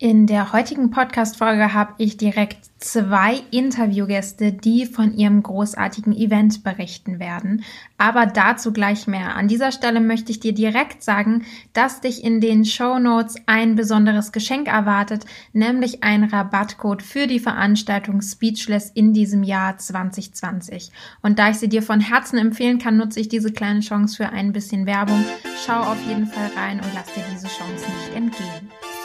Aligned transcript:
In 0.00 0.28
der 0.28 0.52
heutigen 0.52 0.92
Podcast-Folge 0.92 1.74
habe 1.74 1.94
ich 1.98 2.16
direkt 2.16 2.58
zwei 2.78 3.42
Interviewgäste, 3.50 4.52
die 4.52 4.86
von 4.86 5.12
ihrem 5.12 5.42
großartigen 5.42 6.14
Event 6.16 6.62
berichten 6.62 7.18
werden. 7.18 7.64
Aber 7.96 8.26
dazu 8.26 8.72
gleich 8.72 9.08
mehr. 9.08 9.34
An 9.34 9.48
dieser 9.48 9.72
Stelle 9.72 10.00
möchte 10.00 10.30
ich 10.30 10.38
dir 10.38 10.54
direkt 10.54 11.02
sagen, 11.02 11.44
dass 11.72 12.00
dich 12.00 12.22
in 12.22 12.40
den 12.40 12.64
Show 12.64 13.00
Notes 13.00 13.34
ein 13.46 13.74
besonderes 13.74 14.30
Geschenk 14.30 14.68
erwartet, 14.68 15.26
nämlich 15.52 16.04
ein 16.04 16.22
Rabattcode 16.22 17.02
für 17.02 17.26
die 17.26 17.40
Veranstaltung 17.40 18.22
Speechless 18.22 18.92
in 18.94 19.12
diesem 19.12 19.42
Jahr 19.42 19.78
2020. 19.78 20.92
Und 21.22 21.40
da 21.40 21.50
ich 21.50 21.56
sie 21.56 21.68
dir 21.68 21.82
von 21.82 21.98
Herzen 21.98 22.38
empfehlen 22.38 22.78
kann, 22.78 22.98
nutze 22.98 23.18
ich 23.18 23.28
diese 23.28 23.50
kleine 23.50 23.80
Chance 23.80 24.16
für 24.16 24.28
ein 24.28 24.52
bisschen 24.52 24.86
Werbung. 24.86 25.24
Schau 25.66 25.80
auf 25.80 25.98
jeden 26.06 26.28
Fall 26.28 26.52
rein 26.54 26.78
und 26.78 26.94
lass 26.94 27.12
dir 27.14 27.24
diese 27.34 27.48
Chance 27.48 27.84
nicht 27.84 28.14
entgehen. 28.14 28.70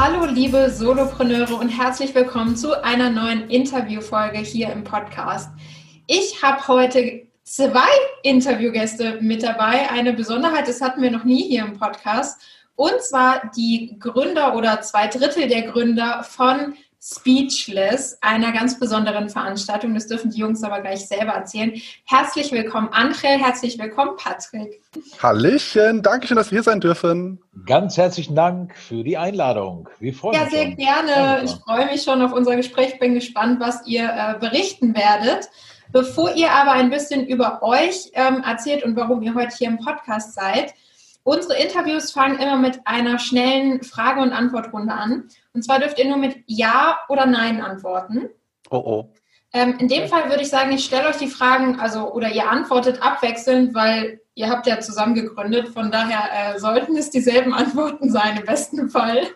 Hallo 0.00 0.26
liebe 0.26 0.70
Solopreneure 0.70 1.56
und 1.56 1.70
herzlich 1.70 2.14
willkommen 2.14 2.56
zu 2.56 2.84
einer 2.84 3.10
neuen 3.10 3.50
Interviewfolge 3.50 4.38
hier 4.38 4.70
im 4.70 4.84
Podcast. 4.84 5.50
Ich 6.06 6.40
habe 6.40 6.68
heute 6.68 7.26
zwei 7.42 7.88
Interviewgäste 8.22 9.18
mit 9.20 9.42
dabei. 9.42 9.90
Eine 9.90 10.12
Besonderheit, 10.12 10.68
das 10.68 10.80
hatten 10.80 11.02
wir 11.02 11.10
noch 11.10 11.24
nie 11.24 11.48
hier 11.48 11.64
im 11.64 11.76
Podcast. 11.76 12.40
Und 12.76 13.02
zwar 13.02 13.50
die 13.56 13.98
Gründer 13.98 14.54
oder 14.54 14.82
zwei 14.82 15.08
Drittel 15.08 15.48
der 15.48 15.62
Gründer 15.62 16.22
von 16.22 16.74
Speechless, 17.00 18.18
einer 18.20 18.50
ganz 18.52 18.78
besonderen 18.78 19.28
Veranstaltung. 19.28 19.94
Das 19.94 20.08
dürfen 20.08 20.30
die 20.30 20.40
Jungs 20.40 20.62
aber 20.64 20.80
gleich 20.80 21.06
selber 21.06 21.32
erzählen. 21.32 21.72
Herzlich 22.04 22.50
willkommen, 22.50 22.88
Angel. 22.90 23.38
Herzlich 23.38 23.78
willkommen, 23.78 24.16
Patrick. 24.16 24.82
Hallöchen. 25.22 26.02
Dankeschön, 26.02 26.36
dass 26.36 26.50
wir 26.50 26.56
hier 26.56 26.64
sein 26.64 26.80
dürfen. 26.80 27.40
Ganz 27.66 27.96
herzlichen 27.96 28.34
Dank 28.34 28.76
für 28.76 29.04
die 29.04 29.16
Einladung. 29.16 29.88
Wir 30.00 30.12
freuen 30.12 30.34
ja, 30.34 30.42
uns. 30.42 30.52
Ja, 30.52 30.58
sehr 30.58 30.74
gerne. 30.74 31.44
Ich 31.44 31.52
freue 31.52 31.86
mich 31.86 32.02
schon 32.02 32.20
auf 32.20 32.32
unser 32.32 32.56
Gespräch. 32.56 32.98
Bin 32.98 33.14
gespannt, 33.14 33.60
was 33.60 33.86
ihr 33.86 34.04
äh, 34.04 34.38
berichten 34.40 34.96
werdet. 34.96 35.48
Bevor 35.92 36.34
ihr 36.34 36.50
aber 36.50 36.72
ein 36.72 36.90
bisschen 36.90 37.26
über 37.26 37.62
euch 37.62 38.10
ähm, 38.12 38.42
erzählt 38.44 38.84
und 38.84 38.96
warum 38.96 39.22
ihr 39.22 39.34
heute 39.34 39.56
hier 39.56 39.68
im 39.68 39.78
Podcast 39.78 40.34
seid, 40.34 40.74
Unsere 41.28 41.58
Interviews 41.58 42.10
fangen 42.10 42.38
immer 42.38 42.56
mit 42.56 42.80
einer 42.86 43.18
schnellen 43.18 43.82
Frage- 43.82 44.22
und 44.22 44.32
Antwortrunde 44.32 44.94
an. 44.94 45.28
Und 45.52 45.62
zwar 45.62 45.78
dürft 45.78 45.98
ihr 45.98 46.08
nur 46.08 46.16
mit 46.16 46.42
Ja 46.46 47.00
oder 47.10 47.26
Nein 47.26 47.60
antworten. 47.60 48.30
Oh 48.70 48.78
oh. 48.78 49.12
Ähm, 49.52 49.76
in 49.78 49.88
dem 49.88 50.08
Fall 50.08 50.30
würde 50.30 50.40
ich 50.40 50.48
sagen, 50.48 50.72
ich 50.72 50.86
stelle 50.86 51.06
euch 51.06 51.18
die 51.18 51.26
Fragen, 51.26 51.80
also 51.80 52.14
oder 52.14 52.30
ihr 52.30 52.48
antwortet 52.48 53.02
abwechselnd, 53.02 53.74
weil 53.74 54.22
ihr 54.36 54.48
habt 54.48 54.66
ja 54.66 54.80
zusammen 54.80 55.14
gegründet. 55.14 55.68
Von 55.68 55.90
daher 55.90 56.54
äh, 56.54 56.58
sollten 56.58 56.96
es 56.96 57.10
dieselben 57.10 57.52
Antworten 57.52 58.10
sein, 58.10 58.38
im 58.38 58.46
besten 58.46 58.88
Fall. 58.88 59.26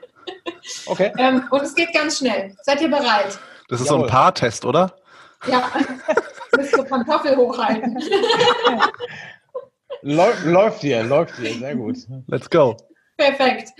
Okay. 0.86 1.12
ähm, 1.19 1.47
und 1.50 1.60
es 1.60 1.75
geht 1.75 1.92
ganz 1.92 2.16
schnell. 2.16 2.56
Seid 2.62 2.81
ihr 2.81 2.88
bereit? 2.88 3.38
Das 3.69 3.82
ist 3.82 3.88
Jawohl. 3.88 3.98
so 3.98 4.04
ein 4.04 4.10
Paartest, 4.10 4.64
oder? 4.64 4.97
Ja. 5.47 5.70
Müsst 6.56 6.75
ihr 6.75 6.84
Pantoffel 6.84 7.36
hochhalten. 7.36 7.98
Läuft, 10.02 10.44
läuft 10.44 10.80
hier, 10.80 11.02
läuft 11.04 11.36
hier, 11.36 11.54
sehr 11.54 11.76
gut. 11.76 11.96
Let's 12.26 12.50
go. 12.50 12.76
Perfekt. 13.16 13.70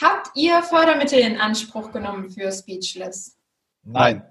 Habt 0.00 0.28
ihr 0.34 0.62
Fördermittel 0.62 1.18
in 1.18 1.38
Anspruch 1.38 1.90
genommen 1.92 2.30
für 2.30 2.52
Speechless? 2.52 3.38
Nein. 3.82 4.22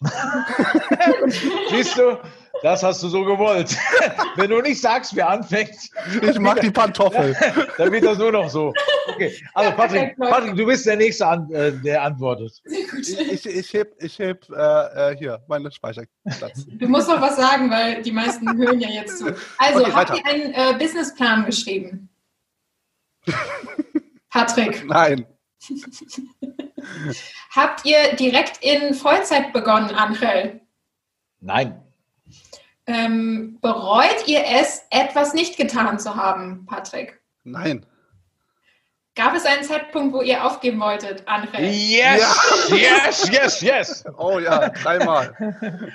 Siehst 1.70 1.96
du, 1.96 2.18
das 2.62 2.82
hast 2.82 3.02
du 3.02 3.08
so 3.08 3.24
gewollt. 3.24 3.76
Wenn 4.36 4.50
du 4.50 4.60
nicht 4.60 4.80
sagst, 4.80 5.14
wer 5.16 5.28
anfängt. 5.28 5.74
Ich 6.22 6.38
mag 6.38 6.60
die 6.60 6.70
Pantoffel. 6.70 7.34
Dann 7.78 7.92
wird 7.92 8.04
das 8.04 8.18
nur 8.18 8.32
noch 8.32 8.48
so. 8.48 8.72
Okay, 9.08 9.34
also 9.54 9.72
Patrick, 9.72 10.16
Patrick 10.18 10.56
du 10.56 10.66
bist 10.66 10.86
der 10.86 10.96
Nächste, 10.96 11.24
äh, 11.50 11.72
der 11.72 12.02
antwortet. 12.02 12.60
Ich, 13.00 13.18
ich, 13.18 13.46
ich 13.46 13.72
heb, 13.72 13.94
ich 13.98 14.18
heb 14.18 14.46
äh, 14.50 15.12
äh, 15.12 15.16
hier 15.16 15.42
meinen 15.48 15.70
Speicherplatz. 15.70 16.66
Du 16.66 16.88
musst 16.88 17.08
noch 17.08 17.20
was 17.20 17.36
sagen, 17.36 17.70
weil 17.70 18.02
die 18.02 18.12
meisten 18.12 18.56
hören 18.58 18.80
ja 18.80 18.88
jetzt 18.88 19.18
zu. 19.18 19.34
Also, 19.58 19.80
okay, 19.80 19.92
habt 19.92 20.18
ihr 20.18 20.26
einen 20.26 20.52
äh, 20.52 20.78
Businessplan 20.78 21.46
geschrieben? 21.46 22.08
Patrick? 24.30 24.84
Nein. 24.86 25.26
Habt 27.50 27.84
ihr 27.84 28.14
direkt 28.16 28.62
in 28.62 28.94
Vollzeit 28.94 29.52
begonnen, 29.52 29.90
Angel? 29.90 30.60
Nein. 31.40 31.82
Ähm, 32.86 33.58
bereut 33.60 34.26
ihr 34.26 34.44
es, 34.44 34.82
etwas 34.90 35.34
nicht 35.34 35.56
getan 35.56 35.98
zu 35.98 36.14
haben, 36.14 36.66
Patrick? 36.66 37.20
Nein. 37.42 37.84
Gab 39.16 39.34
es 39.34 39.46
einen 39.46 39.64
Zeitpunkt, 39.64 40.14
wo 40.14 40.20
ihr 40.20 40.44
aufgeben 40.44 40.78
wolltet, 40.78 41.26
Angel? 41.26 41.60
Yes, 41.60 42.68
ja. 42.68 42.76
yes, 42.76 43.30
yes, 43.30 43.60
yes. 43.62 44.04
Oh 44.18 44.38
ja, 44.38 44.68
dreimal. 44.68 45.34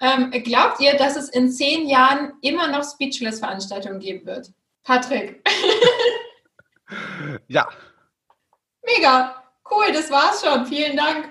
ähm, 0.00 0.30
glaubt 0.42 0.80
ihr, 0.80 0.96
dass 0.96 1.16
es 1.16 1.28
in 1.28 1.50
zehn 1.50 1.86
Jahren 1.86 2.32
immer 2.42 2.66
noch 2.66 2.82
Speechless-Veranstaltungen 2.82 4.00
geben 4.00 4.26
wird? 4.26 4.50
Patrick? 4.82 5.48
ja. 7.46 7.68
Mega. 8.84 9.42
Cool, 9.70 9.92
das 9.92 10.10
war's 10.10 10.44
schon. 10.44 10.66
Vielen 10.66 10.96
Dank. 10.96 11.28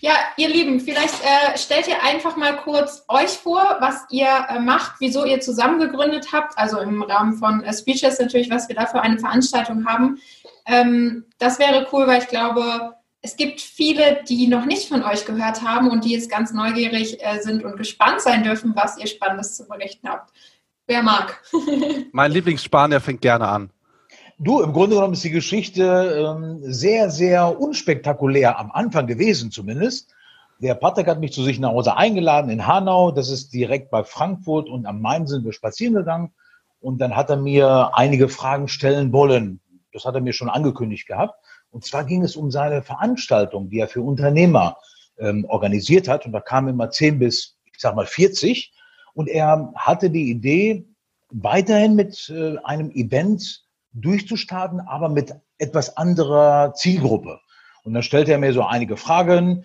Ja, 0.00 0.14
ihr 0.36 0.48
Lieben, 0.48 0.80
vielleicht 0.80 1.14
äh, 1.22 1.56
stellt 1.56 1.88
ihr 1.88 2.02
einfach 2.02 2.36
mal 2.36 2.56
kurz 2.56 3.04
euch 3.08 3.30
vor, 3.30 3.76
was 3.80 4.04
ihr 4.10 4.28
äh, 4.48 4.58
macht, 4.58 4.96
wieso 4.98 5.24
ihr 5.24 5.40
zusammen 5.40 5.78
gegründet 5.78 6.32
habt, 6.32 6.58
also 6.58 6.80
im 6.80 7.02
Rahmen 7.02 7.34
von 7.34 7.62
äh, 7.62 7.72
Speeches 7.72 8.18
natürlich, 8.18 8.50
was 8.50 8.68
wir 8.68 8.74
da 8.74 8.86
für 8.86 9.00
eine 9.00 9.18
Veranstaltung 9.18 9.86
haben. 9.86 10.18
Ähm, 10.66 11.24
das 11.38 11.58
wäre 11.58 11.86
cool, 11.92 12.06
weil 12.06 12.20
ich 12.20 12.28
glaube, 12.28 12.94
es 13.22 13.36
gibt 13.36 13.60
viele, 13.60 14.22
die 14.28 14.46
noch 14.46 14.66
nicht 14.66 14.88
von 14.88 15.02
euch 15.02 15.24
gehört 15.24 15.62
haben 15.62 15.90
und 15.90 16.04
die 16.04 16.12
jetzt 16.12 16.30
ganz 16.30 16.52
neugierig 16.52 17.24
äh, 17.24 17.40
sind 17.40 17.64
und 17.64 17.76
gespannt 17.76 18.20
sein 18.20 18.42
dürfen, 18.42 18.72
was 18.74 18.98
ihr 18.98 19.06
Spannendes 19.06 19.56
zu 19.56 19.66
berichten 19.66 20.08
habt. 20.08 20.32
Wer 20.86 21.02
mag? 21.02 21.42
mein 22.12 22.30
Lieblingsspanier 22.30 23.00
fängt 23.00 23.20
gerne 23.20 23.48
an. 23.48 23.70
Du, 24.38 24.60
im 24.60 24.74
Grunde 24.74 24.96
genommen 24.96 25.14
ist 25.14 25.24
die 25.24 25.30
Geschichte 25.30 25.82
ähm, 25.82 26.58
sehr, 26.60 27.10
sehr 27.10 27.58
unspektakulär 27.58 28.58
am 28.58 28.70
Anfang 28.70 29.06
gewesen 29.06 29.50
zumindest. 29.50 30.12
Der 30.58 30.74
Patrick 30.74 31.06
hat 31.06 31.20
mich 31.20 31.32
zu 31.32 31.42
sich 31.42 31.58
nach 31.58 31.70
Hause 31.70 31.96
eingeladen 31.96 32.50
in 32.50 32.66
Hanau. 32.66 33.12
Das 33.12 33.30
ist 33.30 33.54
direkt 33.54 33.90
bei 33.90 34.04
Frankfurt 34.04 34.68
und 34.68 34.84
am 34.84 35.00
Main 35.00 35.26
sind 35.26 35.46
wir 35.46 35.54
spazieren 35.54 35.94
gegangen. 35.94 36.34
Und 36.80 36.98
dann 37.00 37.16
hat 37.16 37.30
er 37.30 37.36
mir 37.36 37.92
einige 37.94 38.28
Fragen 38.28 38.68
stellen 38.68 39.10
wollen. 39.10 39.60
Das 39.94 40.04
hat 40.04 40.14
er 40.14 40.20
mir 40.20 40.34
schon 40.34 40.50
angekündigt 40.50 41.06
gehabt. 41.06 41.34
Und 41.70 41.86
zwar 41.86 42.04
ging 42.04 42.22
es 42.22 42.36
um 42.36 42.50
seine 42.50 42.82
Veranstaltung, 42.82 43.70
die 43.70 43.78
er 43.78 43.88
für 43.88 44.02
Unternehmer 44.02 44.76
ähm, 45.18 45.46
organisiert 45.48 46.08
hat. 46.08 46.26
Und 46.26 46.32
da 46.32 46.40
kamen 46.40 46.68
immer 46.68 46.90
10 46.90 47.18
bis, 47.18 47.56
ich 47.64 47.80
sag 47.80 47.96
mal, 47.96 48.06
40. 48.06 48.70
Und 49.14 49.28
er 49.28 49.72
hatte 49.76 50.10
die 50.10 50.30
Idee, 50.30 50.84
weiterhin 51.30 51.94
mit 51.94 52.28
äh, 52.28 52.58
einem 52.64 52.90
Event 52.90 53.65
durchzustarten, 54.00 54.80
aber 54.80 55.08
mit 55.08 55.34
etwas 55.58 55.96
anderer 55.96 56.74
Zielgruppe. 56.74 57.40
Und 57.84 57.94
dann 57.94 58.02
stellte 58.02 58.32
er 58.32 58.38
mir 58.38 58.52
so 58.52 58.62
einige 58.62 58.96
Fragen, 58.96 59.64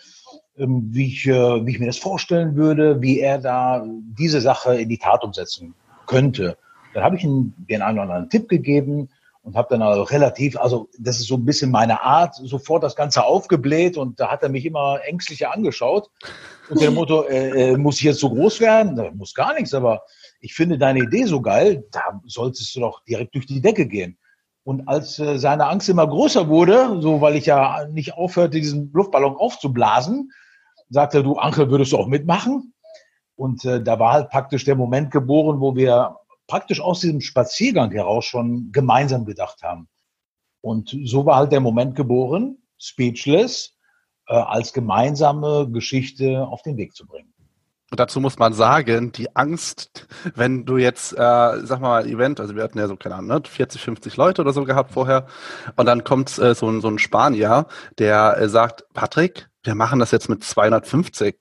ähm, 0.57 0.89
wie 0.91 1.07
ich, 1.07 1.27
äh, 1.27 1.65
wie 1.65 1.71
ich 1.71 1.79
mir 1.79 1.87
das 1.87 1.97
vorstellen 1.97 2.55
würde, 2.55 3.01
wie 3.01 3.19
er 3.19 3.39
da 3.39 3.83
diese 3.85 4.41
Sache 4.41 4.75
in 4.75 4.89
die 4.89 4.97
Tat 4.97 5.23
umsetzen 5.23 5.73
könnte. 6.05 6.57
Dann 6.93 7.03
habe 7.03 7.15
ich 7.15 7.23
ihm 7.23 7.53
den 7.57 7.81
einen 7.81 7.99
oder 7.99 8.03
anderen 8.03 8.29
Tipp 8.29 8.49
gegeben 8.49 9.09
und 9.43 9.55
habe 9.55 9.69
dann 9.71 9.81
also 9.81 10.03
relativ, 10.03 10.57
also 10.57 10.89
das 10.99 11.19
ist 11.19 11.27
so 11.27 11.35
ein 11.35 11.45
bisschen 11.45 11.71
meine 11.71 12.01
Art, 12.01 12.35
sofort 12.35 12.83
das 12.83 12.95
Ganze 12.95 13.23
aufgebläht 13.23 13.97
und 13.97 14.19
da 14.19 14.29
hat 14.29 14.43
er 14.43 14.49
mich 14.49 14.65
immer 14.65 14.99
ängstlicher 15.03 15.53
angeschaut. 15.53 16.09
Und 16.69 16.79
der 16.79 16.91
Motto, 16.91 17.23
äh, 17.23 17.71
äh, 17.71 17.77
muss 17.77 17.97
ich 17.97 18.03
jetzt 18.03 18.19
so 18.19 18.29
groß 18.29 18.59
werden? 18.59 18.95
Da 18.95 19.09
muss 19.11 19.33
gar 19.33 19.53
nichts, 19.53 19.73
aber 19.73 20.03
ich 20.41 20.53
finde 20.53 20.77
deine 20.77 20.99
Idee 20.99 21.25
so 21.25 21.41
geil, 21.41 21.85
da 21.91 22.21
solltest 22.25 22.75
du 22.75 22.81
doch 22.81 23.03
direkt 23.05 23.33
durch 23.35 23.45
die 23.45 23.61
Decke 23.61 23.87
gehen. 23.87 24.17
Und 24.63 24.87
als 24.87 25.17
äh, 25.19 25.39
seine 25.39 25.67
Angst 25.67 25.89
immer 25.89 26.07
größer 26.07 26.47
wurde, 26.47 27.01
so 27.01 27.21
weil 27.21 27.35
ich 27.35 27.47
ja 27.47 27.87
nicht 27.87 28.13
aufhörte, 28.13 28.59
diesen 28.59 28.91
Luftballon 28.93 29.35
aufzublasen, 29.35 30.31
sagte 30.89 31.17
er, 31.17 31.23
du 31.23 31.37
Ankel, 31.37 31.69
würdest 31.71 31.93
du 31.93 31.97
auch 31.97 32.07
mitmachen? 32.07 32.73
Und 33.35 33.65
äh, 33.65 33.81
da 33.81 33.97
war 33.97 34.13
halt 34.13 34.29
praktisch 34.29 34.65
der 34.65 34.75
Moment 34.75 35.09
geboren, 35.09 35.59
wo 35.59 35.75
wir 35.75 36.17
praktisch 36.47 36.81
aus 36.81 36.99
diesem 36.99 37.21
Spaziergang 37.21 37.91
heraus 37.91 38.25
schon 38.25 38.71
gemeinsam 38.71 39.25
gedacht 39.25 39.63
haben. 39.63 39.87
Und 40.61 40.95
so 41.05 41.25
war 41.25 41.37
halt 41.37 41.51
der 41.51 41.59
Moment 41.59 41.95
geboren, 41.95 42.57
Speechless, 42.77 43.73
äh, 44.27 44.35
als 44.35 44.73
gemeinsame 44.73 45.69
Geschichte 45.71 46.45
auf 46.45 46.61
den 46.61 46.77
Weg 46.77 46.93
zu 46.95 47.07
bringen. 47.07 47.33
Und 47.91 47.99
dazu 47.99 48.21
muss 48.21 48.39
man 48.39 48.53
sagen, 48.53 49.11
die 49.11 49.35
Angst, 49.35 50.07
wenn 50.35 50.65
du 50.65 50.77
jetzt, 50.77 51.11
äh, 51.11 51.17
sag 51.17 51.81
mal, 51.81 52.07
Event, 52.07 52.39
also 52.39 52.55
wir 52.55 52.63
hatten 52.63 52.79
ja 52.79 52.87
so, 52.87 52.95
keine 52.95 53.15
Ahnung, 53.15 53.43
40, 53.43 53.81
ne, 53.81 53.85
50 53.85 54.15
Leute 54.15 54.41
oder 54.41 54.53
so 54.53 54.63
gehabt 54.63 54.93
vorher, 54.93 55.27
und 55.75 55.85
dann 55.85 56.05
kommt 56.05 56.37
äh, 56.39 56.55
so, 56.55 56.69
ein, 56.69 56.79
so 56.79 56.87
ein 56.87 56.99
Spanier, 56.99 57.67
der 57.97 58.37
äh, 58.37 58.47
sagt, 58.47 58.85
Patrick, 58.93 59.49
wir 59.63 59.75
machen 59.75 59.99
das 59.99 60.11
jetzt 60.11 60.29
mit 60.29 60.41
250. 60.41 61.35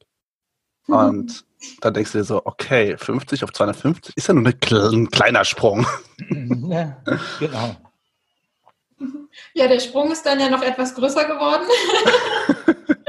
Mhm. 0.88 0.94
Und 0.94 1.44
dann 1.82 1.94
denkst 1.94 2.12
du 2.12 2.18
dir 2.18 2.24
so, 2.24 2.42
okay, 2.44 2.96
50 2.98 3.44
auf 3.44 3.52
250 3.52 4.16
ist 4.16 4.26
ja 4.26 4.34
nur 4.34 4.52
ein 4.52 5.10
kleiner 5.10 5.44
Sprung. 5.44 5.86
Ja, 6.28 6.96
genau. 7.38 7.76
Ja, 9.54 9.68
der 9.68 9.80
Sprung 9.80 10.10
ist 10.10 10.26
dann 10.26 10.40
ja 10.40 10.50
noch 10.50 10.62
etwas 10.62 10.94
größer 10.94 11.24
geworden. 11.26 11.62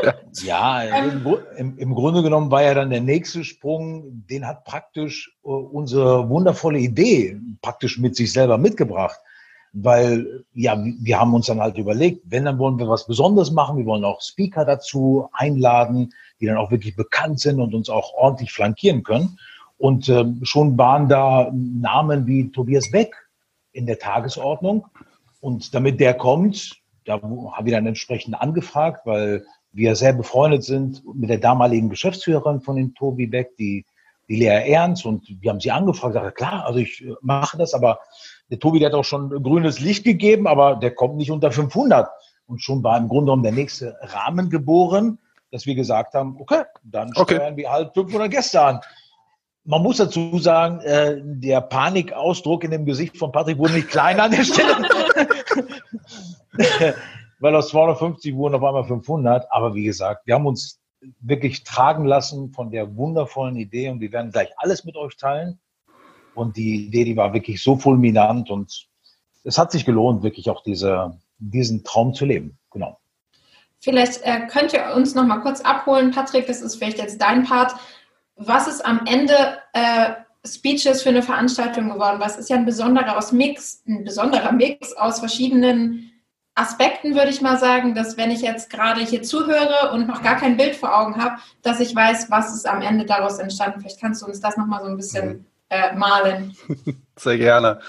ja, 0.43 0.81
im, 0.81 1.37
im, 1.57 1.77
im, 1.77 1.95
Grunde 1.95 2.23
genommen 2.23 2.51
war 2.51 2.63
ja 2.63 2.73
dann 2.73 2.89
der 2.89 3.01
nächste 3.01 3.43
Sprung, 3.43 4.25
den 4.29 4.47
hat 4.47 4.63
praktisch 4.65 5.35
uh, 5.43 5.53
unsere 5.53 6.29
wundervolle 6.29 6.79
Idee 6.79 7.39
praktisch 7.61 7.97
mit 7.97 8.15
sich 8.15 8.31
selber 8.31 8.57
mitgebracht. 8.57 9.19
Weil, 9.73 10.43
ja, 10.53 10.77
wir 10.77 11.17
haben 11.17 11.33
uns 11.33 11.45
dann 11.45 11.61
halt 11.61 11.77
überlegt, 11.77 12.23
wenn, 12.25 12.43
dann 12.43 12.59
wollen 12.59 12.77
wir 12.77 12.89
was 12.89 13.07
Besonderes 13.07 13.51
machen. 13.51 13.77
Wir 13.77 13.85
wollen 13.85 14.03
auch 14.03 14.21
Speaker 14.21 14.65
dazu 14.65 15.29
einladen 15.31 16.11
die 16.41 16.47
dann 16.47 16.57
auch 16.57 16.71
wirklich 16.71 16.95
bekannt 16.95 17.39
sind 17.39 17.61
und 17.61 17.73
uns 17.73 17.89
auch 17.89 18.13
ordentlich 18.15 18.51
flankieren 18.51 19.03
können. 19.03 19.37
Und 19.77 20.09
ähm, 20.09 20.41
schon 20.43 20.77
waren 20.77 21.07
da 21.07 21.49
Namen 21.53 22.27
wie 22.27 22.51
Tobias 22.51 22.91
Beck 22.91 23.15
in 23.71 23.85
der 23.85 23.99
Tagesordnung. 23.99 24.87
Und 25.39 25.73
damit 25.73 25.99
der 25.99 26.15
kommt, 26.15 26.81
da 27.05 27.21
haben 27.21 27.65
wir 27.65 27.73
dann 27.73 27.87
entsprechend 27.87 28.39
angefragt, 28.39 29.05
weil 29.05 29.45
wir 29.73 29.95
sehr 29.95 30.13
befreundet 30.13 30.63
sind 30.63 31.03
mit 31.15 31.29
der 31.29 31.37
damaligen 31.37 31.89
Geschäftsführerin 31.89 32.61
von 32.61 32.75
den 32.75 32.93
Tobi 32.93 33.27
Beck, 33.27 33.55
die, 33.57 33.85
die 34.27 34.35
Lea 34.35 34.71
Ernst. 34.71 35.05
Und 35.05 35.27
wir 35.41 35.51
haben 35.51 35.59
sie 35.59 35.71
angefragt, 35.71 36.13
sagte, 36.13 36.31
klar, 36.31 36.65
also 36.65 36.79
ich 36.79 37.03
äh, 37.03 37.13
mache 37.21 37.57
das, 37.57 37.73
aber 37.73 37.99
der 38.49 38.59
Tobi, 38.59 38.79
der 38.79 38.89
hat 38.89 38.95
auch 38.95 39.05
schon 39.05 39.29
grünes 39.43 39.79
Licht 39.79 40.03
gegeben, 40.03 40.47
aber 40.47 40.75
der 40.75 40.91
kommt 40.91 41.15
nicht 41.15 41.31
unter 41.31 41.51
500. 41.51 42.09
Und 42.47 42.61
schon 42.61 42.83
war 42.83 42.97
im 42.97 43.07
Grunde 43.07 43.25
genommen 43.25 43.43
der 43.43 43.53
nächste 43.53 43.97
Rahmen 44.01 44.49
geboren 44.49 45.19
dass 45.51 45.65
wir 45.65 45.75
gesagt 45.75 46.13
haben, 46.13 46.37
okay, 46.39 46.63
dann 46.83 47.11
okay. 47.15 47.35
steuern 47.35 47.57
wir 47.57 47.69
halt 47.69 47.93
500 47.93 48.31
Gäste 48.31 48.61
an. 48.61 48.79
Man 49.63 49.83
muss 49.83 49.97
dazu 49.97 50.39
sagen, 50.39 50.79
äh, 50.79 51.17
der 51.21 51.61
Panikausdruck 51.61 52.63
in 52.63 52.71
dem 52.71 52.85
Gesicht 52.85 53.17
von 53.17 53.31
Patrick 53.31 53.59
wurde 53.59 53.73
nicht 53.73 53.89
kleiner 53.89 54.23
an 54.23 54.31
der 54.31 54.43
Stelle. 54.43 54.87
Weil 57.41 57.55
aus 57.55 57.69
250 57.69 58.35
wurden 58.35 58.55
auf 58.55 58.63
einmal 58.63 58.85
500. 58.85 59.51
Aber 59.51 59.73
wie 59.73 59.83
gesagt, 59.83 60.25
wir 60.25 60.35
haben 60.35 60.45
uns 60.45 60.79
wirklich 61.19 61.63
tragen 61.63 62.05
lassen 62.05 62.53
von 62.53 62.69
der 62.69 62.95
wundervollen 62.95 63.55
Idee 63.55 63.89
und 63.89 63.99
wir 63.99 64.11
werden 64.11 64.31
gleich 64.31 64.49
alles 64.57 64.85
mit 64.85 64.95
euch 64.95 65.17
teilen. 65.17 65.59
Und 66.35 66.55
die 66.55 66.85
Idee, 66.85 67.03
die 67.03 67.17
war 67.17 67.33
wirklich 67.33 67.61
so 67.61 67.75
fulminant 67.75 68.49
und 68.49 68.87
es 69.43 69.57
hat 69.57 69.71
sich 69.71 69.85
gelohnt, 69.85 70.21
wirklich 70.21 70.49
auch 70.49 70.61
diese, 70.61 71.19
diesen 71.39 71.83
Traum 71.83 72.13
zu 72.13 72.25
leben. 72.25 72.59
Genau. 72.69 72.99
Vielleicht 73.79 74.21
äh, 74.21 74.47
könnt 74.47 74.73
ihr 74.73 74.93
uns 74.95 75.15
noch 75.15 75.25
mal 75.25 75.39
kurz 75.39 75.61
abholen, 75.61 76.11
Patrick, 76.11 76.45
das 76.45 76.61
ist 76.61 76.75
vielleicht 76.75 76.99
jetzt 76.99 77.19
dein 77.19 77.43
Part. 77.43 77.73
Was 78.35 78.67
ist 78.67 78.85
am 78.85 79.07
Ende 79.07 79.33
äh, 79.73 80.11
Speeches 80.45 81.01
für 81.01 81.09
eine 81.09 81.23
Veranstaltung 81.23 81.89
geworden? 81.89 82.19
Was 82.19 82.37
ist 82.37 82.49
ja 82.51 82.57
ein 82.57 82.65
besonderer 82.65 83.17
aus 83.17 83.31
Mix, 83.31 83.83
ein 83.87 84.03
besonderer 84.03 84.51
Mix 84.51 84.93
aus 84.93 85.19
verschiedenen 85.19 86.10
Aspekten, 86.55 87.15
würde 87.15 87.29
ich 87.29 87.41
mal 87.41 87.57
sagen, 87.57 87.95
dass 87.95 88.17
wenn 88.17 88.29
ich 88.29 88.41
jetzt 88.41 88.69
gerade 88.69 89.01
hier 89.01 89.23
zuhöre 89.23 89.91
und 89.93 90.07
noch 90.07 90.21
gar 90.21 90.35
kein 90.35 90.57
Bild 90.57 90.75
vor 90.75 90.97
Augen 90.97 91.21
habe, 91.21 91.37
dass 91.61 91.79
ich 91.79 91.95
weiß, 91.95 92.29
was 92.29 92.53
ist 92.53 92.67
am 92.67 92.81
Ende 92.81 93.05
daraus 93.05 93.39
entstanden. 93.39 93.79
Vielleicht 93.79 94.01
kannst 94.01 94.21
du 94.21 94.25
uns 94.25 94.41
das 94.41 94.57
noch 94.57 94.67
mal 94.67 94.81
so 94.81 94.87
ein 94.87 94.97
bisschen 94.97 95.27
mhm. 95.27 95.45
äh, 95.69 95.95
malen. 95.95 96.55
Sehr 97.15 97.37
gerne. 97.37 97.79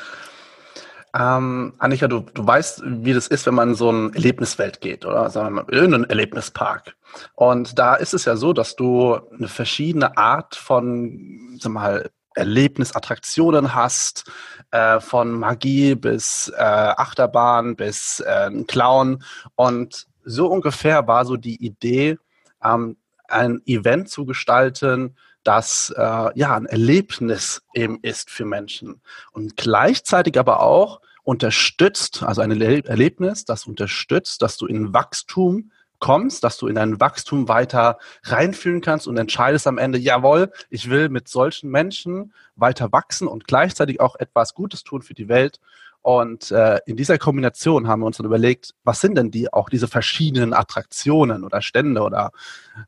Ähm, 1.15 1.75
Annika, 1.79 2.09
du, 2.09 2.21
du 2.21 2.47
weißt, 2.47 2.83
wie 2.87 3.13
das 3.13 3.27
ist, 3.27 3.45
wenn 3.47 3.55
man 3.55 3.71
in 3.71 3.75
so 3.75 3.91
ein 3.91 4.15
Erlebniswelt 4.15 4.81
geht, 4.81 5.05
oder? 5.05 5.29
Sagen 5.29 5.55
wir 5.55 5.63
mal, 5.63 5.75
in 5.75 5.93
einen 5.93 6.05
Erlebnispark. 6.05 6.95
Und 7.35 7.79
da 7.79 7.97
ist 7.97 8.15
es 8.15 8.25
ja 8.25 8.37
so, 8.37 8.55
dass 8.55 8.77
du 8.77 9.19
eine 9.37 9.49
verschiedene 9.49 10.17
Art 10.17 10.55
von, 10.55 11.59
sag 11.61 11.73
mal, 11.73 12.11
Erlebnisattraktionen 12.35 13.75
hast, 13.75 14.25
äh, 14.71 15.01
von 15.01 15.33
Magie 15.33 15.95
bis 15.95 16.53
äh, 16.57 16.63
Achterbahn 16.63 17.77
bis 17.77 18.21
äh, 18.21 18.51
Clown. 18.67 19.23
Und 19.55 20.07
so 20.25 20.47
ungefähr 20.47 21.07
war 21.07 21.25
so 21.25 21.37
die 21.37 21.65
Idee, 21.65 22.19
ähm, 22.65 22.97
ein 23.29 23.63
Event 23.67 24.09
zu 24.09 24.25
gestalten, 24.25 25.17
das 25.45 25.93
äh, 25.97 26.39
ja 26.39 26.57
ein 26.57 26.67
Erlebnis 26.67 27.63
eben 27.75 27.99
ist 28.03 28.31
für 28.31 28.45
Menschen 28.45 29.01
und 29.33 29.57
gleichzeitig 29.57 30.39
aber 30.39 30.61
auch 30.61 31.01
unterstützt, 31.25 32.23
also 32.23 32.41
ein 32.41 32.61
Erlebnis, 32.61 33.45
das 33.45 33.67
unterstützt, 33.67 34.43
dass 34.43 34.57
du 34.57 34.67
in 34.67 34.93
Wachstum 34.93 35.71
kommst, 36.03 36.43
dass 36.43 36.59
du 36.59 36.67
in 36.67 36.75
dein 36.75 36.99
Wachstum 36.99 37.49
weiter 37.49 37.97
reinfühlen 38.25 38.81
kannst 38.81 39.07
und 39.07 39.17
entscheidest 39.17 39.69
am 39.69 39.79
Ende, 39.79 39.99
jawohl, 39.99 40.51
ich 40.69 40.91
will 40.91 41.09
mit 41.09 41.29
solchen 41.29 41.71
Menschen 41.71 42.35
weiter 42.57 42.91
wachsen 42.91 43.29
und 43.29 43.47
gleichzeitig 43.47 44.01
auch 44.01 44.17
etwas 44.17 44.53
Gutes 44.53 44.83
tun 44.83 45.03
für 45.03 45.15
die 45.15 45.29
Welt. 45.29 45.61
Und 46.01 46.51
äh, 46.51 46.81
in 46.87 46.97
dieser 46.97 47.19
Kombination 47.19 47.87
haben 47.87 48.01
wir 48.01 48.07
uns 48.07 48.17
dann 48.17 48.27
überlegt, 48.27 48.75
was 48.83 49.01
sind 49.01 49.17
denn 49.17 49.31
die 49.31 49.53
auch 49.53 49.69
diese 49.69 49.87
verschiedenen 49.87 50.53
Attraktionen 50.53 51.45
oder 51.45 51.63
Stände 51.63 52.03
oder 52.03 52.33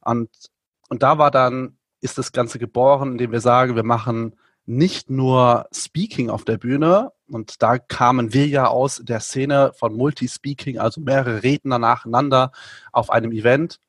und 0.00 0.28
und 0.88 1.02
da 1.02 1.16
war 1.16 1.30
dann 1.30 1.78
ist 2.00 2.18
das 2.18 2.32
Ganze 2.32 2.58
geboren, 2.58 3.12
indem 3.12 3.30
wir 3.30 3.40
sagen, 3.40 3.76
wir 3.76 3.84
machen 3.84 4.34
nicht 4.66 5.10
nur 5.10 5.66
Speaking 5.72 6.30
auf 6.30 6.44
der 6.44 6.58
Bühne, 6.58 7.12
und 7.28 7.62
da 7.62 7.78
kamen 7.78 8.32
wir 8.32 8.46
ja 8.46 8.66
aus 8.66 9.00
der 9.02 9.20
Szene 9.20 9.72
von 9.76 9.96
Multispeaking, 9.96 10.78
also 10.78 11.00
mehrere 11.00 11.42
Redner 11.42 11.78
nacheinander 11.78 12.52
auf 12.92 13.10
einem 13.10 13.32
Event, 13.32 13.80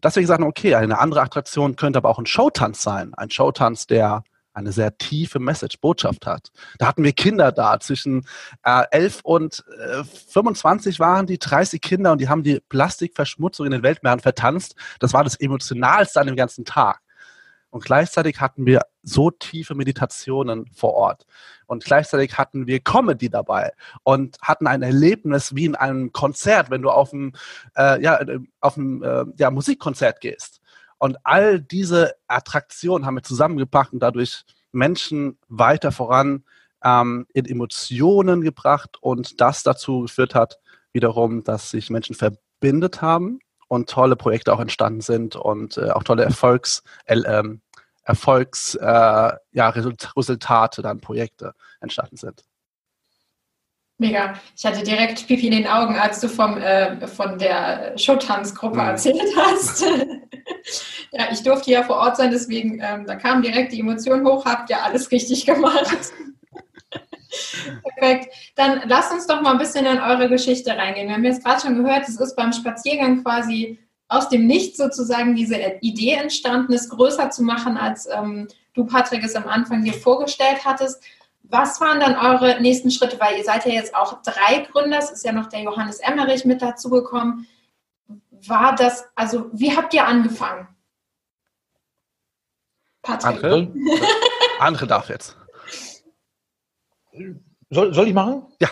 dass 0.00 0.16
wir 0.16 0.22
gesagt 0.22 0.40
haben, 0.40 0.48
okay, 0.48 0.74
eine 0.74 0.98
andere 0.98 1.22
Attraktion 1.22 1.76
könnte 1.76 1.98
aber 1.98 2.08
auch 2.08 2.18
ein 2.18 2.26
Showtanz 2.26 2.82
sein. 2.82 3.14
Ein 3.14 3.30
Showtanz, 3.30 3.86
der 3.86 4.24
eine 4.52 4.72
sehr 4.72 4.96
tiefe 4.98 5.38
Message, 5.38 5.78
Botschaft 5.80 6.26
hat. 6.26 6.50
Da 6.78 6.88
hatten 6.88 7.04
wir 7.04 7.12
Kinder 7.12 7.52
da, 7.52 7.78
zwischen 7.78 8.26
äh, 8.64 8.82
11 8.90 9.20
und 9.22 9.64
äh, 9.78 10.02
25 10.04 10.98
waren 10.98 11.26
die, 11.26 11.38
30 11.38 11.80
Kinder 11.80 12.12
und 12.12 12.20
die 12.20 12.28
haben 12.28 12.42
die 12.42 12.60
Plastikverschmutzung 12.68 13.66
in 13.66 13.72
den 13.72 13.82
Weltmeeren 13.82 14.20
vertanzt. 14.20 14.74
Das 14.98 15.12
war 15.12 15.22
das 15.22 15.36
Emotionalste 15.36 16.20
an 16.20 16.26
dem 16.26 16.36
ganzen 16.36 16.64
Tag. 16.64 17.00
Und 17.70 17.84
gleichzeitig 17.84 18.40
hatten 18.40 18.66
wir 18.66 18.82
so 19.02 19.30
tiefe 19.30 19.74
Meditationen 19.74 20.66
vor 20.72 20.94
Ort. 20.94 21.26
Und 21.66 21.84
gleichzeitig 21.84 22.36
hatten 22.36 22.66
wir 22.66 22.80
Comedy 22.80 23.30
dabei 23.30 23.72
und 24.02 24.36
hatten 24.42 24.66
ein 24.66 24.82
Erlebnis 24.82 25.54
wie 25.54 25.66
in 25.66 25.76
einem 25.76 26.12
Konzert, 26.12 26.70
wenn 26.70 26.82
du 26.82 26.90
auf 26.90 27.12
ein, 27.12 27.32
äh, 27.76 28.02
ja, 28.02 28.20
auf 28.60 28.76
ein 28.76 29.02
äh, 29.02 29.24
ja, 29.38 29.50
Musikkonzert 29.50 30.20
gehst. 30.20 30.60
Und 30.98 31.16
all 31.24 31.60
diese 31.60 32.14
Attraktionen 32.26 33.06
haben 33.06 33.14
wir 33.14 33.22
zusammengepackt 33.22 33.92
und 33.92 34.00
dadurch 34.00 34.44
Menschen 34.72 35.38
weiter 35.48 35.92
voran 35.92 36.44
ähm, 36.84 37.26
in 37.32 37.46
Emotionen 37.46 38.42
gebracht 38.42 38.98
und 39.00 39.40
das 39.40 39.62
dazu 39.62 40.02
geführt 40.02 40.34
hat, 40.34 40.58
wiederum, 40.92 41.44
dass 41.44 41.70
sich 41.70 41.88
Menschen 41.88 42.16
verbindet 42.16 43.00
haben 43.00 43.38
und 43.70 43.88
tolle 43.88 44.16
Projekte 44.16 44.52
auch 44.52 44.58
entstanden 44.58 45.00
sind 45.00 45.36
und 45.36 45.76
äh, 45.76 45.90
auch 45.90 46.02
tolle 46.02 46.24
Erfolgs, 46.24 46.82
äh, 47.04 47.42
Erfolgs 48.02 48.74
äh, 48.74 48.84
ja, 48.84 49.68
Resultate, 49.68 50.82
dann 50.82 51.00
Projekte 51.00 51.54
entstanden 51.80 52.16
sind. 52.16 52.42
Mega. 53.98 54.34
Ich 54.56 54.66
hatte 54.66 54.82
direkt 54.82 55.24
Pipi 55.28 55.46
in 55.46 55.52
den 55.52 55.66
Augen, 55.68 55.96
als 55.96 56.20
du 56.20 56.28
vom, 56.28 56.56
äh, 56.56 57.06
von 57.06 57.38
der 57.38 57.96
Showtanzgruppe 57.96 58.80
mhm. 58.80 58.88
erzählt 58.88 59.36
hast. 59.36 59.82
ja, 61.12 61.26
ich 61.30 61.42
durfte 61.44 61.70
ja 61.70 61.84
vor 61.84 61.96
Ort 61.96 62.16
sein, 62.16 62.32
deswegen 62.32 62.80
ähm, 62.82 63.06
da 63.06 63.14
kam 63.14 63.40
direkt 63.40 63.72
die 63.72 63.80
Emotion 63.80 64.26
hoch, 64.26 64.46
habt 64.46 64.68
ihr 64.70 64.82
alles 64.82 65.12
richtig 65.12 65.46
gemacht. 65.46 66.12
Perfekt. 67.96 68.34
Dann 68.56 68.82
lasst 68.88 69.12
uns 69.12 69.26
doch 69.26 69.40
mal 69.40 69.52
ein 69.52 69.58
bisschen 69.58 69.86
in 69.86 70.00
eure 70.00 70.28
Geschichte 70.28 70.76
reingehen. 70.76 71.08
Wir 71.08 71.14
haben 71.14 71.24
jetzt 71.24 71.44
gerade 71.44 71.60
schon 71.60 71.82
gehört, 71.82 72.08
es 72.08 72.18
ist 72.18 72.36
beim 72.36 72.52
Spaziergang 72.52 73.22
quasi 73.22 73.78
aus 74.08 74.28
dem 74.28 74.46
Nichts 74.46 74.76
sozusagen 74.76 75.36
diese 75.36 75.56
Idee 75.80 76.14
entstanden, 76.14 76.72
es 76.72 76.88
größer 76.88 77.30
zu 77.30 77.44
machen, 77.44 77.76
als 77.76 78.06
ähm, 78.06 78.48
du, 78.74 78.84
Patrick, 78.84 79.22
es 79.24 79.36
am 79.36 79.46
Anfang 79.46 79.84
dir 79.84 79.94
vorgestellt 79.94 80.64
hattest. 80.64 81.02
Was 81.44 81.80
waren 81.80 82.00
dann 82.00 82.16
eure 82.16 82.60
nächsten 82.60 82.90
Schritte? 82.90 83.18
Weil 83.20 83.38
ihr 83.38 83.44
seid 83.44 83.64
ja 83.66 83.72
jetzt 83.72 83.94
auch 83.94 84.20
drei 84.22 84.66
Gründer, 84.70 84.98
es 84.98 85.10
ist 85.10 85.24
ja 85.24 85.32
noch 85.32 85.48
der 85.48 85.60
Johannes 85.60 86.00
Emmerich 86.00 86.44
mit 86.44 86.60
dazugekommen. 86.60 87.46
War 88.46 88.74
das, 88.74 89.04
also 89.14 89.48
wie 89.52 89.76
habt 89.76 89.94
ihr 89.94 90.06
angefangen? 90.06 90.68
Patrick. 93.02 93.44
Andere, 93.44 93.72
Andere 94.58 94.86
darf 94.86 95.08
jetzt. 95.08 95.36
Soll, 97.70 97.94
soll 97.94 98.08
ich 98.08 98.14
machen? 98.14 98.42
Ja. 98.60 98.68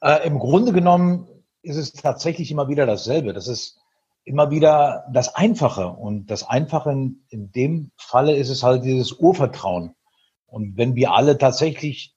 Äh, 0.00 0.26
Im 0.26 0.38
Grunde 0.38 0.72
genommen 0.72 1.28
ist 1.62 1.76
es 1.76 1.92
tatsächlich 1.92 2.50
immer 2.50 2.68
wieder 2.68 2.86
dasselbe. 2.86 3.32
Das 3.32 3.48
ist 3.48 3.78
immer 4.24 4.50
wieder 4.50 5.06
das 5.12 5.34
Einfache. 5.34 5.88
Und 5.88 6.26
das 6.26 6.48
Einfache 6.48 6.90
in, 6.90 7.24
in 7.28 7.52
dem 7.52 7.90
Falle 7.96 8.36
ist 8.36 8.50
es 8.50 8.62
halt 8.62 8.84
dieses 8.84 9.12
Urvertrauen. 9.12 9.94
Und 10.46 10.76
wenn 10.76 10.94
wir 10.94 11.12
alle 11.12 11.38
tatsächlich 11.38 12.14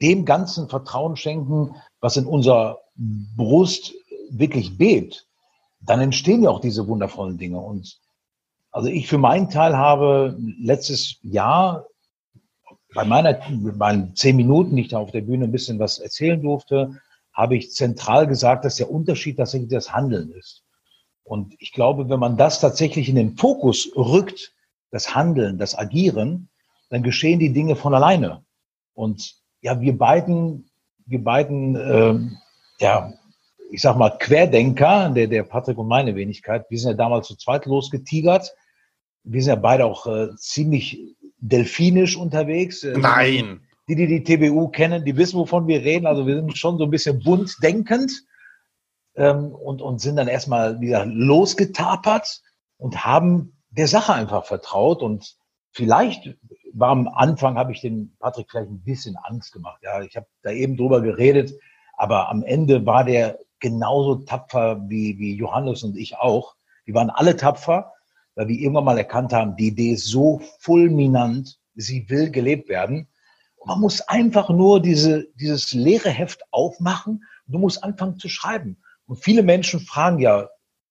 dem 0.00 0.24
ganzen 0.24 0.68
Vertrauen 0.68 1.16
schenken, 1.16 1.76
was 2.00 2.16
in 2.16 2.26
unserer 2.26 2.80
Brust 2.94 3.92
wirklich 4.30 4.78
bebt, 4.78 5.26
dann 5.80 6.00
entstehen 6.00 6.42
ja 6.42 6.50
auch 6.50 6.60
diese 6.60 6.86
wundervollen 6.86 7.38
Dinge. 7.38 7.58
Und 7.58 7.98
also 8.70 8.88
ich 8.88 9.08
für 9.08 9.18
meinen 9.18 9.50
Teil 9.50 9.76
habe 9.76 10.36
letztes 10.60 11.18
Jahr 11.22 11.86
bei 12.94 13.04
meiner, 13.04 13.38
meinen 13.50 14.14
zehn 14.14 14.36
Minuten, 14.36 14.76
die 14.76 14.82
ich 14.82 14.88
da 14.88 14.98
auf 14.98 15.10
der 15.10 15.22
Bühne 15.22 15.44
ein 15.44 15.52
bisschen 15.52 15.78
was 15.78 15.98
erzählen 15.98 16.40
durfte, 16.40 17.00
habe 17.32 17.56
ich 17.56 17.72
zentral 17.72 18.26
gesagt, 18.26 18.64
dass 18.64 18.76
der 18.76 18.90
Unterschied 18.90 19.38
tatsächlich 19.38 19.70
das 19.70 19.92
Handeln 19.92 20.32
ist. 20.32 20.62
Und 21.24 21.54
ich 21.58 21.72
glaube, 21.72 22.08
wenn 22.08 22.20
man 22.20 22.36
das 22.36 22.60
tatsächlich 22.60 23.08
in 23.08 23.16
den 23.16 23.36
Fokus 23.36 23.90
rückt, 23.96 24.54
das 24.90 25.14
Handeln, 25.14 25.56
das 25.56 25.78
Agieren, 25.78 26.50
dann 26.90 27.02
geschehen 27.02 27.38
die 27.38 27.52
Dinge 27.52 27.76
von 27.76 27.94
alleine. 27.94 28.44
Und 28.92 29.36
ja, 29.62 29.80
wir 29.80 29.96
beiden, 29.96 30.70
wir 31.06 31.24
beiden, 31.24 31.76
äh, 31.76 32.18
ja, 32.80 33.12
ich 33.70 33.80
sag 33.80 33.96
mal 33.96 34.10
Querdenker, 34.18 35.08
der, 35.08 35.28
der 35.28 35.44
Patrick 35.44 35.78
und 35.78 35.88
meine 35.88 36.14
Wenigkeit, 36.14 36.66
wir 36.68 36.78
sind 36.78 36.90
ja 36.90 36.96
damals 36.96 37.28
zu 37.28 37.36
zweit 37.36 37.64
losgetigert. 37.64 38.54
Wir 39.24 39.42
sind 39.42 39.54
ja 39.54 39.56
beide 39.56 39.86
auch 39.86 40.06
äh, 40.06 40.36
ziemlich 40.36 41.16
delfinisch 41.42 42.16
unterwegs. 42.16 42.82
Äh, 42.84 42.96
Nein. 42.96 43.60
Die, 43.88 43.96
die 43.96 44.06
die 44.06 44.22
TBU 44.22 44.68
kennen, 44.68 45.04
die 45.04 45.16
wissen, 45.16 45.38
wovon 45.38 45.66
wir 45.66 45.82
reden. 45.82 46.06
Also 46.06 46.26
wir 46.26 46.36
sind 46.36 46.56
schon 46.56 46.78
so 46.78 46.84
ein 46.84 46.90
bisschen 46.90 47.20
bunt 47.22 47.56
denkend 47.62 48.12
ähm, 49.16 49.52
und, 49.52 49.82
und 49.82 50.00
sind 50.00 50.16
dann 50.16 50.28
erstmal 50.28 50.80
wieder 50.80 51.04
losgetapert 51.04 52.40
und 52.78 53.04
haben 53.04 53.58
der 53.70 53.88
Sache 53.88 54.14
einfach 54.14 54.44
vertraut 54.44 55.02
und 55.02 55.36
vielleicht 55.72 56.36
war 56.74 56.90
am 56.90 57.08
Anfang, 57.08 57.56
habe 57.56 57.72
ich 57.72 57.80
den 57.80 58.16
Patrick 58.18 58.50
vielleicht 58.50 58.70
ein 58.70 58.82
bisschen 58.82 59.16
Angst 59.16 59.52
gemacht. 59.52 59.80
Ja, 59.82 60.00
ich 60.02 60.16
habe 60.16 60.26
da 60.42 60.50
eben 60.50 60.76
drüber 60.76 61.00
geredet, 61.00 61.52
aber 61.96 62.28
am 62.30 62.42
Ende 62.44 62.86
war 62.86 63.04
der 63.04 63.38
genauso 63.58 64.16
tapfer 64.16 64.80
wie, 64.88 65.18
wie 65.18 65.34
Johannes 65.34 65.82
und 65.82 65.96
ich 65.96 66.16
auch. 66.16 66.54
Die 66.86 66.94
waren 66.94 67.10
alle 67.10 67.36
tapfer, 67.36 67.91
weil 68.34 68.48
wir 68.48 68.58
irgendwann 68.58 68.84
mal 68.84 68.98
erkannt 68.98 69.32
haben, 69.32 69.56
die 69.56 69.68
Idee 69.68 69.92
ist 69.92 70.06
so 70.06 70.40
fulminant, 70.58 71.58
sie 71.74 72.08
will 72.08 72.30
gelebt 72.30 72.68
werden. 72.68 73.08
Und 73.56 73.68
man 73.68 73.80
muss 73.80 74.00
einfach 74.02 74.48
nur 74.48 74.80
diese, 74.80 75.26
dieses 75.34 75.72
leere 75.72 76.10
Heft 76.10 76.42
aufmachen. 76.50 77.24
Du 77.46 77.58
musst 77.58 77.82
anfangen 77.84 78.18
zu 78.18 78.28
schreiben. 78.28 78.82
Und 79.06 79.22
viele 79.22 79.42
Menschen 79.42 79.80
fragen 79.80 80.18
ja, 80.18 80.48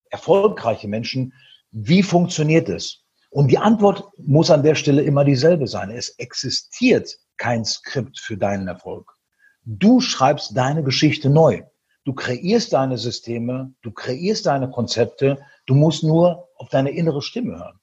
erfolgreiche 0.10 0.88
Menschen, 0.88 1.34
wie 1.72 2.04
funktioniert 2.04 2.70
es? 2.70 3.04
Und 3.30 3.50
die 3.50 3.58
Antwort 3.58 4.04
muss 4.18 4.52
an 4.52 4.64
der 4.64 4.76
Stelle 4.76 5.02
immer 5.04 5.24
dieselbe 5.24 5.68
sein. 5.68 5.90
Es 5.90 6.10
existiert 6.10 7.18
kein 7.38 7.64
Skript 7.64 8.20
für 8.20 8.38
deinen 8.38 8.68
Erfolg. 8.68 9.16
Du 9.64 10.02
schreibst 10.02 10.56
deine 10.56 10.84
Geschichte 10.84 11.30
neu. 11.30 11.64
Du 12.04 12.14
kreierst 12.14 12.74
deine 12.74 12.98
Systeme, 12.98 13.74
du 13.84 13.92
kreierst 13.92 14.48
deine 14.48 14.70
Konzepte, 14.70 15.40
du 15.66 15.76
musst 15.76 16.04
nur 16.04 16.50
auf 16.58 16.70
deine 16.70 16.92
innere 16.92 17.22
Stimme 17.22 17.58
hören. 17.58 17.80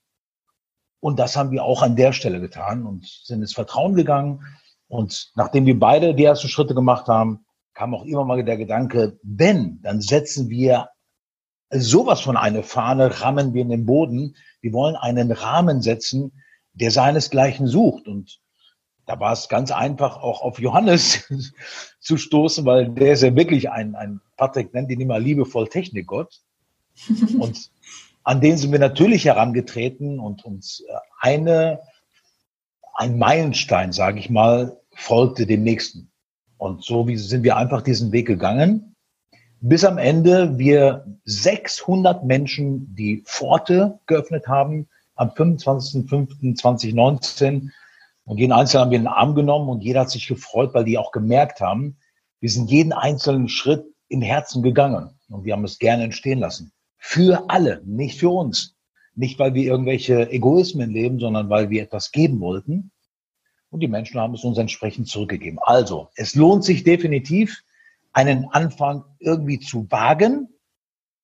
Und 1.01 1.19
das 1.19 1.37
haben 1.37 1.51
wir 1.51 1.65
auch 1.65 1.83
an 1.83 1.97
der 1.97 2.13
Stelle 2.13 2.41
getan 2.41 2.85
und 2.85 3.07
sind 3.07 3.41
ins 3.41 3.55
Vertrauen 3.55 3.95
gegangen. 3.95 4.43
Und 4.89 5.31
nachdem 5.37 5.67
wir 5.67 5.79
beide 5.79 6.15
die 6.15 6.25
ersten 6.25 6.49
Schritte 6.49 6.75
gemacht 6.75 7.07
haben, 7.07 7.45
kam 7.75 7.95
auch 7.95 8.05
immer 8.05 8.25
mal 8.25 8.43
der 8.43 8.57
Gedanke, 8.57 9.19
wenn, 9.23 9.81
dann 9.83 10.01
setzen 10.01 10.51
wir 10.51 10.89
sowas 11.71 12.21
von 12.21 12.37
eine 12.37 12.63
Fahne, 12.63 13.21
rammen 13.21 13.55
wir 13.55 13.63
in 13.63 13.69
den 13.69 13.87
Boden, 13.87 14.35
wir 14.61 14.73
wollen 14.73 14.97
einen 14.97 15.31
Rahmen 15.31 15.83
setzen, 15.83 16.43
der 16.73 16.91
seinesgleichen 16.91 17.67
sucht. 17.67 18.09
Und 18.09 18.41
da 19.07 19.21
war 19.21 19.33
es 19.33 19.49
ganz 19.49 19.71
einfach, 19.71 20.17
auch 20.17 20.43
auf 20.43 20.59
Johannes 20.59 21.25
zu 22.01 22.17
stoßen, 22.17 22.65
weil 22.65 22.91
der 22.91 23.13
ist 23.13 23.23
ja 23.23 23.35
wirklich 23.37 23.71
ein, 23.71 23.95
ein 23.95 24.21
Patrick 24.37 24.75
nennt 24.75 24.91
ihn 24.91 25.01
immer 25.01 25.19
liebevoll 25.19 25.69
Technikgott. 25.69 26.41
Und 27.38 27.71
an 28.25 28.40
den 28.40 28.57
sind 28.57 28.73
wir 28.73 28.78
natürlich 28.78 29.25
herangetreten 29.25 30.19
und 30.19 30.45
uns 30.45 30.81
äh, 30.81 30.93
eine, 31.21 31.81
ein 32.95 33.19
Meilenstein, 33.19 33.93
sage 33.93 34.19
ich 34.19 34.31
mal, 34.31 34.81
folgte 34.95 35.47
dem 35.47 35.62
nächsten. 35.62 36.11
Und 36.57 36.85
so 36.85 37.07
sind 37.14 37.45
wir 37.45 37.57
einfach 37.57 37.83
diesen 37.83 38.12
Weg 38.12 38.26
gegangen 38.26 38.97
bis 39.61 39.85
am 39.85 39.99
Ende 39.99 40.57
wir 40.59 41.05
600 41.25 42.25
Menschen 42.25 42.95
die 42.95 43.25
Pforte 43.25 43.99
geöffnet 44.07 44.47
haben 44.47 44.88
am 45.17 45.31
25.05.2019 45.31 47.71
und 48.25 48.38
jeden 48.38 48.52
Einzelnen 48.52 48.83
haben 48.83 48.90
wir 48.90 48.99
in 48.99 49.05
den 49.05 49.12
Arm 49.12 49.35
genommen 49.35 49.69
und 49.69 49.83
jeder 49.83 50.02
hat 50.02 50.11
sich 50.11 50.28
gefreut, 50.28 50.75
weil 50.75 50.85
die 50.85 50.99
auch 50.99 51.11
gemerkt 51.12 51.61
haben, 51.61 51.97
wir 52.40 52.50
sind 52.50 52.71
jeden 52.71 52.93
einzelnen 52.93 53.49
Schritt 53.49 53.85
im 54.09 54.23
Herzen 54.23 54.62
gegangen 54.62 55.19
und 55.28 55.45
wir 55.45 55.55
haben 55.55 55.64
es 55.64 55.81
gerne 55.81 56.05
entstehen 56.05 56.38
lassen. 56.38 56.71
Für 57.11 57.49
alle, 57.49 57.81
nicht 57.87 58.21
für 58.21 58.29
uns. 58.29 58.77
Nicht, 59.15 59.38
weil 59.38 59.55
wir 59.55 59.65
irgendwelche 59.65 60.31
Egoismen 60.31 60.91
leben, 60.91 61.19
sondern 61.19 61.49
weil 61.49 61.71
wir 61.71 61.83
etwas 61.83 62.12
geben 62.12 62.38
wollten. 62.38 62.91
Und 63.71 63.81
die 63.81 63.88
Menschen 63.88 64.21
haben 64.21 64.35
es 64.35 64.45
uns 64.45 64.59
entsprechend 64.59 65.09
zurückgegeben. 65.09 65.59
Also, 65.62 66.11
es 66.17 66.35
lohnt 66.35 66.65
sich 66.65 66.85
definitiv, 66.85 67.62
einen 68.12 68.50
Anfang 68.50 69.05
irgendwie 69.21 69.59
zu 69.59 69.91
wagen. 69.91 70.50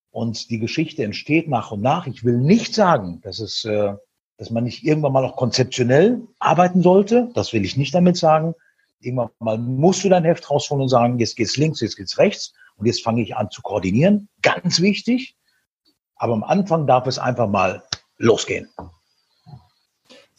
Und 0.09 0.49
die 0.49 0.57
Geschichte 0.57 1.03
entsteht 1.03 1.47
nach 1.47 1.69
und 1.69 1.83
nach. 1.83 2.07
Ich 2.07 2.23
will 2.23 2.39
nicht 2.39 2.73
sagen, 2.73 3.21
dass 3.21 3.37
es, 3.37 3.63
äh, 3.63 3.93
dass 4.37 4.49
man 4.49 4.63
nicht 4.63 4.83
irgendwann 4.83 5.13
mal 5.13 5.23
auch 5.23 5.35
konzeptionell 5.35 6.23
arbeiten 6.39 6.81
sollte. 6.81 7.29
Das 7.35 7.53
will 7.53 7.63
ich 7.63 7.77
nicht 7.77 7.93
damit 7.93 8.17
sagen. 8.17 8.55
Irgendwann 9.01 9.29
mal 9.37 9.59
musst 9.59 10.03
du 10.03 10.09
dein 10.09 10.23
Heft 10.23 10.49
rausholen 10.49 10.81
und 10.81 10.89
sagen, 10.89 11.19
jetzt 11.19 11.35
geht's 11.35 11.57
links, 11.57 11.79
jetzt 11.81 11.95
geht's 11.95 12.17
rechts. 12.17 12.55
Und 12.75 12.87
jetzt 12.87 13.03
fange 13.03 13.21
ich 13.21 13.35
an 13.35 13.51
zu 13.51 13.61
koordinieren. 13.61 14.29
Ganz 14.41 14.81
wichtig. 14.81 15.37
Aber 16.25 16.33
am 16.33 16.43
Anfang 16.43 16.87
darf 16.87 17.05
es 17.05 17.19
einfach 17.19 17.47
mal 17.47 17.83
losgehen. 18.17 18.67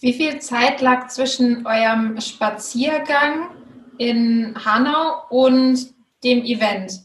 Wie 0.00 0.12
viel 0.12 0.40
Zeit 0.40 0.81
lag 0.81 1.07
zwischen 1.07 1.64
eurem 1.64 2.21
Spaziergang 2.21 3.50
in 3.97 4.57
Hanau 4.64 5.23
und 5.31 5.95
dem 6.25 6.43
Event? 6.43 7.02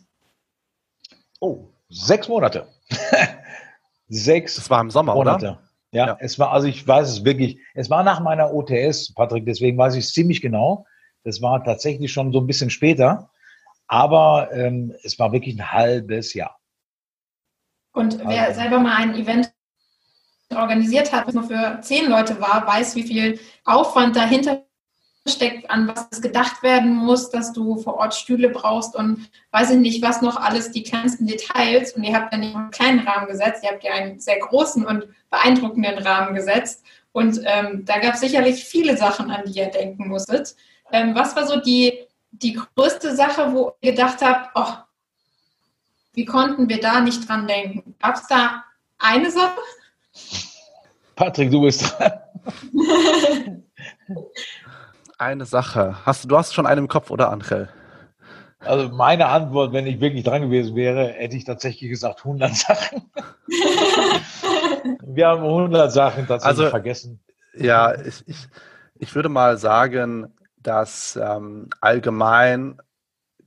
Oh, 1.39 1.67
sechs 1.89 2.27
Monate. 2.27 2.69
sechs. 4.09 4.55
Das 4.55 4.67
war 4.71 4.81
im 4.81 4.89
Sommer, 4.89 5.13
Monate. 5.13 5.45
oder? 5.45 5.61
Ja, 5.91 6.07
ja, 6.07 6.17
es 6.19 6.39
war, 6.39 6.51
also 6.51 6.65
ich 6.65 6.87
weiß 6.87 7.07
es 7.07 7.23
wirklich, 7.23 7.59
es 7.75 7.91
war 7.91 8.01
nach 8.01 8.19
meiner 8.19 8.51
OTS, 8.51 9.13
Patrick, 9.13 9.45
deswegen 9.45 9.77
weiß 9.77 9.93
ich 9.93 10.05
es 10.05 10.13
ziemlich 10.13 10.41
genau. 10.41 10.87
Das 11.23 11.39
war 11.43 11.63
tatsächlich 11.63 12.11
schon 12.11 12.33
so 12.33 12.39
ein 12.39 12.47
bisschen 12.47 12.71
später, 12.71 13.29
aber 13.85 14.49
ähm, 14.51 14.95
es 15.03 15.19
war 15.19 15.31
wirklich 15.33 15.55
ein 15.55 15.71
halbes 15.71 16.33
Jahr. 16.33 16.60
Und 17.93 18.19
wer 18.25 18.47
also, 18.47 18.59
selber 18.59 18.79
mal 18.79 18.95
ein 18.95 19.15
Event 19.15 19.51
organisiert 20.53 21.11
hat, 21.11 21.27
was 21.27 21.33
nur 21.33 21.43
für 21.43 21.79
zehn 21.81 22.09
Leute 22.09 22.39
war, 22.39 22.65
weiß, 22.67 22.95
wie 22.95 23.03
viel 23.03 23.39
Aufwand 23.65 24.15
dahinter 24.15 24.63
steckt, 25.27 25.69
an 25.69 25.87
was 25.87 26.21
gedacht 26.21 26.63
werden 26.63 26.93
muss, 26.95 27.29
dass 27.29 27.53
du 27.53 27.77
vor 27.77 27.95
Ort 27.95 28.15
Stühle 28.15 28.49
brauchst 28.49 28.95
und 28.95 29.29
weiß 29.51 29.71
ich 29.71 29.77
nicht, 29.77 30.01
was 30.01 30.21
noch 30.21 30.37
alles, 30.37 30.71
die 30.71 30.83
kleinsten 30.83 31.27
Details. 31.27 31.93
Und 31.93 32.03
ihr 32.03 32.15
habt 32.15 32.33
ja 32.33 32.39
nicht 32.39 32.55
einen 32.55 32.71
kleinen 32.71 33.07
Rahmen 33.07 33.27
gesetzt, 33.27 33.63
ihr 33.63 33.71
habt 33.71 33.83
ja 33.83 33.93
einen 33.93 34.19
sehr 34.19 34.39
großen 34.39 34.85
und 34.85 35.07
beeindruckenden 35.29 35.99
Rahmen 35.99 36.33
gesetzt. 36.33 36.83
Und 37.11 37.41
ähm, 37.45 37.83
da 37.85 37.99
gab 37.99 38.15
es 38.15 38.21
sicherlich 38.21 38.63
viele 38.63 38.97
Sachen, 38.97 39.29
an 39.29 39.43
die 39.45 39.59
ihr 39.59 39.67
denken 39.67 40.07
musstet. 40.07 40.55
Ähm, 40.91 41.13
was 41.13 41.35
war 41.35 41.45
so 41.45 41.59
die, 41.59 41.99
die 42.31 42.53
größte 42.75 43.15
Sache, 43.15 43.53
wo 43.53 43.73
ihr 43.81 43.91
gedacht 43.91 44.21
habt, 44.21 44.51
oh, 44.55 44.73
wie 46.13 46.25
konnten 46.25 46.67
wir 46.69 46.79
da 46.79 47.01
nicht 47.01 47.27
dran 47.27 47.47
denken? 47.47 47.95
Gab 47.99 48.15
es 48.15 48.27
da 48.27 48.63
eine 48.97 49.31
Sache? 49.31 49.59
Patrick, 51.15 51.51
du 51.51 51.61
bist 51.61 51.95
dran. 51.99 52.11
Eine 55.17 55.45
Sache. 55.45 55.97
Hast, 56.03 56.29
du 56.31 56.35
hast 56.35 56.53
schon 56.55 56.65
einen 56.65 56.79
im 56.79 56.87
Kopf, 56.87 57.11
oder 57.11 57.31
Angel? 57.31 57.69
Also 58.57 58.89
meine 58.89 59.27
Antwort, 59.27 59.71
wenn 59.71 59.85
ich 59.85 59.99
wirklich 60.01 60.23
dran 60.23 60.41
gewesen 60.41 60.75
wäre, 60.75 61.09
hätte 61.09 61.37
ich 61.37 61.45
tatsächlich 61.45 61.91
gesagt 61.91 62.19
100 62.19 62.55
Sachen. 62.55 63.03
Wir 65.05 65.27
haben 65.27 65.43
100 65.43 65.91
Sachen 65.91 66.25
tatsächlich 66.25 66.59
also, 66.59 66.69
vergessen. 66.71 67.19
Ja, 67.55 67.93
ich, 68.01 68.23
ich, 68.27 68.47
ich 68.95 69.13
würde 69.13 69.29
mal 69.29 69.59
sagen, 69.59 70.33
dass 70.57 71.19
ähm, 71.21 71.69
allgemein 71.81 72.81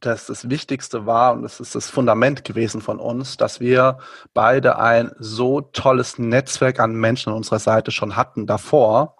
das 0.06 0.26
das 0.26 0.48
Wichtigste 0.48 1.06
war 1.06 1.32
und 1.32 1.42
das 1.42 1.60
ist 1.60 1.74
das 1.74 1.90
Fundament 1.90 2.44
gewesen 2.44 2.80
von 2.80 2.98
uns, 2.98 3.36
dass 3.36 3.60
wir 3.60 3.98
beide 4.32 4.78
ein 4.78 5.12
so 5.18 5.60
tolles 5.60 6.18
Netzwerk 6.18 6.80
an 6.80 6.94
Menschen 6.94 7.30
an 7.30 7.36
unserer 7.36 7.58
Seite 7.58 7.90
schon 7.90 8.16
hatten 8.16 8.46
davor, 8.46 9.16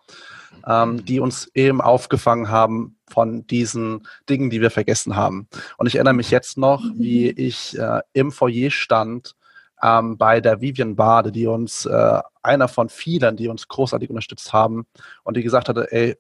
ähm, 0.67 1.05
die 1.05 1.21
uns 1.21 1.51
eben 1.55 1.81
aufgefangen 1.81 2.49
haben 2.49 2.97
von 3.09 3.47
diesen 3.47 4.07
Dingen, 4.29 4.51
die 4.51 4.61
wir 4.61 4.71
vergessen 4.71 5.17
haben. 5.17 5.49
Und 5.77 5.87
ich 5.87 5.97
erinnere 5.97 6.15
mich 6.15 6.31
jetzt 6.31 6.59
noch, 6.59 6.83
mhm. 6.83 6.95
wie 6.99 7.31
ich 7.31 7.79
äh, 7.79 8.01
im 8.13 8.33
Foyer 8.33 8.71
stand 8.71 9.35
ähm, 9.83 10.17
bei 10.17 10.41
der 10.41 10.61
Vivian 10.61 10.97
Bade, 10.97 11.33
die 11.33 11.47
uns, 11.47 11.87
äh, 11.87 12.21
einer 12.43 12.69
von 12.69 12.89
vielen, 12.89 13.37
die 13.37 13.49
uns 13.49 13.69
großartig 13.69 14.11
unterstützt 14.11 14.53
haben 14.53 14.87
und 15.23 15.37
die 15.37 15.43
gesagt 15.43 15.69
hatte, 15.69 15.91
ey, 15.93 16.17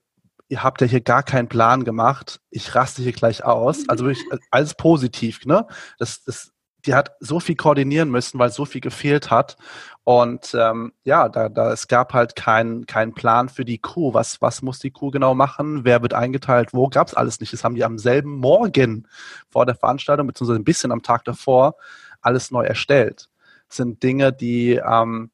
ihr 0.48 0.62
habt 0.62 0.80
ja 0.80 0.86
hier 0.86 1.00
gar 1.00 1.22
keinen 1.22 1.48
Plan 1.48 1.84
gemacht, 1.84 2.40
ich 2.50 2.74
raste 2.74 3.02
hier 3.02 3.12
gleich 3.12 3.44
aus. 3.44 3.88
Also 3.88 4.06
wirklich 4.06 4.26
äh, 4.30 4.38
alles 4.50 4.74
positiv, 4.74 5.44
ne? 5.46 5.66
Das, 5.98 6.22
das, 6.24 6.52
die 6.86 6.94
hat 6.94 7.12
so 7.20 7.40
viel 7.40 7.56
koordinieren 7.56 8.10
müssen, 8.10 8.38
weil 8.38 8.50
so 8.50 8.64
viel 8.64 8.80
gefehlt 8.80 9.30
hat. 9.30 9.56
Und 10.04 10.54
ähm, 10.54 10.92
ja, 11.04 11.28
da, 11.30 11.48
da 11.48 11.72
es 11.72 11.88
gab 11.88 12.12
halt 12.12 12.36
keinen 12.36 12.86
kein 12.86 13.14
Plan 13.14 13.48
für 13.48 13.64
die 13.64 13.78
Crew. 13.78 14.12
Was, 14.12 14.42
was 14.42 14.60
muss 14.60 14.80
die 14.80 14.90
Crew 14.90 15.10
genau 15.10 15.34
machen? 15.34 15.84
Wer 15.84 16.02
wird 16.02 16.12
eingeteilt? 16.12 16.74
Wo 16.74 16.88
gab 16.88 17.08
es 17.08 17.14
alles 17.14 17.40
nicht? 17.40 17.52
Das 17.52 17.64
haben 17.64 17.74
die 17.74 17.84
am 17.84 17.98
selben 17.98 18.36
Morgen 18.38 19.08
vor 19.48 19.64
der 19.64 19.74
Veranstaltung, 19.74 20.26
beziehungsweise 20.26 20.60
ein 20.60 20.64
bisschen 20.64 20.92
am 20.92 21.02
Tag 21.02 21.24
davor, 21.24 21.76
alles 22.20 22.50
neu 22.50 22.64
erstellt. 22.64 23.30
Das 23.68 23.78
sind 23.78 24.02
Dinge, 24.02 24.32
die, 24.32 24.74
ähm, 24.74 25.30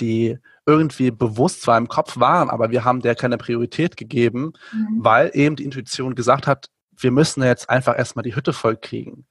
die 0.00 0.38
irgendwie 0.66 1.10
bewusst 1.10 1.62
zwar 1.62 1.78
im 1.78 1.88
Kopf 1.88 2.18
waren, 2.18 2.50
aber 2.50 2.70
wir 2.70 2.84
haben 2.84 3.00
der 3.00 3.14
keine 3.14 3.36
Priorität 3.36 3.96
gegeben, 3.96 4.52
mhm. 4.72 4.98
weil 4.98 5.30
eben 5.34 5.56
die 5.56 5.64
Intuition 5.64 6.14
gesagt 6.14 6.46
hat, 6.46 6.68
wir 6.96 7.10
müssen 7.10 7.42
jetzt 7.42 7.68
einfach 7.68 7.98
erstmal 7.98 8.22
die 8.22 8.34
Hütte 8.34 8.52
voll 8.52 8.76
kriegen. 8.76 9.26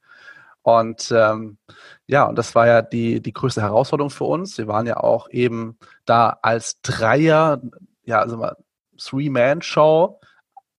Und 0.62 1.12
ähm, 1.14 1.58
ja, 2.06 2.24
und 2.24 2.36
das 2.36 2.54
war 2.54 2.66
ja 2.66 2.82
die, 2.82 3.20
die 3.20 3.32
größte 3.32 3.60
Herausforderung 3.60 4.10
für 4.10 4.24
uns. 4.24 4.56
Wir 4.56 4.66
waren 4.66 4.86
ja 4.86 4.96
auch 4.96 5.28
eben 5.30 5.78
da 6.06 6.38
als 6.40 6.80
Dreier, 6.80 7.60
ja, 8.04 8.20
also 8.20 8.38
mal 8.38 8.56
Three-Man-Show, 8.96 10.20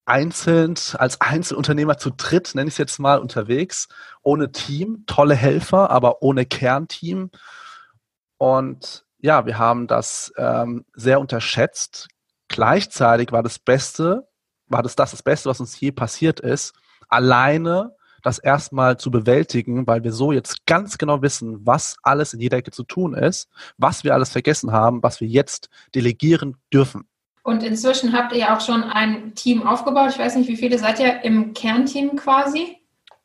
einzeln, 0.05 0.75
als 0.93 1.19
Einzelunternehmer 1.21 1.97
zu 1.97 2.11
dritt, 2.11 2.53
nenne 2.55 2.67
ich 2.67 2.75
es 2.75 2.77
jetzt 2.77 2.99
mal, 2.99 3.19
unterwegs, 3.19 3.87
ohne 4.21 4.51
Team, 4.51 5.03
tolle 5.07 5.35
Helfer, 5.35 5.89
aber 5.89 6.21
ohne 6.21 6.45
Kernteam. 6.45 7.31
Und 8.37 9.05
ja, 9.25 9.47
wir 9.47 9.57
haben 9.57 9.87
das 9.87 10.31
ähm, 10.37 10.85
sehr 10.93 11.19
unterschätzt. 11.19 12.07
Gleichzeitig 12.47 13.31
war 13.31 13.41
das 13.41 13.57
Beste, 13.57 14.27
war 14.67 14.83
das 14.83 14.95
das, 14.95 15.11
das 15.11 15.23
Beste, 15.23 15.49
was 15.49 15.59
uns 15.59 15.79
je 15.79 15.91
passiert 15.91 16.39
ist, 16.39 16.75
alleine 17.09 17.95
das 18.21 18.37
erstmal 18.37 18.97
zu 18.97 19.09
bewältigen, 19.09 19.87
weil 19.87 20.03
wir 20.03 20.11
so 20.11 20.31
jetzt 20.31 20.67
ganz 20.67 20.99
genau 20.99 21.23
wissen, 21.23 21.65
was 21.65 21.97
alles 22.03 22.33
in 22.33 22.39
jeder 22.39 22.57
Ecke 22.57 22.69
zu 22.69 22.83
tun 22.83 23.15
ist, 23.15 23.49
was 23.77 24.03
wir 24.03 24.13
alles 24.13 24.29
vergessen 24.29 24.71
haben, 24.71 25.01
was 25.01 25.19
wir 25.21 25.27
jetzt 25.27 25.69
delegieren 25.95 26.57
dürfen. 26.71 27.07
Und 27.41 27.63
inzwischen 27.63 28.13
habt 28.13 28.31
ihr 28.31 28.39
ja 28.39 28.55
auch 28.55 28.61
schon 28.61 28.83
ein 28.83 29.33
Team 29.33 29.65
aufgebaut. 29.65 30.11
Ich 30.11 30.19
weiß 30.19 30.35
nicht, 30.35 30.47
wie 30.47 30.57
viele 30.57 30.77
seid 30.77 30.99
ihr 30.99 31.23
im 31.23 31.53
Kernteam 31.53 32.15
quasi? 32.15 32.77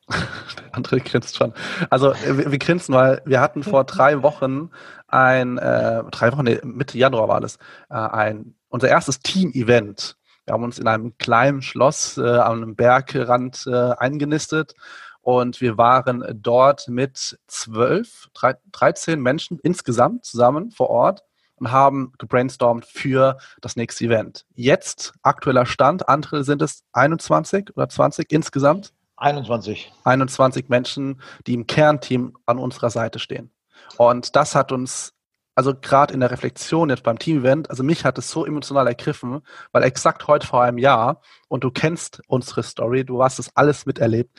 Der 0.09 0.75
andere 0.75 0.99
grinst 0.99 1.37
schon. 1.37 1.53
Also 1.89 2.13
wir, 2.25 2.51
wir 2.51 2.59
grinsen, 2.59 2.95
weil 2.95 3.21
wir 3.25 3.41
hatten 3.41 3.63
vor 3.63 3.83
drei 3.83 4.21
Wochen 4.23 4.69
ein, 5.07 5.57
äh, 5.57 6.03
drei 6.11 6.31
Wochen, 6.31 6.43
nee, 6.43 6.59
Mitte 6.63 6.97
Januar 6.97 7.27
war 7.27 7.41
das, 7.41 7.57
äh, 7.89 7.95
ein, 7.95 8.55
unser 8.69 8.89
erstes 8.89 9.19
Team-Event 9.19 10.17
wir 10.45 10.53
haben 10.53 10.63
uns 10.63 10.79
in 10.79 10.87
einem 10.87 11.17
kleinen 11.17 11.61
Schloss 11.61 12.17
äh, 12.17 12.21
an 12.21 12.57
einem 12.57 12.75
Bergrand 12.75 13.65
äh, 13.67 13.93
eingenistet 13.97 14.73
und 15.21 15.61
wir 15.61 15.77
waren 15.77 16.25
dort 16.35 16.87
mit 16.87 17.39
zwölf, 17.47 18.29
dreizehn 18.71 19.21
Menschen 19.21 19.59
insgesamt 19.61 20.25
zusammen 20.25 20.71
vor 20.71 20.89
Ort 20.89 21.23
und 21.55 21.71
haben 21.71 22.13
gebrainstormt 22.17 22.85
für 22.85 23.37
das 23.61 23.75
nächste 23.75 24.05
Event. 24.05 24.45
Jetzt, 24.55 25.13
aktueller 25.21 25.67
Stand, 25.67 26.09
andere 26.09 26.43
sind 26.43 26.63
es 26.63 26.83
21 26.93 27.69
oder 27.75 27.87
20 27.87 28.31
insgesamt? 28.31 28.93
21. 29.21 29.91
21 30.03 30.69
Menschen, 30.69 31.21
die 31.47 31.53
im 31.53 31.67
Kernteam 31.67 32.37
an 32.45 32.57
unserer 32.57 32.89
Seite 32.89 33.19
stehen. 33.19 33.51
Und 33.97 34.35
das 34.35 34.55
hat 34.55 34.71
uns 34.71 35.13
also 35.53 35.75
gerade 35.75 36.13
in 36.13 36.21
der 36.21 36.31
Reflexion 36.31 36.89
jetzt 36.89 37.03
beim 37.03 37.19
Team-Event, 37.19 37.69
also 37.69 37.83
mich 37.83 38.05
hat 38.05 38.17
es 38.17 38.31
so 38.31 38.45
emotional 38.45 38.87
ergriffen, 38.87 39.41
weil 39.73 39.83
exakt 39.83 40.27
heute 40.27 40.47
vor 40.47 40.63
einem 40.63 40.77
Jahr, 40.77 41.21
und 41.49 41.63
du 41.63 41.71
kennst 41.71 42.21
unsere 42.27 42.63
Story, 42.63 43.03
du 43.03 43.21
hast 43.21 43.37
das 43.37 43.55
alles 43.55 43.85
miterlebt, 43.85 44.31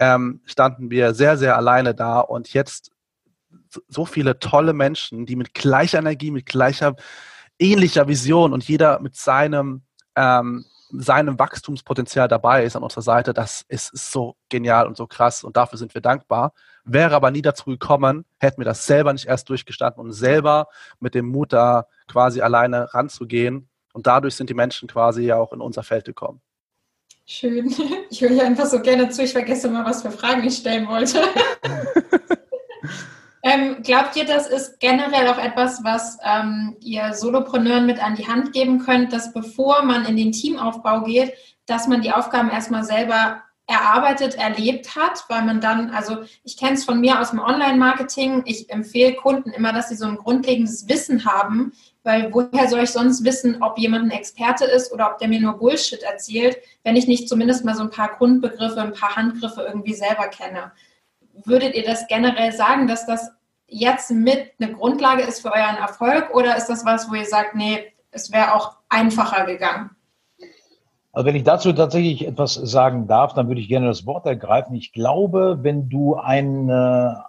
ähm, 0.00 0.40
standen 0.44 0.90
wir 0.90 1.14
sehr, 1.14 1.38
sehr 1.38 1.56
alleine 1.56 1.94
da 1.94 2.20
und 2.20 2.52
jetzt 2.52 2.90
so 3.88 4.04
viele 4.04 4.38
tolle 4.38 4.72
Menschen, 4.72 5.24
die 5.24 5.36
mit 5.36 5.54
gleicher 5.54 5.98
Energie, 5.98 6.30
mit 6.30 6.46
gleicher, 6.46 6.96
ähnlicher 7.58 8.08
Vision 8.08 8.52
und 8.52 8.64
jeder 8.68 9.00
mit 9.00 9.16
seinem, 9.16 9.82
ähm, 10.16 10.64
seinem 10.90 11.38
Wachstumspotenzial 11.38 12.28
dabei 12.28 12.64
ist 12.64 12.76
an 12.76 12.82
unserer 12.82 13.02
Seite, 13.02 13.34
das 13.34 13.64
ist, 13.68 13.92
ist 13.92 14.12
so 14.12 14.36
genial 14.48 14.86
und 14.86 14.96
so 14.96 15.06
krass 15.06 15.44
und 15.44 15.56
dafür 15.56 15.78
sind 15.78 15.94
wir 15.94 16.00
dankbar 16.00 16.52
wäre 16.86 17.14
aber 17.14 17.30
nie 17.30 17.42
dazu 17.42 17.64
gekommen, 17.66 18.24
hätten 18.38 18.58
wir 18.58 18.64
das 18.64 18.86
selber 18.86 19.12
nicht 19.12 19.26
erst 19.26 19.48
durchgestanden 19.48 20.00
und 20.00 20.12
selber 20.12 20.68
mit 21.00 21.14
dem 21.14 21.26
Mut 21.26 21.52
da 21.52 21.86
quasi 22.08 22.40
alleine 22.40 22.94
ranzugehen. 22.94 23.68
Und 23.92 24.06
dadurch 24.06 24.34
sind 24.34 24.50
die 24.50 24.54
Menschen 24.54 24.88
quasi 24.88 25.24
ja 25.24 25.36
auch 25.36 25.52
in 25.52 25.60
unser 25.60 25.82
Feld 25.82 26.04
gekommen. 26.04 26.40
Schön. 27.26 27.74
Ich 28.08 28.20
höre 28.20 28.30
hier 28.30 28.46
einfach 28.46 28.66
so 28.66 28.80
gerne 28.80 29.10
zu. 29.10 29.24
Ich 29.24 29.32
vergesse 29.32 29.66
immer, 29.66 29.84
was 29.84 30.02
für 30.02 30.12
Fragen 30.12 30.44
ich 30.44 30.58
stellen 30.58 30.86
wollte. 30.86 31.18
ähm, 33.46 33.82
glaubt 33.84 34.16
ihr, 34.16 34.24
das 34.24 34.48
ist 34.48 34.80
generell 34.80 35.28
auch 35.28 35.38
etwas, 35.38 35.84
was 35.84 36.18
ähm, 36.24 36.76
ihr 36.80 37.14
Solopreneuren 37.14 37.86
mit 37.86 38.02
an 38.02 38.16
die 38.16 38.26
Hand 38.26 38.52
geben 38.52 38.80
könnt, 38.80 39.12
dass 39.12 39.32
bevor 39.32 39.84
man 39.84 40.04
in 40.04 40.16
den 40.16 40.32
Teamaufbau 40.32 41.02
geht, 41.02 41.32
dass 41.64 41.86
man 41.86 42.02
die 42.02 42.10
Aufgaben 42.10 42.50
erstmal 42.50 42.82
selber 42.82 43.42
erarbeitet, 43.68 44.34
erlebt 44.36 44.96
hat, 44.96 45.24
weil 45.28 45.44
man 45.44 45.60
dann, 45.60 45.90
also 45.90 46.24
ich 46.42 46.56
kenne 46.56 46.74
es 46.74 46.84
von 46.84 47.00
mir 47.00 47.20
aus 47.20 47.30
dem 47.30 47.38
Online-Marketing, 47.38 48.42
ich 48.46 48.68
empfehle 48.70 49.14
Kunden 49.14 49.50
immer, 49.50 49.72
dass 49.72 49.90
sie 49.90 49.96
so 49.96 50.06
ein 50.06 50.16
grundlegendes 50.16 50.88
Wissen 50.88 51.24
haben, 51.24 51.72
weil 52.02 52.32
woher 52.32 52.68
soll 52.68 52.80
ich 52.80 52.90
sonst 52.90 53.24
wissen, 53.24 53.62
ob 53.62 53.78
jemand 53.78 54.06
ein 54.06 54.18
Experte 54.18 54.64
ist 54.64 54.92
oder 54.92 55.12
ob 55.12 55.18
der 55.18 55.28
mir 55.28 55.40
nur 55.40 55.58
Bullshit 55.58 56.02
erzählt, 56.02 56.58
wenn 56.82 56.96
ich 56.96 57.06
nicht 57.06 57.28
zumindest 57.28 57.64
mal 57.64 57.76
so 57.76 57.82
ein 57.82 57.90
paar 57.90 58.16
Grundbegriffe, 58.16 58.80
ein 58.80 58.92
paar 58.92 59.14
Handgriffe 59.14 59.62
irgendwie 59.62 59.94
selber 59.94 60.26
kenne. 60.28 60.72
Würdet 61.44 61.74
ihr 61.74 61.84
das 61.84 62.08
generell 62.08 62.52
sagen, 62.52 62.86
dass 62.88 63.06
das 63.06 63.35
jetzt 63.68 64.10
mit 64.10 64.52
eine 64.60 64.72
Grundlage 64.72 65.22
ist 65.22 65.40
für 65.42 65.52
euren 65.52 65.76
Erfolg 65.76 66.34
oder 66.34 66.56
ist 66.56 66.66
das 66.66 66.84
was, 66.84 67.10
wo 67.10 67.14
ihr 67.14 67.26
sagt, 67.26 67.54
nee, 67.54 67.92
es 68.10 68.32
wäre 68.32 68.54
auch 68.54 68.76
einfacher 68.88 69.44
gegangen? 69.46 69.90
Also 71.12 71.26
wenn 71.26 71.36
ich 71.36 71.44
dazu 71.44 71.72
tatsächlich 71.72 72.26
etwas 72.26 72.54
sagen 72.54 73.06
darf, 73.06 73.32
dann 73.32 73.48
würde 73.48 73.60
ich 73.60 73.68
gerne 73.68 73.86
das 73.86 74.04
Wort 74.04 74.26
ergreifen. 74.26 74.74
Ich 74.74 74.92
glaube, 74.92 75.60
wenn 75.62 75.88
du 75.88 76.14
eine, 76.16 77.24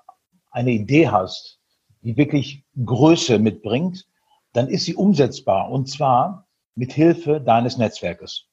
eine 0.52 0.71
Idee 0.71 1.08
hast, 1.10 1.60
die 2.02 2.17
wirklich 2.17 2.65
Größe 2.84 3.39
mitbringt, 3.39 4.06
dann 4.54 4.67
ist 4.67 4.86
sie 4.86 4.95
umsetzbar 4.95 5.69
und 5.69 5.89
zwar 5.89 6.47
mit 6.76 6.91
Hilfe 6.91 7.39
deines 7.39 7.78
Netzwerkes. 7.78 8.47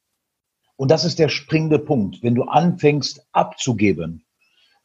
Und 0.76 0.90
das 0.90 1.04
ist 1.04 1.18
der 1.18 1.28
springende 1.28 1.78
Punkt. 1.78 2.22
Wenn 2.22 2.34
du 2.34 2.44
anfängst 2.44 3.26
abzugeben, 3.32 4.24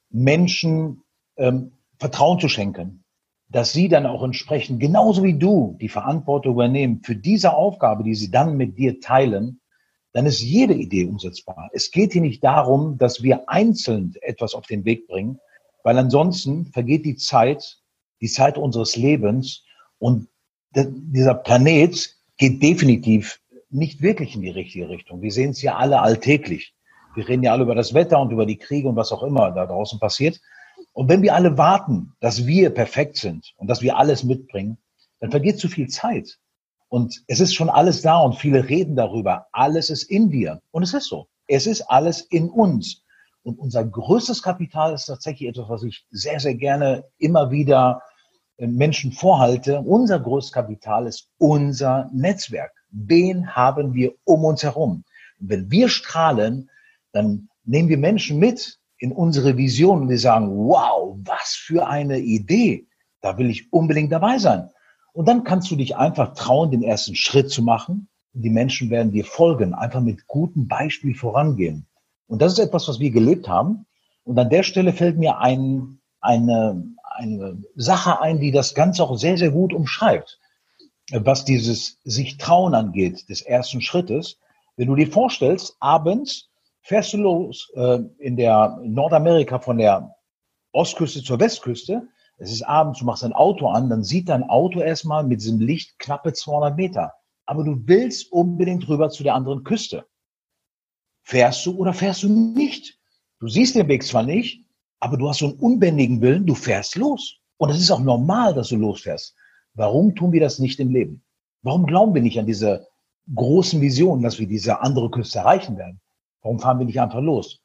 Menschen 0.10 1.04
ähm, 1.38 1.79
Vertrauen 2.00 2.40
zu 2.40 2.48
schenken, 2.48 3.04
dass 3.50 3.74
sie 3.74 3.90
dann 3.90 4.06
auch 4.06 4.24
entsprechend 4.24 4.80
genauso 4.80 5.24
wie 5.24 5.38
du 5.38 5.78
die 5.82 5.90
Verantwortung 5.90 6.54
übernehmen 6.54 7.02
für 7.04 7.16
diese 7.16 7.54
Aufgabe, 7.54 8.04
die 8.04 8.16
sie 8.16 8.32
dann 8.32 8.58
mit 8.58 8.78
dir 8.78 9.00
teilen, 9.00 9.60
dann 10.14 10.26
ist 10.26 10.42
jede 10.42 10.74
Idee 10.74 11.06
umsetzbar. 11.06 11.70
Es 11.74 11.92
geht 11.92 12.14
hier 12.14 12.22
nicht 12.22 12.44
darum, 12.44 12.98
dass 12.98 13.22
wir 13.22 13.50
einzeln 13.50 14.14
etwas 14.22 14.54
auf 14.54 14.66
den 14.66 14.86
Weg 14.86 15.08
bringen, 15.08 15.40
weil 15.84 15.98
ansonsten 15.98 16.68
vergeht 16.68 17.06
die 17.06 17.16
Zeit, 17.16 17.80
die 18.22 18.28
Zeit 18.28 18.58
unseres 18.58 18.96
Lebens 18.96 19.64
und 19.98 20.28
dieser 20.76 21.34
Planet 21.34 22.16
geht 22.38 22.62
definitiv 22.62 23.40
nicht 23.70 24.02
wirklich 24.02 24.36
in 24.36 24.42
die 24.42 24.50
richtige 24.50 24.90
Richtung. 24.90 25.22
Wir 25.22 25.32
sehen 25.32 25.52
es 25.52 25.62
ja 25.62 25.76
alle 25.76 26.02
alltäglich. 26.02 26.74
Wir 27.16 27.28
reden 27.28 27.44
ja 27.44 27.52
alle 27.52 27.64
über 27.64 27.76
das 27.76 27.94
Wetter 27.94 28.20
und 28.20 28.32
über 28.32 28.46
die 28.46 28.58
Kriege 28.58 28.88
und 28.88 28.96
was 28.96 29.12
auch 29.12 29.24
immer 29.24 29.52
da 29.52 29.66
draußen 29.66 30.00
passiert. 30.00 30.40
Und 30.94 31.10
wenn 31.10 31.22
wir 31.22 31.36
alle 31.36 31.58
warten, 31.58 32.14
dass 32.20 32.46
wir 32.46 32.72
perfekt 32.72 33.18
sind 33.18 33.54
und 33.58 33.68
dass 33.68 33.82
wir 33.82 33.98
alles 33.98 34.24
mitbringen, 34.24 34.78
dann 35.20 35.32
vergeht 35.32 35.60
zu 35.60 35.68
viel 35.68 35.88
Zeit. 35.88 36.38
Und 36.90 37.24
es 37.28 37.40
ist 37.40 37.54
schon 37.54 37.70
alles 37.70 38.02
da 38.02 38.18
und 38.20 38.36
viele 38.36 38.68
reden 38.68 38.96
darüber. 38.96 39.48
Alles 39.52 39.90
ist 39.90 40.04
in 40.04 40.30
dir. 40.30 40.62
Und 40.72 40.84
es 40.84 40.94
ist 40.94 41.08
so. 41.08 41.28
Es 41.48 41.68
ist 41.68 41.82
alles 41.84 42.22
in 42.22 42.50
uns. 42.50 43.04
Und 43.44 43.60
unser 43.60 43.86
größtes 43.86 44.42
Kapital 44.42 44.94
ist 44.94 45.06
tatsächlich 45.06 45.50
etwas, 45.50 45.70
was 45.70 45.84
ich 45.84 46.06
sehr, 46.10 46.40
sehr 46.40 46.56
gerne 46.56 47.06
immer 47.18 47.52
wieder 47.52 48.02
äh, 48.58 48.68
Menschen 48.68 49.12
vorhalte. 49.12 49.80
Unser 49.80 50.20
größtes 50.20 50.52
Kapital 50.52 51.08
ist 51.08 51.30
unser 51.38 52.10
Netzwerk. 52.12 52.72
Wen 52.90 53.56
haben 53.56 53.94
wir 53.94 54.14
um 54.24 54.44
uns 54.44 54.64
herum? 54.64 55.04
Und 55.40 55.50
wenn 55.50 55.72
wir 55.72 55.90
strahlen, 55.90 56.70
dann 57.12 57.50
nehmen 57.64 57.90
wir 57.90 57.98
Menschen 57.98 58.40
mit 58.40 58.79
in 59.00 59.12
unsere 59.14 59.58
Vision 59.58 60.02
und 60.02 60.10
wir 60.10 60.20
sagen, 60.20 60.50
wow, 60.56 61.18
was 61.24 61.56
für 61.56 61.88
eine 61.88 62.20
Idee. 62.20 62.88
Da 63.22 63.38
will 63.38 63.50
ich 63.50 63.72
unbedingt 63.74 64.12
dabei 64.12 64.38
sein. 64.38 64.70
Und 65.14 65.28
dann 65.28 65.44
kannst 65.44 65.72
du 65.72 65.76
dich 65.76 65.96
einfach 65.96 66.34
trauen, 66.34 66.72
den 66.72 66.84
ersten 66.84 67.16
Schritt 67.16 67.50
zu 67.50 67.64
machen. 67.64 68.10
Die 68.34 68.50
Menschen 68.50 68.90
werden 68.90 69.12
dir 69.12 69.26
folgen, 69.26 69.74
einfach 69.74 70.02
mit 70.02 70.28
gutem 70.28 70.68
Beispiel 70.68 71.16
vorangehen. 71.16 71.88
Und 72.28 72.42
das 72.42 72.54
ist 72.54 72.60
etwas, 72.60 72.88
was 72.88 73.00
wir 73.00 73.10
gelebt 73.10 73.48
haben. 73.48 73.86
Und 74.24 74.38
an 74.38 74.50
der 74.50 74.64
Stelle 74.64 74.94
fällt 74.94 75.18
mir 75.18 75.40
ein, 75.40 76.00
eine, 76.22 76.84
eine 77.16 77.64
Sache 77.76 78.22
ein, 78.22 78.40
die 78.40 78.52
das 78.52 78.76
Ganze 78.76 79.04
auch 79.04 79.18
sehr, 79.18 79.38
sehr 79.38 79.52
gut 79.52 79.74
umschreibt, 79.74 80.40
was 81.12 81.46
dieses 81.46 82.00
sich 82.04 82.38
trauen 82.38 82.76
angeht, 82.76 83.30
des 83.30 83.42
ersten 83.42 83.82
Schrittes. 83.82 84.38
Wenn 84.76 84.88
du 84.88 84.96
dir 84.96 85.12
vorstellst, 85.12 85.76
abends 85.80 86.49
fährst 86.82 87.14
du 87.14 87.18
los 87.18 87.72
äh, 87.76 88.00
in 88.20 88.36
der 88.36 88.80
in 88.84 88.94
Nordamerika 88.94 89.60
von 89.60 89.78
der 89.78 90.16
Ostküste 90.72 91.24
zur 91.24 91.40
Westküste. 91.40 92.08
Es 92.38 92.52
ist 92.52 92.64
abends, 92.64 93.00
du 93.00 93.06
machst 93.06 93.24
dein 93.24 93.34
Auto 93.34 93.68
an, 93.68 93.90
dann 93.90 94.04
sieht 94.04 94.30
dein 94.30 94.44
Auto 94.44 94.80
erstmal 94.80 95.24
mit 95.24 95.42
diesem 95.42 95.60
Licht 95.60 96.00
knappe 96.00 96.34
200 96.34 96.78
Meter. 96.78 97.14
Aber 97.46 97.64
du 97.64 97.82
willst 97.86 98.32
unbedingt 98.32 98.88
rüber 98.88 99.10
zu 99.10 99.24
der 99.24 99.36
anderen 99.36 99.64
Küste. 99.64 100.06
Fährst 101.24 101.66
du 101.66 101.76
oder 101.76 101.94
fährst 101.94 102.24
du 102.24 102.30
nicht? 102.30 102.98
Du 103.40 103.48
siehst 103.48 103.76
den 103.76 103.88
Weg 103.88 104.04
zwar 104.04 104.24
nicht, 104.24 104.66
aber 105.00 105.18
du 105.18 105.28
hast 105.28 105.40
so 105.40 105.48
einen 105.48 105.60
unbändigen 105.60 106.22
Willen, 106.22 106.46
du 106.46 106.56
fährst 106.56 106.96
los. 106.96 107.40
Und 107.58 107.72
es 107.72 107.80
ist 107.80 107.92
auch 107.92 108.00
normal, 108.00 108.54
dass 108.54 108.70
du 108.70 108.78
losfährst. 108.78 109.36
Warum 109.74 110.16
tun 110.16 110.32
wir 110.32 110.40
das 110.40 110.60
nicht 110.60 110.80
im 110.80 110.92
Leben? 110.92 111.24
Warum 111.62 111.86
glauben 111.86 112.14
wir 112.14 112.22
nicht 112.22 112.40
an 112.40 112.46
diese 112.46 112.88
großen 113.34 113.82
Visionen, 113.82 114.24
dass 114.24 114.40
wir 114.40 114.48
diese 114.48 114.82
andere 114.82 115.10
Küste 115.12 115.40
erreichen 115.40 115.78
werden? 115.78 116.02
Warum 116.42 116.60
fahren 116.60 116.80
wir 116.80 116.86
nicht 116.86 117.02
einfach 117.02 117.22
los? 117.22 117.62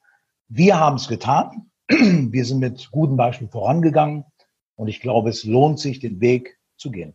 Wir 0.49 0.79
haben 0.79 0.97
es 0.97 1.09
getan. 1.09 1.71
Wir 1.89 2.45
sind 2.45 2.61
mit 2.61 2.91
gutem 2.91 3.17
Beispiel 3.17 3.49
vorangegangen. 3.49 4.25
Und 4.77 4.89
ich 4.89 5.01
glaube, 5.01 5.31
es 5.31 5.45
lohnt 5.45 5.79
sich, 5.79 6.01
den 6.01 6.21
Weg 6.21 6.59
zu 6.77 6.91
gehen. 6.91 7.15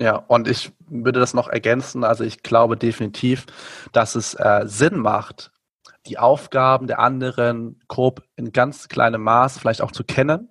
Ja, 0.00 0.16
und 0.16 0.48
ich 0.48 0.72
würde 0.88 1.20
das 1.20 1.34
noch 1.34 1.48
ergänzen. 1.48 2.04
Also 2.04 2.24
ich 2.24 2.42
glaube 2.42 2.76
definitiv, 2.76 3.46
dass 3.92 4.14
es 4.14 4.34
äh, 4.34 4.62
Sinn 4.66 4.98
macht, 4.98 5.52
die 6.06 6.18
Aufgaben 6.18 6.86
der 6.86 6.98
anderen 6.98 7.80
grob 7.88 8.22
in 8.36 8.52
ganz 8.52 8.88
kleinem 8.88 9.22
Maß 9.22 9.58
vielleicht 9.58 9.82
auch 9.82 9.92
zu 9.92 10.04
kennen. 10.04 10.48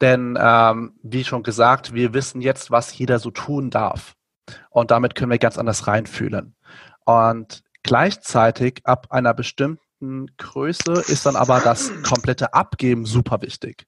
Denn 0.00 0.36
ähm, 0.40 0.98
wie 1.02 1.24
schon 1.24 1.42
gesagt, 1.42 1.94
wir 1.94 2.12
wissen 2.12 2.40
jetzt, 2.40 2.70
was 2.70 2.96
jeder 2.96 3.18
so 3.18 3.30
tun 3.30 3.70
darf. 3.70 4.16
Und 4.70 4.90
damit 4.90 5.14
können 5.14 5.30
wir 5.30 5.38
ganz 5.38 5.56
anders 5.56 5.86
reinfühlen. 5.86 6.56
Und 7.04 7.62
gleichzeitig 7.84 8.80
ab 8.84 9.06
einer 9.10 9.32
bestimmten 9.32 10.26
Größe 10.36 10.92
ist 11.06 11.26
dann 11.26 11.36
aber 11.36 11.60
das 11.60 11.92
komplette 12.02 12.52
Abgeben 12.52 13.06
super 13.06 13.40
wichtig. 13.42 13.86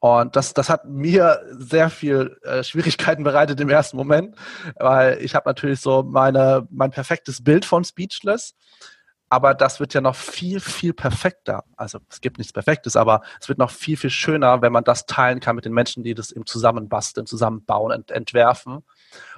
Und 0.00 0.36
das, 0.36 0.54
das 0.54 0.70
hat 0.70 0.84
mir 0.84 1.40
sehr 1.50 1.90
viel 1.90 2.38
äh, 2.44 2.62
Schwierigkeiten 2.62 3.24
bereitet 3.24 3.60
im 3.60 3.68
ersten 3.68 3.96
Moment, 3.96 4.36
weil 4.76 5.18
ich 5.20 5.34
habe 5.34 5.48
natürlich 5.48 5.80
so 5.80 6.04
meine, 6.04 6.66
mein 6.70 6.92
perfektes 6.92 7.42
Bild 7.42 7.64
von 7.64 7.84
Speechless, 7.84 8.54
aber 9.28 9.54
das 9.54 9.80
wird 9.80 9.94
ja 9.94 10.00
noch 10.00 10.14
viel, 10.14 10.60
viel 10.60 10.94
perfekter. 10.94 11.64
Also 11.76 11.98
es 12.08 12.20
gibt 12.20 12.38
nichts 12.38 12.52
Perfektes, 12.52 12.96
aber 12.96 13.22
es 13.40 13.48
wird 13.48 13.58
noch 13.58 13.70
viel, 13.70 13.96
viel 13.96 14.10
schöner, 14.10 14.62
wenn 14.62 14.72
man 14.72 14.84
das 14.84 15.04
teilen 15.06 15.40
kann 15.40 15.56
mit 15.56 15.64
den 15.64 15.74
Menschen, 15.74 16.02
die 16.02 16.14
das 16.14 16.30
eben 16.30 16.46
zusammenbasteln, 16.46 17.26
zusammenbauen, 17.26 17.92
ent 17.92 18.10
entwerfen. 18.10 18.84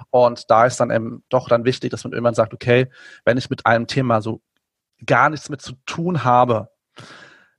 Und 0.09 0.49
da 0.49 0.65
ist 0.65 0.79
dann 0.79 0.91
eben 0.91 1.23
doch 1.29 1.47
dann 1.47 1.65
wichtig, 1.65 1.91
dass 1.91 2.03
man 2.03 2.13
irgendwann 2.13 2.33
sagt, 2.33 2.53
okay, 2.53 2.87
wenn 3.25 3.37
ich 3.37 3.49
mit 3.49 3.65
einem 3.65 3.87
Thema 3.87 4.21
so 4.21 4.41
gar 5.05 5.29
nichts 5.29 5.49
mit 5.49 5.61
zu 5.61 5.73
tun 5.85 6.23
habe, 6.23 6.69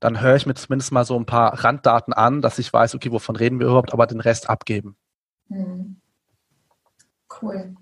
dann 0.01 0.21
höre 0.21 0.37
ich 0.37 0.47
mir 0.47 0.55
zumindest 0.55 0.93
mal 0.93 1.05
so 1.05 1.19
ein 1.19 1.27
paar 1.27 1.65
Randdaten 1.65 2.13
an, 2.13 2.43
dass 2.43 2.59
ich 2.59 2.73
weiß, 2.73 2.95
okay, 2.95 3.13
wovon 3.13 3.37
reden 3.37 3.61
wir 3.61 3.67
überhaupt, 3.67 3.93
aber 3.93 4.07
den 4.07 4.21
Rest 4.21 4.51
abgeben. 4.51 4.97
Hm. 5.49 6.01
Cool. 7.41 7.77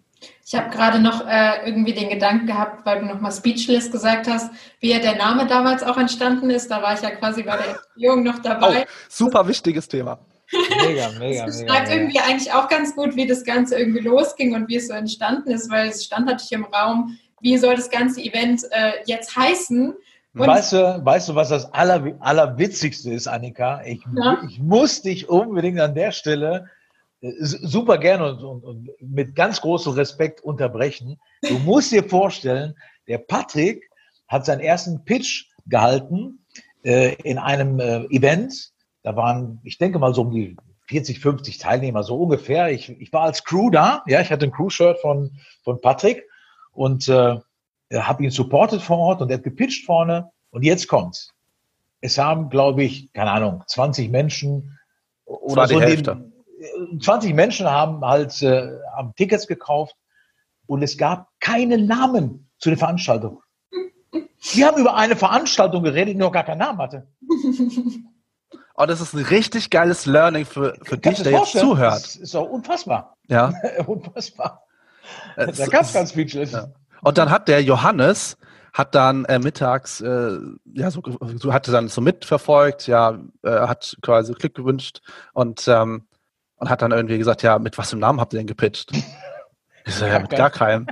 Ich 0.44 0.54
habe 0.54 0.68
gerade 0.70 1.00
noch 1.00 1.26
äh, 1.26 1.66
irgendwie 1.66 1.94
den 1.94 2.10
Gedanken 2.10 2.46
gehabt, 2.46 2.84
weil 2.84 3.00
du 3.00 3.06
nochmal 3.06 3.32
Speechless 3.32 3.90
gesagt 3.90 4.28
hast, 4.28 4.52
wie 4.80 4.88
der 4.88 5.16
Name 5.16 5.46
damals 5.46 5.82
auch 5.82 5.96
entstanden 5.96 6.50
ist. 6.50 6.70
Da 6.70 6.82
war 6.82 6.94
ich 6.94 7.00
ja 7.00 7.10
quasi 7.10 7.42
bei 7.42 7.56
der 7.56 7.68
Erziehung 7.68 8.22
noch 8.22 8.38
dabei. 8.40 8.82
Oh, 8.82 8.88
super 9.08 9.48
wichtiges 9.48 9.88
Thema. 9.88 10.18
Mega, 10.86 11.10
mega, 11.18 11.46
das 11.46 11.60
mega. 11.60 11.80
Das 11.80 11.90
irgendwie 11.90 12.18
eigentlich 12.18 12.52
auch 12.52 12.68
ganz 12.68 12.96
gut, 12.96 13.14
wie 13.14 13.26
das 13.26 13.44
Ganze 13.44 13.78
irgendwie 13.78 14.00
losging 14.00 14.54
und 14.54 14.68
wie 14.68 14.76
es 14.76 14.88
so 14.88 14.94
entstanden 14.94 15.50
ist, 15.50 15.70
weil 15.70 15.88
es 15.88 16.04
stand 16.04 16.26
natürlich 16.26 16.52
im 16.52 16.64
Raum, 16.64 17.18
wie 17.40 17.56
soll 17.56 17.76
das 17.76 17.90
ganze 17.90 18.20
Event 18.20 18.64
äh, 18.70 18.92
jetzt 19.06 19.36
heißen? 19.36 19.94
weißt, 20.32 20.72
du, 20.72 21.04
weißt 21.04 21.28
du, 21.28 21.34
was 21.34 21.48
das 21.48 21.72
Aller, 21.72 22.16
Allerwitzigste 22.20 23.12
ist, 23.12 23.26
Annika? 23.26 23.82
Ich, 23.84 24.02
ja? 24.16 24.42
ich 24.48 24.60
muss 24.60 25.02
dich 25.02 25.28
unbedingt 25.28 25.80
an 25.80 25.94
der 25.94 26.12
Stelle 26.12 26.66
äh, 27.20 27.32
super 27.38 27.98
gerne 27.98 28.32
und, 28.32 28.42
und, 28.42 28.64
und, 28.64 28.90
mit 29.00 29.34
ganz 29.34 29.60
großem 29.60 29.92
Respekt 29.92 30.42
unterbrechen. 30.42 31.18
Du 31.42 31.58
musst 31.60 31.92
dir 31.92 32.04
vorstellen, 32.04 32.74
der 33.08 33.18
Patrick 33.18 33.90
hat 34.28 34.46
seinen 34.46 34.60
ersten 34.60 35.04
Pitch 35.04 35.46
gehalten 35.66 36.44
äh, 36.84 37.14
in 37.24 37.38
einem 37.38 37.80
äh, 37.80 38.04
Event. 38.06 38.70
Da 39.02 39.16
waren, 39.16 39.60
ich 39.64 39.78
denke 39.78 39.98
mal, 39.98 40.14
so 40.14 40.22
um 40.22 40.30
die 40.30 40.56
40, 40.88 41.20
50 41.20 41.58
Teilnehmer, 41.58 42.02
so 42.02 42.16
ungefähr. 42.16 42.70
Ich, 42.70 42.88
ich 42.88 43.12
war 43.12 43.22
als 43.22 43.44
Crew 43.44 43.70
da. 43.70 44.02
Ja, 44.06 44.20
ich 44.20 44.30
hatte 44.30 44.46
ein 44.46 44.52
Crew-Shirt 44.52 44.98
von, 45.00 45.38
von 45.62 45.80
Patrick 45.80 46.24
und 46.72 47.08
äh, 47.08 47.38
habe 47.92 48.24
ihn 48.24 48.30
supportet 48.30 48.82
vor 48.82 48.98
Ort 48.98 49.22
und 49.22 49.30
er 49.30 49.38
hat 49.38 49.44
gepitcht 49.44 49.86
vorne. 49.86 50.30
Und 50.50 50.64
jetzt 50.64 50.88
kommt's. 50.88 51.32
Es 52.00 52.18
haben, 52.18 52.50
glaube 52.50 52.82
ich, 52.82 53.12
keine 53.12 53.30
Ahnung, 53.30 53.62
20 53.66 54.10
Menschen 54.10 54.78
oder 55.24 55.68
so. 55.68 55.80
Hälfte. 55.80 56.32
20 57.00 57.34
Menschen 57.34 57.70
haben 57.70 58.04
halt 58.04 58.42
äh, 58.42 58.68
haben 58.96 59.14
Tickets 59.16 59.46
gekauft 59.46 59.94
und 60.66 60.82
es 60.82 60.98
gab 60.98 61.28
keinen 61.40 61.86
Namen 61.86 62.50
zu 62.58 62.68
der 62.68 62.78
Veranstaltung. 62.78 63.42
Die 64.54 64.64
haben 64.64 64.80
über 64.80 64.96
eine 64.96 65.16
Veranstaltung 65.16 65.82
geredet, 65.84 66.14
die 66.14 66.18
noch 66.18 66.32
gar 66.32 66.44
keinen 66.44 66.58
Namen 66.58 66.78
hatte. 66.78 67.06
Oh, 68.80 68.86
das 68.86 69.02
ist 69.02 69.12
ein 69.12 69.24
richtig 69.26 69.68
geiles 69.68 70.06
Learning 70.06 70.46
für, 70.46 70.74
für 70.84 70.96
dich, 70.96 71.22
der 71.22 71.32
jetzt 71.32 71.52
zuhört. 71.52 72.02
Das 72.02 72.16
ist 72.16 72.34
auch 72.34 72.48
unfassbar. 72.48 73.14
Ja. 73.28 73.52
unfassbar. 73.86 74.64
Da 75.36 75.66
gab 75.66 75.82
es 75.82 75.92
ganz 75.92 76.12
Speechless. 76.12 76.52
Ja. 76.52 76.68
Und 77.02 77.18
dann 77.18 77.28
hat 77.28 77.48
der 77.48 77.62
Johannes, 77.62 78.38
hat 78.72 78.94
dann 78.94 79.26
äh, 79.26 79.38
mittags, 79.38 80.00
äh, 80.00 80.38
ja, 80.72 80.90
so, 80.90 81.02
so 81.36 81.52
hatte 81.52 81.72
dann 81.72 81.88
so 81.88 82.00
mitverfolgt, 82.00 82.86
ja, 82.86 83.18
äh, 83.42 83.50
hat 83.50 83.98
quasi 84.00 84.32
Glück 84.32 84.54
gewünscht 84.54 85.00
und, 85.34 85.68
ähm, 85.68 86.06
und 86.56 86.70
hat 86.70 86.80
dann 86.80 86.92
irgendwie 86.92 87.18
gesagt, 87.18 87.42
ja, 87.42 87.58
mit 87.58 87.76
was 87.76 87.92
einem 87.92 88.00
Namen 88.00 88.18
habt 88.18 88.32
ihr 88.32 88.38
denn 88.38 88.46
gepitcht? 88.46 88.92
Ich 89.86 89.94
so, 89.94 90.04
ja, 90.04 90.18
mit 90.18 90.30
gar 90.30 90.50
keinem. 90.50 90.86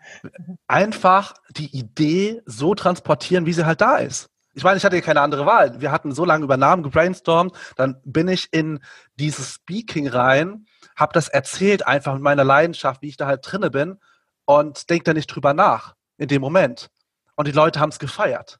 Einfach 0.66 1.34
die 1.50 1.76
Idee 1.76 2.40
so 2.46 2.74
transportieren, 2.74 3.44
wie 3.44 3.52
sie 3.52 3.66
halt 3.66 3.82
da 3.82 3.98
ist. 3.98 4.31
Ich 4.54 4.64
meine, 4.64 4.76
ich 4.76 4.84
hatte 4.84 5.00
keine 5.00 5.20
andere 5.20 5.46
Wahl. 5.46 5.80
Wir 5.80 5.90
hatten 5.90 6.12
so 6.12 6.24
lange 6.24 6.44
über 6.44 6.56
Namen 6.56 6.82
gebrainstormt, 6.82 7.56
dann 7.76 8.00
bin 8.04 8.28
ich 8.28 8.48
in 8.52 8.80
dieses 9.16 9.54
Speaking 9.54 10.08
rein, 10.08 10.66
habe 10.96 11.12
das 11.14 11.28
erzählt, 11.28 11.86
einfach 11.86 12.14
mit 12.14 12.22
meiner 12.22 12.44
Leidenschaft, 12.44 13.02
wie 13.02 13.08
ich 13.08 13.16
da 13.16 13.26
halt 13.26 13.40
drinne 13.42 13.70
bin 13.70 13.98
und 14.44 14.90
denke 14.90 15.04
da 15.04 15.14
nicht 15.14 15.28
drüber 15.28 15.54
nach 15.54 15.94
in 16.18 16.28
dem 16.28 16.42
Moment. 16.42 16.90
Und 17.36 17.48
die 17.48 17.52
Leute 17.52 17.80
haben 17.80 17.90
es 17.90 17.98
gefeiert. 17.98 18.58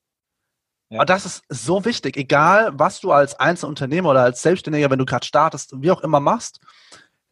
Ja. 0.89 1.01
Und 1.01 1.11
das 1.11 1.25
ist 1.25 1.45
so 1.49 1.85
wichtig, 1.85 2.17
egal 2.17 2.71
was 2.75 3.01
du 3.01 3.13
als 3.13 3.39
Einzelunternehmer 3.39 4.11
oder 4.11 4.23
als 4.23 4.43
Selbstständiger, 4.43 4.91
wenn 4.91 4.99
du 4.99 5.07
gerade 5.07 5.27
startest, 5.27 5.75
wie 5.81 5.91
auch 5.91 6.03
immer 6.03 6.21
machst, 6.21 6.61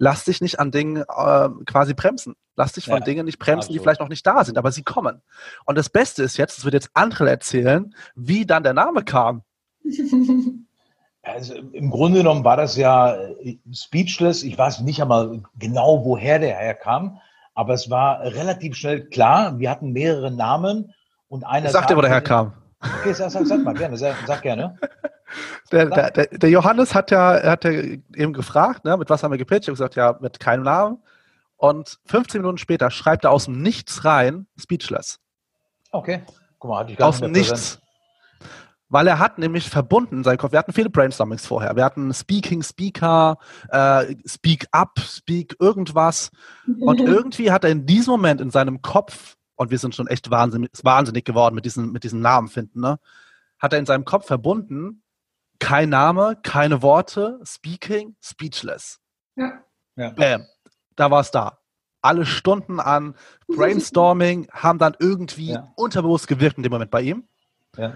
lass 0.00 0.24
dich 0.24 0.40
nicht 0.40 0.58
an 0.58 0.72
Dingen 0.72 0.96
äh, 0.96 1.48
quasi 1.66 1.94
bremsen. 1.94 2.34
Lass 2.56 2.72
dich 2.72 2.86
von 2.86 2.98
ja, 2.98 3.04
Dingen 3.04 3.26
nicht 3.26 3.38
bremsen, 3.38 3.58
absolut. 3.58 3.74
die 3.74 3.82
vielleicht 3.82 4.00
noch 4.00 4.08
nicht 4.08 4.26
da 4.26 4.44
sind, 4.44 4.58
aber 4.58 4.72
sie 4.72 4.82
kommen. 4.82 5.22
Und 5.66 5.78
das 5.78 5.88
Beste 5.88 6.22
ist 6.24 6.36
jetzt, 6.36 6.58
das 6.58 6.64
wird 6.64 6.74
jetzt 6.74 6.90
André 6.94 7.26
erzählen, 7.26 7.94
wie 8.16 8.44
dann 8.44 8.64
der 8.64 8.74
Name 8.74 9.04
kam. 9.04 9.42
Also 11.22 11.54
im 11.54 11.90
Grunde 11.90 12.20
genommen 12.20 12.44
war 12.44 12.56
das 12.56 12.76
ja 12.76 13.14
äh, 13.14 13.58
speechless. 13.70 14.42
Ich 14.42 14.56
weiß 14.56 14.80
nicht 14.80 15.02
einmal 15.02 15.42
genau, 15.58 16.02
woher 16.02 16.38
der 16.38 16.56
herkam, 16.56 17.20
aber 17.54 17.74
es 17.74 17.90
war 17.90 18.20
relativ 18.20 18.74
schnell 18.74 19.04
klar. 19.04 19.58
Wir 19.58 19.68
hatten 19.68 19.92
mehrere 19.92 20.30
Namen 20.30 20.94
und 21.28 21.44
einer. 21.44 21.68
Sag 21.68 21.88
dir, 21.88 21.96
wo 21.98 22.00
der 22.00 22.08
herkam. 22.08 22.54
Okay, 22.80 23.12
sag, 23.12 23.30
sag, 23.30 23.46
sag 23.46 23.62
mal 23.62 23.74
gerne, 23.74 23.98
sag, 23.98 24.16
sag 24.26 24.40
gerne. 24.40 24.78
Der, 25.72 25.86
der, 25.86 26.10
der, 26.10 26.50
Johannes 26.50 26.94
hat 26.94 27.10
ja, 27.10 27.42
hat 27.42 27.64
ja 27.64 27.70
eben 27.70 28.32
gefragt, 28.32 28.84
ne, 28.84 28.96
mit 28.96 29.10
was 29.10 29.22
haben 29.22 29.30
wir 29.30 29.38
gepitcht? 29.38 29.62
Ich 29.62 29.68
habe 29.68 29.74
gesagt, 29.74 29.96
ja, 29.96 30.18
mit 30.20 30.40
keinem 30.40 30.64
Namen. 30.64 30.98
Und 31.56 31.98
15 32.06 32.40
Minuten 32.40 32.58
später 32.58 32.90
schreibt 32.90 33.24
er 33.24 33.30
aus 33.30 33.44
dem 33.44 33.60
Nichts 33.62 34.04
rein, 34.04 34.46
Speechless. 34.58 35.20
Okay. 35.92 36.22
Guck 36.58 36.70
mal, 36.70 36.80
hatte 36.80 36.92
ich 36.92 36.98
gar 36.98 37.08
Aus 37.08 37.20
dem 37.20 37.32
Nichts. 37.32 37.80
Weil 38.88 39.06
er 39.06 39.20
hat 39.20 39.38
nämlich 39.38 39.70
verbunden 39.70 40.24
in 40.24 40.36
Kopf, 40.36 40.50
wir 40.50 40.58
hatten 40.58 40.72
viele 40.72 40.90
Brainstormings 40.90 41.46
vorher. 41.46 41.76
Wir 41.76 41.84
hatten 41.84 42.12
Speaking, 42.12 42.62
Speaker, 42.62 43.38
äh, 43.68 44.16
Speak 44.26 44.66
Up, 44.72 44.98
Speak 44.98 45.54
irgendwas. 45.60 46.30
Und 46.80 47.00
irgendwie 47.00 47.52
hat 47.52 47.62
er 47.62 47.70
in 47.70 47.86
diesem 47.86 48.10
Moment 48.12 48.40
in 48.40 48.50
seinem 48.50 48.82
Kopf, 48.82 49.36
und 49.54 49.70
wir 49.70 49.78
sind 49.78 49.94
schon 49.94 50.08
echt 50.08 50.30
wahnsinnig, 50.30 50.70
wahnsinnig 50.82 51.24
geworden 51.24 51.54
mit 51.54 51.66
diesen, 51.66 51.92
mit 51.92 52.02
diesen 52.02 52.20
Namen 52.20 52.48
finden, 52.48 52.80
ne? 52.80 52.98
hat 53.60 53.72
er 53.72 53.78
in 53.78 53.86
seinem 53.86 54.04
Kopf 54.04 54.26
verbunden, 54.26 55.02
kein 55.60 55.88
Name, 55.90 56.36
keine 56.42 56.82
Worte, 56.82 57.38
Speaking, 57.44 58.16
Speechless. 58.20 58.98
Ja. 59.36 59.52
Ja. 59.96 60.10
Bam. 60.10 60.46
Da 60.96 61.10
war 61.10 61.20
es 61.20 61.30
da. 61.30 61.58
Alle 62.02 62.26
Stunden 62.26 62.80
an 62.80 63.14
Brainstorming 63.48 64.48
haben 64.52 64.78
dann 64.78 64.96
irgendwie 64.98 65.52
Ja. 65.52 65.68
unterbewusst 65.76 66.26
gewirkt 66.26 66.56
in 66.56 66.62
dem 66.62 66.72
Moment 66.72 66.90
bei 66.90 67.02
ihm. 67.02 67.28
Ja. 67.76 67.94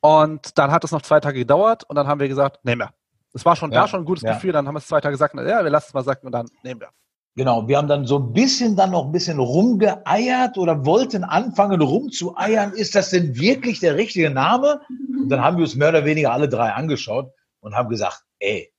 Und 0.00 0.58
dann 0.58 0.70
hat 0.70 0.84
es 0.84 0.92
noch 0.92 1.02
zwei 1.02 1.20
Tage 1.20 1.38
gedauert 1.38 1.84
und 1.84 1.96
dann 1.96 2.06
haben 2.06 2.20
wir 2.20 2.28
gesagt, 2.28 2.64
nehmen 2.64 2.80
wir. 2.82 2.90
Es 3.32 3.44
war 3.44 3.54
schon 3.54 3.70
Ja. 3.70 3.82
da 3.82 3.88
schon 3.88 4.00
ein 4.00 4.04
gutes 4.06 4.22
Ja. 4.24 4.34
Gefühl, 4.34 4.52
dann 4.52 4.66
haben 4.66 4.74
wir 4.74 4.78
es 4.78 4.86
zwei 4.86 5.00
Tage 5.00 5.12
gesagt, 5.12 5.34
ja, 5.34 5.62
wir 5.62 5.70
lassen 5.70 5.88
es 5.88 5.94
mal 5.94 6.02
sacken 6.04 6.26
und 6.26 6.32
dann 6.32 6.46
nehmen 6.64 6.80
wir. 6.80 6.88
Genau, 7.36 7.68
wir 7.68 7.78
haben 7.78 7.88
dann 7.88 8.06
so 8.06 8.18
ein 8.18 8.32
bisschen 8.32 8.76
dann 8.76 8.90
noch 8.90 9.06
ein 9.06 9.12
bisschen 9.12 9.38
rumgeeiert 9.38 10.58
oder 10.58 10.84
wollten 10.84 11.22
anfangen 11.22 11.80
rumzueiern. 11.80 12.72
Ist 12.72 12.94
das 12.94 13.10
denn 13.10 13.38
wirklich 13.38 13.78
der 13.80 13.96
richtige 13.96 14.30
Name? 14.30 14.80
Und 14.88 15.28
dann 15.28 15.40
haben 15.40 15.56
wir 15.56 15.62
uns 15.62 15.76
mehr 15.76 15.90
oder 15.90 16.04
weniger 16.04 16.32
alle 16.32 16.48
drei 16.48 16.72
angeschaut 16.72 17.32
und 17.60 17.74
haben 17.74 17.88
gesagt, 17.88 18.24
ey, 18.40 18.72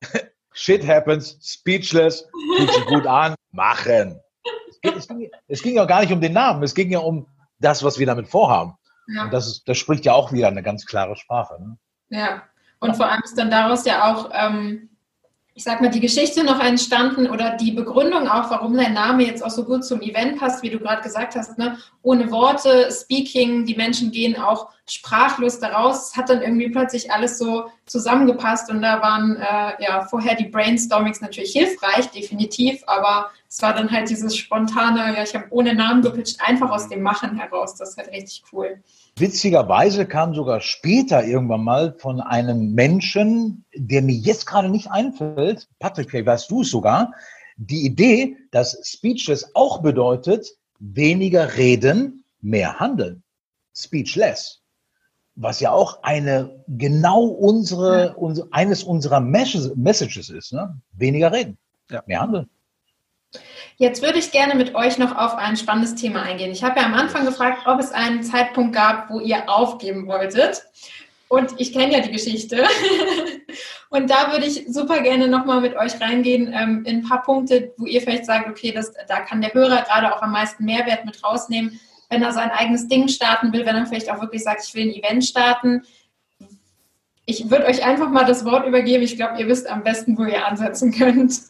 shit 0.52 0.86
happens, 0.86 1.38
speechless, 1.42 2.28
fühlt 2.56 2.72
sich 2.72 2.86
gut 2.86 3.06
an, 3.06 3.34
machen. 3.50 4.20
Es 4.68 4.80
ging, 4.80 4.94
es, 4.96 5.08
ging, 5.08 5.30
es 5.48 5.62
ging 5.62 5.74
ja 5.74 5.84
gar 5.84 6.00
nicht 6.00 6.12
um 6.12 6.20
den 6.20 6.32
Namen, 6.32 6.62
es 6.62 6.74
ging 6.74 6.90
ja 6.90 7.00
um 7.00 7.26
das, 7.58 7.82
was 7.82 7.98
wir 7.98 8.06
damit 8.06 8.28
vorhaben. 8.28 8.74
Ja. 9.08 9.24
Und 9.24 9.32
das, 9.32 9.46
ist, 9.48 9.68
das 9.68 9.78
spricht 9.78 10.04
ja 10.04 10.12
auch 10.12 10.32
wieder 10.32 10.48
eine 10.48 10.62
ganz 10.62 10.86
klare 10.86 11.16
Sprache. 11.16 11.60
Ne? 11.60 11.76
Ja, 12.08 12.42
und 12.78 12.96
vor 12.96 13.06
allem 13.06 13.22
ist 13.24 13.36
dann 13.36 13.50
daraus 13.50 13.84
ja 13.84 14.12
auch, 14.12 14.30
ähm, 14.32 14.90
ich 15.56 15.62
sag 15.62 15.80
mal, 15.80 15.88
die 15.90 16.00
Geschichte 16.00 16.42
noch 16.42 16.58
entstanden 16.60 17.30
oder 17.30 17.56
die 17.56 17.70
Begründung 17.70 18.26
auch, 18.26 18.50
warum 18.50 18.76
dein 18.76 18.92
Name 18.92 19.24
jetzt 19.24 19.44
auch 19.44 19.50
so 19.50 19.64
gut 19.64 19.84
zum 19.84 20.00
Event 20.00 20.38
passt, 20.38 20.64
wie 20.64 20.70
du 20.70 20.80
gerade 20.80 21.02
gesagt 21.02 21.36
hast, 21.36 21.58
ne? 21.58 21.78
ohne 22.02 22.30
Worte, 22.32 22.90
Speaking, 22.90 23.64
die 23.64 23.76
Menschen 23.76 24.10
gehen 24.10 24.36
auch 24.36 24.68
sprachlos 24.88 25.60
daraus. 25.60 26.16
Hat 26.16 26.28
dann 26.28 26.42
irgendwie 26.42 26.70
plötzlich 26.70 27.12
alles 27.12 27.38
so 27.38 27.66
zusammengepasst 27.86 28.70
und 28.70 28.80
da 28.80 29.02
waren 29.02 29.36
äh, 29.36 29.82
ja 29.82 30.06
vorher 30.06 30.34
die 30.34 30.48
Brainstormings 30.48 31.20
natürlich 31.20 31.52
hilfreich, 31.52 32.10
definitiv, 32.10 32.82
aber 32.86 33.30
es 33.48 33.60
war 33.62 33.74
dann 33.74 33.90
halt 33.90 34.08
dieses 34.10 34.36
spontane, 34.36 35.14
ja, 35.16 35.22
ich 35.22 35.34
habe 35.34 35.46
ohne 35.50 35.74
Namen 35.74 36.02
gepitcht, 36.02 36.40
einfach 36.40 36.70
aus 36.70 36.88
dem 36.88 37.02
Machen 37.02 37.36
heraus. 37.36 37.76
Das 37.76 37.90
ist 37.90 37.98
halt 37.98 38.10
richtig 38.10 38.42
cool. 38.52 38.82
Witzigerweise 39.16 40.06
kam 40.06 40.34
sogar 40.34 40.60
später 40.60 41.24
irgendwann 41.24 41.62
mal 41.62 41.94
von 41.98 42.20
einem 42.20 42.72
Menschen, 42.72 43.64
der 43.74 44.02
mir 44.02 44.16
jetzt 44.16 44.46
gerade 44.46 44.68
nicht 44.68 44.90
einfällt, 44.90 45.68
Patrick, 45.78 46.26
weißt 46.26 46.50
du 46.50 46.62
es 46.62 46.70
sogar, 46.70 47.12
die 47.56 47.86
Idee, 47.86 48.36
dass 48.50 48.76
Speechless 48.82 49.50
auch 49.54 49.82
bedeutet, 49.82 50.48
weniger 50.80 51.56
reden, 51.56 52.24
mehr 52.40 52.80
handeln. 52.80 53.22
Speechless. 53.76 54.63
Was 55.36 55.60
ja 55.60 55.72
auch 55.72 56.02
eine, 56.02 56.62
genau 56.68 57.24
unsere, 57.24 58.14
unsere 58.16 58.48
eines 58.52 58.84
unserer 58.84 59.20
Messages 59.20 59.74
Messages 59.74 60.30
ist, 60.30 60.52
ne? 60.52 60.80
Weniger 60.92 61.32
reden, 61.32 61.58
Ja. 61.90 62.02
mehr 62.06 62.20
handeln. 62.20 62.48
Jetzt 63.76 64.02
würde 64.02 64.18
ich 64.18 64.30
gerne 64.30 64.54
mit 64.54 64.76
euch 64.76 64.98
noch 64.98 65.16
auf 65.16 65.34
ein 65.34 65.56
spannendes 65.56 65.96
Thema 65.96 66.22
eingehen. 66.22 66.52
Ich 66.52 66.62
habe 66.62 66.78
ja 66.78 66.86
am 66.86 66.94
Anfang 66.94 67.24
gefragt, 67.24 67.66
ob 67.66 67.80
es 67.80 67.90
einen 67.90 68.22
Zeitpunkt 68.22 68.74
gab, 68.74 69.10
wo 69.10 69.18
ihr 69.18 69.48
aufgeben 69.50 70.06
wolltet. 70.06 70.64
Und 71.28 71.54
ich 71.58 71.72
kenne 71.72 71.92
ja 71.94 72.00
die 72.00 72.12
Geschichte. 72.12 72.62
Und 73.90 74.10
da 74.10 74.32
würde 74.32 74.46
ich 74.46 74.66
super 74.68 75.00
gerne 75.00 75.26
nochmal 75.28 75.60
mit 75.60 75.76
euch 75.76 76.00
reingehen 76.00 76.52
ähm, 76.52 76.84
in 76.84 76.98
ein 76.98 77.08
paar 77.08 77.22
Punkte, 77.22 77.72
wo 77.76 77.86
ihr 77.86 78.00
vielleicht 78.00 78.26
sagt, 78.26 78.48
okay, 78.48 78.72
das, 78.72 78.92
da 79.08 79.20
kann 79.20 79.40
der 79.40 79.52
Hörer 79.54 79.82
gerade 79.82 80.14
auch 80.14 80.22
am 80.22 80.32
meisten 80.32 80.64
Mehrwert 80.64 81.04
mit 81.04 81.22
rausnehmen, 81.24 81.80
wenn 82.14 82.22
er 82.22 82.32
sein 82.32 82.50
eigenes 82.50 82.86
Ding 82.86 83.08
starten 83.08 83.52
will, 83.52 83.66
wenn 83.66 83.74
er 83.74 83.86
vielleicht 83.86 84.10
auch 84.10 84.20
wirklich 84.20 84.44
sagt, 84.44 84.62
ich 84.64 84.74
will 84.74 84.84
ein 84.84 84.94
Event 84.94 85.24
starten. 85.24 85.82
Ich 87.26 87.50
würde 87.50 87.66
euch 87.66 87.84
einfach 87.84 88.08
mal 88.08 88.24
das 88.24 88.44
Wort 88.44 88.66
übergeben. 88.66 89.02
Ich 89.02 89.16
glaube, 89.16 89.40
ihr 89.40 89.48
wisst 89.48 89.68
am 89.68 89.82
besten, 89.82 90.16
wo 90.16 90.24
ihr 90.24 90.46
ansetzen 90.46 90.92
könnt. 90.92 91.40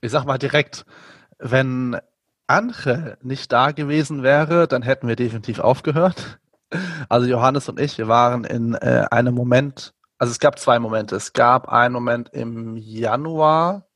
Ich 0.00 0.10
sag 0.10 0.24
mal 0.24 0.38
direkt, 0.38 0.84
wenn 1.38 1.96
Anche 2.48 3.18
nicht 3.22 3.52
da 3.52 3.70
gewesen 3.70 4.22
wäre, 4.22 4.66
dann 4.66 4.82
hätten 4.82 5.08
wir 5.08 5.16
definitiv 5.16 5.58
aufgehört. 5.58 6.38
Also 7.08 7.26
Johannes 7.28 7.68
und 7.68 7.78
ich, 7.78 7.96
wir 7.98 8.08
waren 8.08 8.44
in 8.44 8.74
äh, 8.74 9.06
einem 9.10 9.34
Moment, 9.34 9.94
also 10.18 10.32
es 10.32 10.40
gab 10.40 10.58
zwei 10.58 10.78
Momente. 10.80 11.14
Es 11.14 11.32
gab 11.32 11.68
einen 11.68 11.94
Moment 11.94 12.30
im 12.32 12.76
Januar 12.76 13.86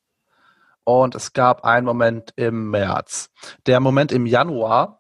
und 0.85 1.15
es 1.15 1.33
gab 1.33 1.65
einen 1.65 1.87
Moment 1.87 2.33
im 2.37 2.71
März. 2.71 3.31
Der 3.67 3.81
Moment 3.81 4.13
im 4.13 4.27
Januar, 4.27 5.00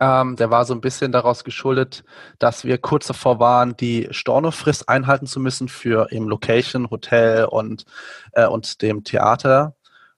ähm, 0.00 0.36
der 0.36 0.50
war 0.50 0.64
so 0.64 0.74
ein 0.74 0.80
bisschen 0.80 1.12
daraus 1.12 1.44
geschuldet, 1.44 2.04
dass 2.38 2.64
wir 2.64 2.78
kurz 2.78 3.06
davor 3.06 3.40
waren, 3.40 3.76
die 3.76 4.08
Stornofrist 4.10 4.88
einhalten 4.88 5.26
zu 5.26 5.40
müssen 5.40 5.68
für 5.68 6.12
im 6.12 6.28
Location, 6.28 6.90
Hotel 6.90 7.46
und, 7.46 7.84
äh, 8.32 8.46
und 8.46 8.82
dem 8.82 9.04
Theater, 9.04 9.74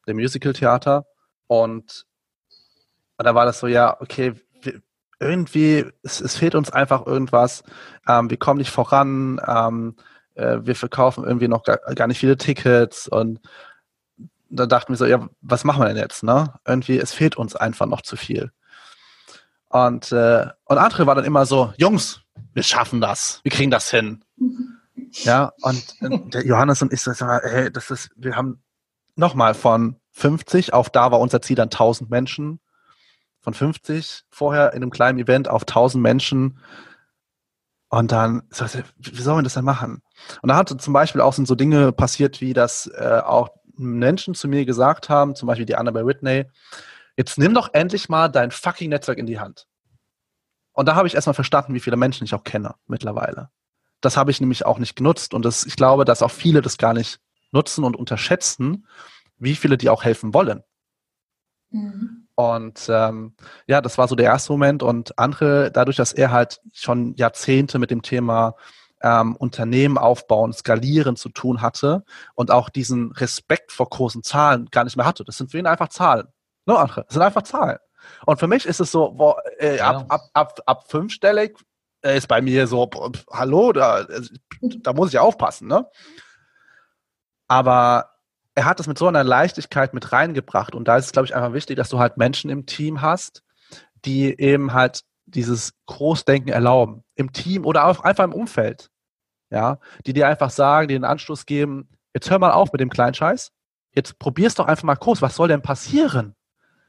dem 0.07 0.17
Musical-Theater. 0.17 1.07
Und, 1.47 2.07
und 3.17 3.25
da 3.25 3.35
war 3.35 3.47
das 3.47 3.61
so, 3.61 3.67
ja, 3.67 3.99
okay, 4.01 4.35
wir, 4.63 4.83
irgendwie, 5.19 5.87
es, 6.03 6.21
es 6.21 6.37
fehlt 6.37 6.55
uns 6.55 6.71
einfach 6.71 7.07
irgendwas. 7.07 7.63
Ähm, 8.07 8.29
wir 8.29 8.37
kommen 8.37 8.59
nicht 8.59 8.71
voran. 8.71 9.41
Ähm, 9.47 9.97
äh, 10.35 10.59
wir 10.63 10.77
verkaufen 10.77 11.25
irgendwie 11.25 11.49
noch 11.49 11.63
gar, 11.63 11.79
gar 11.95 12.07
nicht 12.07 12.19
viele 12.19 12.37
Tickets. 12.37 13.09
Und 13.09 13.41
da 14.51 14.67
dachten 14.67 14.93
wir 14.93 14.97
so, 14.97 15.07
ja, 15.07 15.27
was 15.41 15.65
machen 15.65 15.81
wir 15.81 15.89
denn 15.89 15.97
jetzt? 15.97 16.23
Ne? 16.23 16.53
Irgendwie, 16.67 16.99
es 16.99 17.13
fehlt 17.13 17.37
uns 17.37 17.57
einfach 17.57 17.87
noch 17.87 18.03
zu 18.03 18.17
viel. 18.17 18.53
Und, 19.71 20.11
äh, 20.11 20.47
und 20.65 20.79
Andre 20.79 21.07
war 21.07 21.15
dann 21.15 21.25
immer 21.25 21.47
so, 21.47 21.73
Jungs, 21.77 22.21
wir 22.53 22.65
schaffen 22.65 23.01
das, 23.01 23.41
wir 23.45 23.51
kriegen 23.51 23.71
das 23.71 23.91
hin. 23.91 24.25
Ja, 25.13 25.53
und 25.63 25.97
der 26.33 26.47
Johannes 26.47 26.83
und 26.83 26.93
ich 26.93 27.01
so, 27.01 27.11
hey, 27.13 27.73
das 27.73 27.91
ist, 27.91 28.11
wir 28.15 28.37
haben 28.37 28.63
nochmal 29.17 29.55
von 29.55 29.97
50 30.13 30.73
auf 30.73 30.89
da 30.89 31.11
war 31.11 31.19
unser 31.19 31.43
Ziel 31.43 31.57
dann 31.57 31.67
1000 31.67 32.11
Menschen. 32.11 32.61
Von 33.41 33.53
50 33.53 34.25
vorher 34.31 34.73
in 34.73 34.83
einem 34.83 34.91
kleinen 34.91 35.19
Event 35.19 35.49
auf 35.49 35.63
1000 35.63 36.01
Menschen. 36.01 36.61
Und 37.89 38.13
dann, 38.13 38.43
so, 38.51 38.67
wie 38.99 39.23
sollen 39.23 39.39
wir 39.39 39.43
das 39.43 39.55
denn 39.55 39.65
machen? 39.65 40.01
Und 40.43 40.49
da 40.49 40.57
hatte 40.57 40.77
zum 40.77 40.93
Beispiel 40.93 41.23
auch 41.23 41.33
sind 41.33 41.49
so 41.49 41.57
Dinge 41.57 41.91
passiert, 41.91 42.41
wie 42.41 42.53
dass 42.53 42.87
äh, 42.87 43.21
auch 43.25 43.49
Menschen 43.77 44.35
zu 44.35 44.47
mir 44.47 44.65
gesagt 44.65 45.09
haben, 45.09 45.35
zum 45.35 45.49
Beispiel 45.49 45.67
die 45.67 45.77
Annabelle 45.77 46.07
Whitney, 46.07 46.45
jetzt 47.21 47.37
nimm 47.37 47.53
doch 47.53 47.69
endlich 47.75 48.09
mal 48.09 48.29
dein 48.29 48.51
fucking 48.51 48.89
Netzwerk 48.89 49.19
in 49.19 49.27
die 49.27 49.39
Hand. 49.39 49.67
Und 50.73 50.87
da 50.87 50.95
habe 50.95 51.07
ich 51.07 51.15
erstmal 51.15 51.35
verstanden, 51.35 51.75
wie 51.75 51.81
viele 51.81 51.99
Menschen 51.99 52.25
ich 52.25 52.35
auch 52.35 52.45
kenne 52.45 52.75
mittlerweile. 52.87 53.51
Das 54.01 54.17
habe 54.17 54.31
ich 54.31 54.41
nämlich 54.41 54.65
auch 54.65 54.79
nicht 54.79 54.97
genutzt. 54.97 55.35
Und 55.35 55.45
das, 55.45 55.67
ich 55.67 55.77
glaube, 55.77 56.07
dass 56.07 56.23
auch 56.23 56.31
viele 56.31 56.63
das 56.63 56.79
gar 56.79 56.95
nicht 56.95 57.21
nutzen 57.53 57.85
und 57.85 57.95
unterschätzen, 57.95 58.87
wie 59.37 59.55
viele 59.55 59.77
die 59.77 59.91
auch 59.91 60.03
helfen 60.03 60.33
wollen. 60.33 60.63
Mhm. 61.71 62.29
Und 62.37 62.87
ähm, 62.89 63.35
ja, 63.67 63.83
das 63.83 63.99
war 63.99 64.09
so 64.09 64.15
der 64.15 64.27
erste 64.27 64.53
Moment. 64.53 64.83
Und 64.83 65.19
andere, 65.19 65.71
dadurch, 65.71 65.99
dass 65.99 66.15
er 66.15 66.31
halt 66.31 66.63
schon 66.73 67.15
Jahrzehnte 67.17 67.79
mit 67.79 67.91
dem 67.91 68.01
Thema 68.01 68.55
ähm, 69.03 69.37
Unternehmen 69.37 69.99
aufbauen, 69.99 70.55
skalieren 70.55 71.17
zu 71.17 71.29
tun 71.29 71.61
hatte 71.61 72.03
und 72.35 72.51
auch 72.51 72.71
diesen 72.71 73.13
Respekt 73.13 73.73
vor 73.73 73.91
großen 73.91 74.23
Zahlen 74.23 74.71
gar 74.71 74.85
nicht 74.85 74.97
mehr 74.97 75.05
hatte. 75.05 75.25
Das 75.25 75.37
sind 75.37 75.51
für 75.51 75.59
ihn 75.59 75.67
einfach 75.67 75.89
Zahlen. 75.89 76.29
Ne, 76.67 76.77
andere. 76.79 77.05
Das 77.05 77.15
sind 77.15 77.23
einfach 77.23 77.43
Zahlen. 77.43 77.79
Und 78.27 78.39
für 78.41 78.47
mich 78.47 78.67
ist 78.67 78.81
es 78.81 78.91
so, 78.91 79.13
wo, 79.17 79.37
äh, 79.59 79.77
Ja. 79.79 79.91
ab, 79.91 80.07
ab, 80.09 80.21
ab, 80.33 80.61
ab 80.67 80.91
fünfstellig 80.91 81.57
äh, 82.03 82.17
ist 82.17 82.29
bei 82.29 82.41
mir 82.41 82.67
so, 82.67 82.87
pf, 82.89 83.27
hallo, 83.31 83.73
da, 83.73 84.01
äh, 84.01 84.23
da 84.83 84.93
muss 84.93 85.11
ich 85.13 85.19
aufpassen, 85.19 85.69
ne? 85.69 85.87
Aber 87.49 88.11
er 88.55 88.65
hat 88.65 88.81
es 88.81 88.87
mit 88.87 88.99
so 88.99 89.07
einer 89.07 89.25
Leichtigkeit 89.25 89.95
mit 89.95 90.13
reingebracht. 90.13 90.75
Und 90.75 90.87
da 90.89 90.97
ist 90.97 91.07
es, 91.07 91.13
glaube 91.13 91.27
ich, 91.27 91.35
einfach 91.35 91.53
wichtig, 91.53 91.77
dass 91.77 91.89
du 91.89 91.99
halt 91.99 92.17
Menschen 92.17 92.51
im 92.51 92.67
Team 92.67 93.01
hast, 93.01 93.43
die 94.05 94.39
eben 94.39 94.73
halt 94.73 95.03
dieses 95.27 95.75
Großdenken 95.87 96.53
erlauben. 96.53 97.05
Im 97.15 97.33
Team 97.33 97.65
oder 97.65 97.87
auch 97.87 98.01
einfach 98.01 98.25
im 98.25 98.33
Umfeld. 98.33 98.91
Ja, 99.51 99.79
die 100.07 100.13
dir 100.13 100.29
einfach 100.29 100.51
sagen, 100.51 100.89
die 100.89 100.95
den 100.95 101.05
Anstoß 101.05 101.45
geben, 101.45 101.89
jetzt 102.15 102.31
hör 102.31 102.39
mal 102.39 102.53
auf 102.53 102.73
mit 102.73 102.81
dem 102.81 102.89
kleinen 102.91 103.15
Scheiß. 103.15 103.51
Jetzt 103.93 104.19
probier's 104.21 104.55
doch 104.55 104.67
einfach 104.67 104.85
mal 104.85 104.95
groß. 104.95 105.23
Was 105.23 105.35
soll 105.35 105.49
denn 105.49 105.63
passieren? 105.63 106.37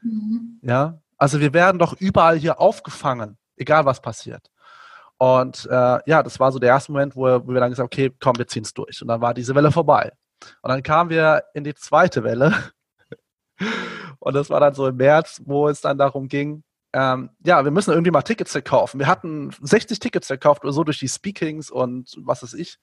Mhm. 0.02 0.58
Ja, 0.62 1.00
also 1.16 1.40
wir 1.40 1.52
werden 1.52 1.78
doch 1.78 1.94
überall 2.00 2.36
hier 2.36 2.60
aufgefangen, 2.60 3.38
egal 3.56 3.84
was 3.84 4.00
passiert. 4.00 4.50
Und 5.18 5.66
äh, 5.70 5.98
ja, 6.06 6.22
das 6.22 6.40
war 6.40 6.50
so 6.50 6.58
der 6.58 6.70
erste 6.70 6.90
Moment, 6.90 7.14
wo, 7.14 7.24
wir 7.24 7.60
dann 7.60 7.70
gesagt 7.70 7.78
haben, 7.78 7.86
okay, 7.86 8.12
komm, 8.20 8.38
wir 8.38 8.48
ziehen 8.48 8.64
es 8.64 8.74
durch. 8.74 9.00
Und 9.02 9.08
dann 9.08 9.20
war 9.20 9.34
diese 9.34 9.54
Welle 9.54 9.70
vorbei. 9.70 10.10
Und 10.62 10.70
dann 10.70 10.82
kamen 10.82 11.10
wir 11.10 11.44
in 11.54 11.62
die 11.62 11.74
zweite 11.74 12.24
Welle. 12.24 12.52
Und 14.18 14.34
das 14.34 14.50
war 14.50 14.58
dann 14.58 14.74
so 14.74 14.88
im 14.88 14.96
März, 14.96 15.40
wo 15.44 15.68
es 15.68 15.80
dann 15.80 15.98
darum 15.98 16.26
ging, 16.26 16.64
ähm, 16.92 17.30
ja, 17.44 17.64
wir 17.64 17.70
müssen 17.70 17.92
irgendwie 17.92 18.10
mal 18.10 18.22
Tickets 18.22 18.52
verkaufen. 18.52 18.98
Wir 18.98 19.06
hatten 19.06 19.50
60 19.62 19.98
Tickets 19.98 20.26
verkauft 20.26 20.64
oder 20.64 20.72
so 20.72 20.84
durch 20.84 20.98
die 20.98 21.08
Speakings 21.08 21.70
und 21.70 22.14
was 22.18 22.42
weiß 22.42 22.54
ich. 22.54 22.78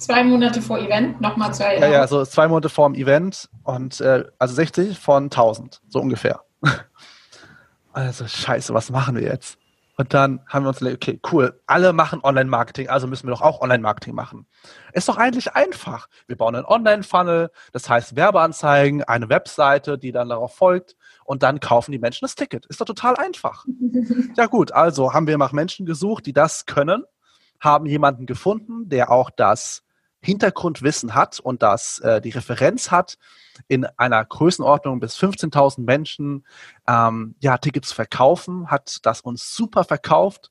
Zwei 0.00 0.24
Monate 0.24 0.62
vor 0.62 0.78
Event, 0.78 1.20
nochmal 1.20 1.52
zwei 1.52 1.76
Jahre. 1.76 1.92
Ja, 1.92 2.00
ja, 2.00 2.06
so 2.06 2.24
zwei 2.24 2.48
Monate 2.48 2.70
vor 2.70 2.88
dem 2.88 2.94
Event 2.94 3.50
und 3.64 4.00
äh, 4.00 4.24
also 4.38 4.54
60 4.54 4.98
von 4.98 5.24
1000, 5.24 5.82
so 5.88 6.00
ungefähr. 6.00 6.40
Also 7.92 8.24
scheiße, 8.28 8.72
was 8.72 8.90
machen 8.90 9.16
wir 9.16 9.24
jetzt? 9.24 9.58
Und 9.96 10.14
dann 10.14 10.40
haben 10.46 10.64
wir 10.64 10.68
uns 10.68 10.78
gedacht, 10.78 10.94
okay, 10.94 11.20
cool, 11.32 11.60
alle 11.66 11.92
machen 11.92 12.20
Online-Marketing, 12.22 12.88
also 12.88 13.08
müssen 13.08 13.26
wir 13.26 13.32
doch 13.32 13.42
auch 13.42 13.60
Online-Marketing 13.60 14.14
machen. 14.14 14.46
Ist 14.92 15.08
doch 15.08 15.18
eigentlich 15.18 15.54
einfach. 15.54 16.06
Wir 16.28 16.36
bauen 16.36 16.54
einen 16.54 16.64
Online-Funnel, 16.64 17.50
das 17.72 17.90
heißt 17.90 18.14
Werbeanzeigen, 18.14 19.02
eine 19.02 19.28
Webseite, 19.28 19.98
die 19.98 20.12
dann 20.12 20.28
darauf 20.28 20.54
folgt 20.54 20.96
und 21.24 21.42
dann 21.42 21.58
kaufen 21.58 21.90
die 21.90 21.98
Menschen 21.98 22.24
das 22.24 22.36
Ticket. 22.36 22.64
Ist 22.66 22.80
doch 22.80 22.86
total 22.86 23.16
einfach. 23.16 23.66
ja 24.36 24.46
gut, 24.46 24.70
also 24.72 25.12
haben 25.12 25.26
wir 25.26 25.36
nach 25.36 25.52
Menschen 25.52 25.84
gesucht, 25.84 26.26
die 26.26 26.32
das 26.32 26.64
können, 26.64 27.02
haben 27.58 27.86
jemanden 27.86 28.24
gefunden, 28.24 28.88
der 28.88 29.10
auch 29.10 29.30
das 29.30 29.82
Hintergrundwissen 30.20 31.14
hat 31.14 31.40
und 31.40 31.62
das 31.62 31.98
äh, 32.00 32.20
die 32.20 32.30
Referenz 32.30 32.90
hat, 32.90 33.16
in 33.68 33.86
einer 33.96 34.24
Größenordnung 34.24 35.00
bis 35.00 35.16
15.000 35.16 35.80
Menschen 35.82 36.46
ähm, 36.86 37.34
ja, 37.40 37.58
Tickets 37.58 37.92
verkaufen, 37.92 38.70
hat 38.70 38.98
das 39.02 39.20
uns 39.22 39.54
super 39.54 39.84
verkauft 39.84 40.50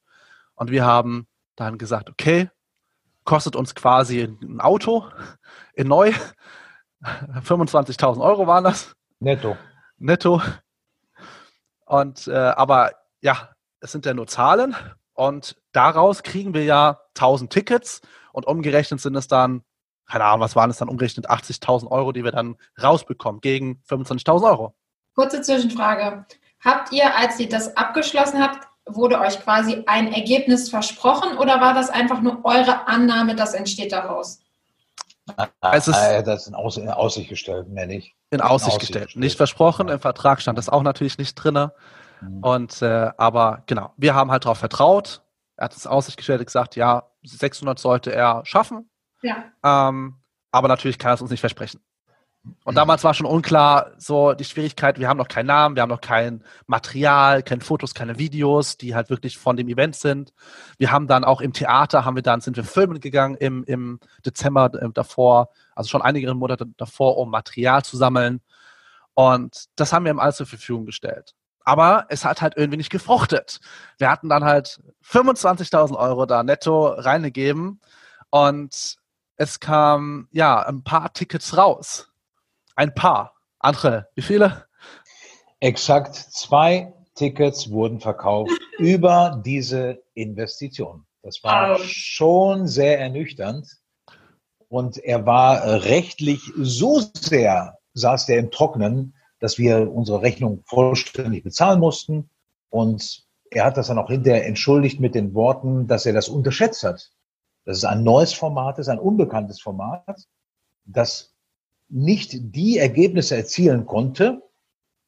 und 0.56 0.72
wir 0.72 0.86
haben 0.86 1.28
dann 1.56 1.78
gesagt, 1.78 2.10
okay, 2.10 2.50
kostet 3.26 3.56
uns 3.56 3.76
quasi 3.76 4.22
ein 4.24 4.60
Auto 4.60 5.06
in 5.74 5.88
neu, 5.88 6.14
25.000 7.04 8.22
Euro 8.22 8.48
waren 8.48 8.64
das. 8.64 8.96
Netto. 9.20 9.56
Netto. 9.98 10.42
Und 11.86 12.28
äh, 12.28 12.34
aber 12.34 12.92
ja, 13.22 13.50
es 13.80 13.92
sind 13.92 14.06
ja 14.06 14.14
nur 14.14 14.28
Zahlen 14.28 14.76
und 15.14 15.56
daraus 15.72 16.24
kriegen 16.24 16.54
wir 16.54 16.64
ja 16.64 17.02
1000 17.16 17.52
Tickets 17.52 18.02
und 18.40 18.48
umgerechnet 18.48 19.00
sind 19.02 19.16
es 19.16 19.28
dann 19.28 19.64
keine 20.10 20.26
Ahnung, 20.26 20.42
was 20.42 20.56
waren 20.56 20.72
es 20.72 20.78
dann 20.78 20.90
umgerechnet, 20.90 21.30
80.000 21.30 21.90
Euro, 21.92 22.12
die 22.12 22.24
wir 22.24 22.32
dann 22.32 22.58
rausbekommen 22.82 23.42
gegen 23.42 23.82
25.000 23.88 24.44
Euro. 24.44 24.74
Kurze 25.16 25.42
Zwischenfrage. 25.42 26.26
Habt 26.64 26.92
ihr, 26.92 27.16
als 27.16 27.40
ihr 27.40 27.48
das 27.48 27.78
abgeschlossen 27.78 28.42
habt, 28.42 28.68
wurde 28.86 29.20
euch 29.20 29.40
quasi 29.40 29.84
ein 29.86 30.12
Ergebnis 30.12 30.70
versprochen 30.70 31.38
oder 31.38 31.62
war 31.62 31.76
das 31.76 31.92
einfach 31.92 32.22
nur 32.22 32.44
eure 32.44 32.88
Annahme, 32.88 33.36
das 33.36 33.54
entsteht 33.54 33.92
daraus? 33.92 34.40
Es 35.62 35.88
ist 35.88 35.96
das 35.96 36.42
ist 36.42 36.48
in, 36.48 36.56
Aus 36.56 36.78
in 36.78 36.90
Aussicht 36.90 37.30
gestellt, 37.30 37.70
mehr 37.70 37.86
nicht. 37.86 38.16
In 38.32 38.42
Aussicht, 38.42 38.42
in 38.42 38.42
Aussicht 38.42 38.80
gestellt. 38.80 39.06
gestellt. 39.06 39.24
Nicht 39.24 39.38
versprochen, 39.38 39.90
ja. 39.90 39.94
im 39.94 40.00
Vertrag 40.00 40.42
stand 40.42 40.58
das 40.58 40.70
auch 40.70 40.82
natürlich 40.82 41.20
nicht 41.20 41.36
drin. 41.36 41.70
Mhm. 42.22 42.44
Und, 42.44 42.82
äh, 42.82 43.12
aber 43.16 43.62
genau, 43.68 43.94
wir 43.96 44.16
haben 44.16 44.32
halt 44.32 44.46
darauf 44.46 44.58
vertraut. 44.58 45.22
Er 45.56 45.66
hat 45.66 45.76
es 45.76 45.86
Aussicht 45.86 46.18
gestellt, 46.18 46.44
gesagt, 46.44 46.76
ja, 46.76 47.09
600 47.24 47.80
sollte 47.80 48.14
er 48.14 48.42
schaffen. 48.46 48.90
Ja. 49.22 49.46
Ähm, 49.64 50.16
aber 50.52 50.68
natürlich 50.68 50.98
kann 50.98 51.12
er 51.12 51.16
es 51.16 51.22
uns 51.22 51.32
nicht 51.32 51.42
versprechen. 51.42 51.82
Und 52.64 52.76
damals 52.76 53.04
war 53.04 53.14
schon 53.14 53.26
unklar, 53.26 53.92
so 53.98 54.34
die 54.34 54.46
Schwierigkeit, 54.46 54.98
wir 54.98 55.10
haben 55.10 55.18
noch 55.18 55.28
keinen 55.28 55.48
Namen, 55.48 55.76
wir 55.76 55.82
haben 55.82 55.90
noch 55.90 56.02
kein 56.02 56.44
Material, 56.68 57.44
keine 57.44 57.62
Fotos, 57.62 57.94
keine 57.94 58.18
Videos, 58.18 58.78
die 58.78 58.96
halt 58.96 59.10
wirklich 59.10 59.38
von 59.38 59.58
dem 59.58 59.68
Event 59.68 59.96
sind. 59.96 60.34
Wir 60.78 60.92
haben 60.92 61.08
dann 61.08 61.26
auch 61.26 61.42
im 61.42 61.52
Theater, 61.52 62.06
haben 62.06 62.16
wir 62.16 62.24
dann, 62.24 62.40
sind 62.40 62.56
wir 62.56 62.64
filmen 62.64 63.02
gegangen 63.02 63.36
im, 63.36 63.66
im 63.66 64.00
Dezember 64.26 64.72
äh, 64.74 64.90
davor, 64.94 65.50
also 65.76 65.90
schon 65.90 66.02
einige 66.02 66.34
Monate 66.34 66.66
davor, 66.78 67.18
um 67.18 67.30
Material 67.30 67.84
zu 67.84 67.98
sammeln. 67.98 68.42
Und 69.16 69.66
das 69.76 69.92
haben 69.92 70.06
wir 70.06 70.12
ihm 70.12 70.20
alles 70.20 70.38
zur 70.38 70.48
Verfügung 70.48 70.86
gestellt. 70.86 71.36
Aber 71.70 72.08
es 72.10 72.26
hat 72.26 72.42
halt 72.42 72.58
irgendwie 72.58 72.78
nicht 72.78 72.90
gefruchtet. 72.90 73.60
Wir 74.00 74.10
hatten 74.10 74.28
dann 74.28 74.44
halt 74.44 74.82
25.000 75.06 75.96
Euro 75.96 76.26
da 76.26 76.42
netto 76.42 76.88
reingegeben 76.88 77.80
und 78.32 78.96
es 79.36 79.60
kam 79.60 80.28
ja 80.32 80.64
ein 80.66 80.84
paar 80.84 81.14
Tickets 81.14 81.56
raus. 81.56 82.12
Ein 82.76 82.96
paar. 82.96 83.36
Andere, 83.60 84.08
wie 84.16 84.24
viele? 84.24 84.66
Exakt 85.60 86.16
zwei 86.16 86.92
Tickets 87.14 87.70
wurden 87.70 88.00
verkauft 88.00 88.52
über 88.80 89.40
diese 89.46 90.02
Investition. 90.16 91.06
Das 91.22 91.44
war 91.44 91.78
schon 91.78 92.68
sehr 92.68 93.00
ernüchternd. 93.00 93.78
Und 94.70 94.98
er 94.98 95.28
war 95.28 95.84
rechtlich 95.84 96.42
so 96.58 97.00
sehr, 97.14 97.78
saß 97.94 98.26
der 98.26 98.40
im 98.40 98.50
Trocknen, 98.50 99.14
dass 99.40 99.58
wir 99.58 99.92
unsere 99.92 100.22
Rechnung 100.22 100.62
vollständig 100.66 101.44
bezahlen 101.44 101.80
mussten. 101.80 102.30
Und 102.70 103.26
er 103.52 103.66
hat 103.66 103.78
das 103.78 103.88
dann 103.88 103.98
auch 103.98 104.10
hinterher 104.10 104.46
entschuldigt 104.46 105.00
mit 105.00 105.16
den 105.16 105.34
Worten, 105.34 105.88
dass 105.88 106.06
er 106.06 106.14
das 106.14 106.30
unterschätzt 106.30 106.84
hat. 106.84 107.12
Das 107.66 107.78
ist 107.78 107.86
ein 107.86 108.04
neues 108.04 108.34
Format, 108.34 108.80
ist 108.80 108.90
ein 108.90 109.00
unbekanntes 109.00 109.62
Format, 109.62 110.28
das 110.86 111.34
nicht 111.90 112.36
die 112.56 112.78
Ergebnisse 112.78 113.36
erzielen 113.36 113.86
konnte, 113.86 114.42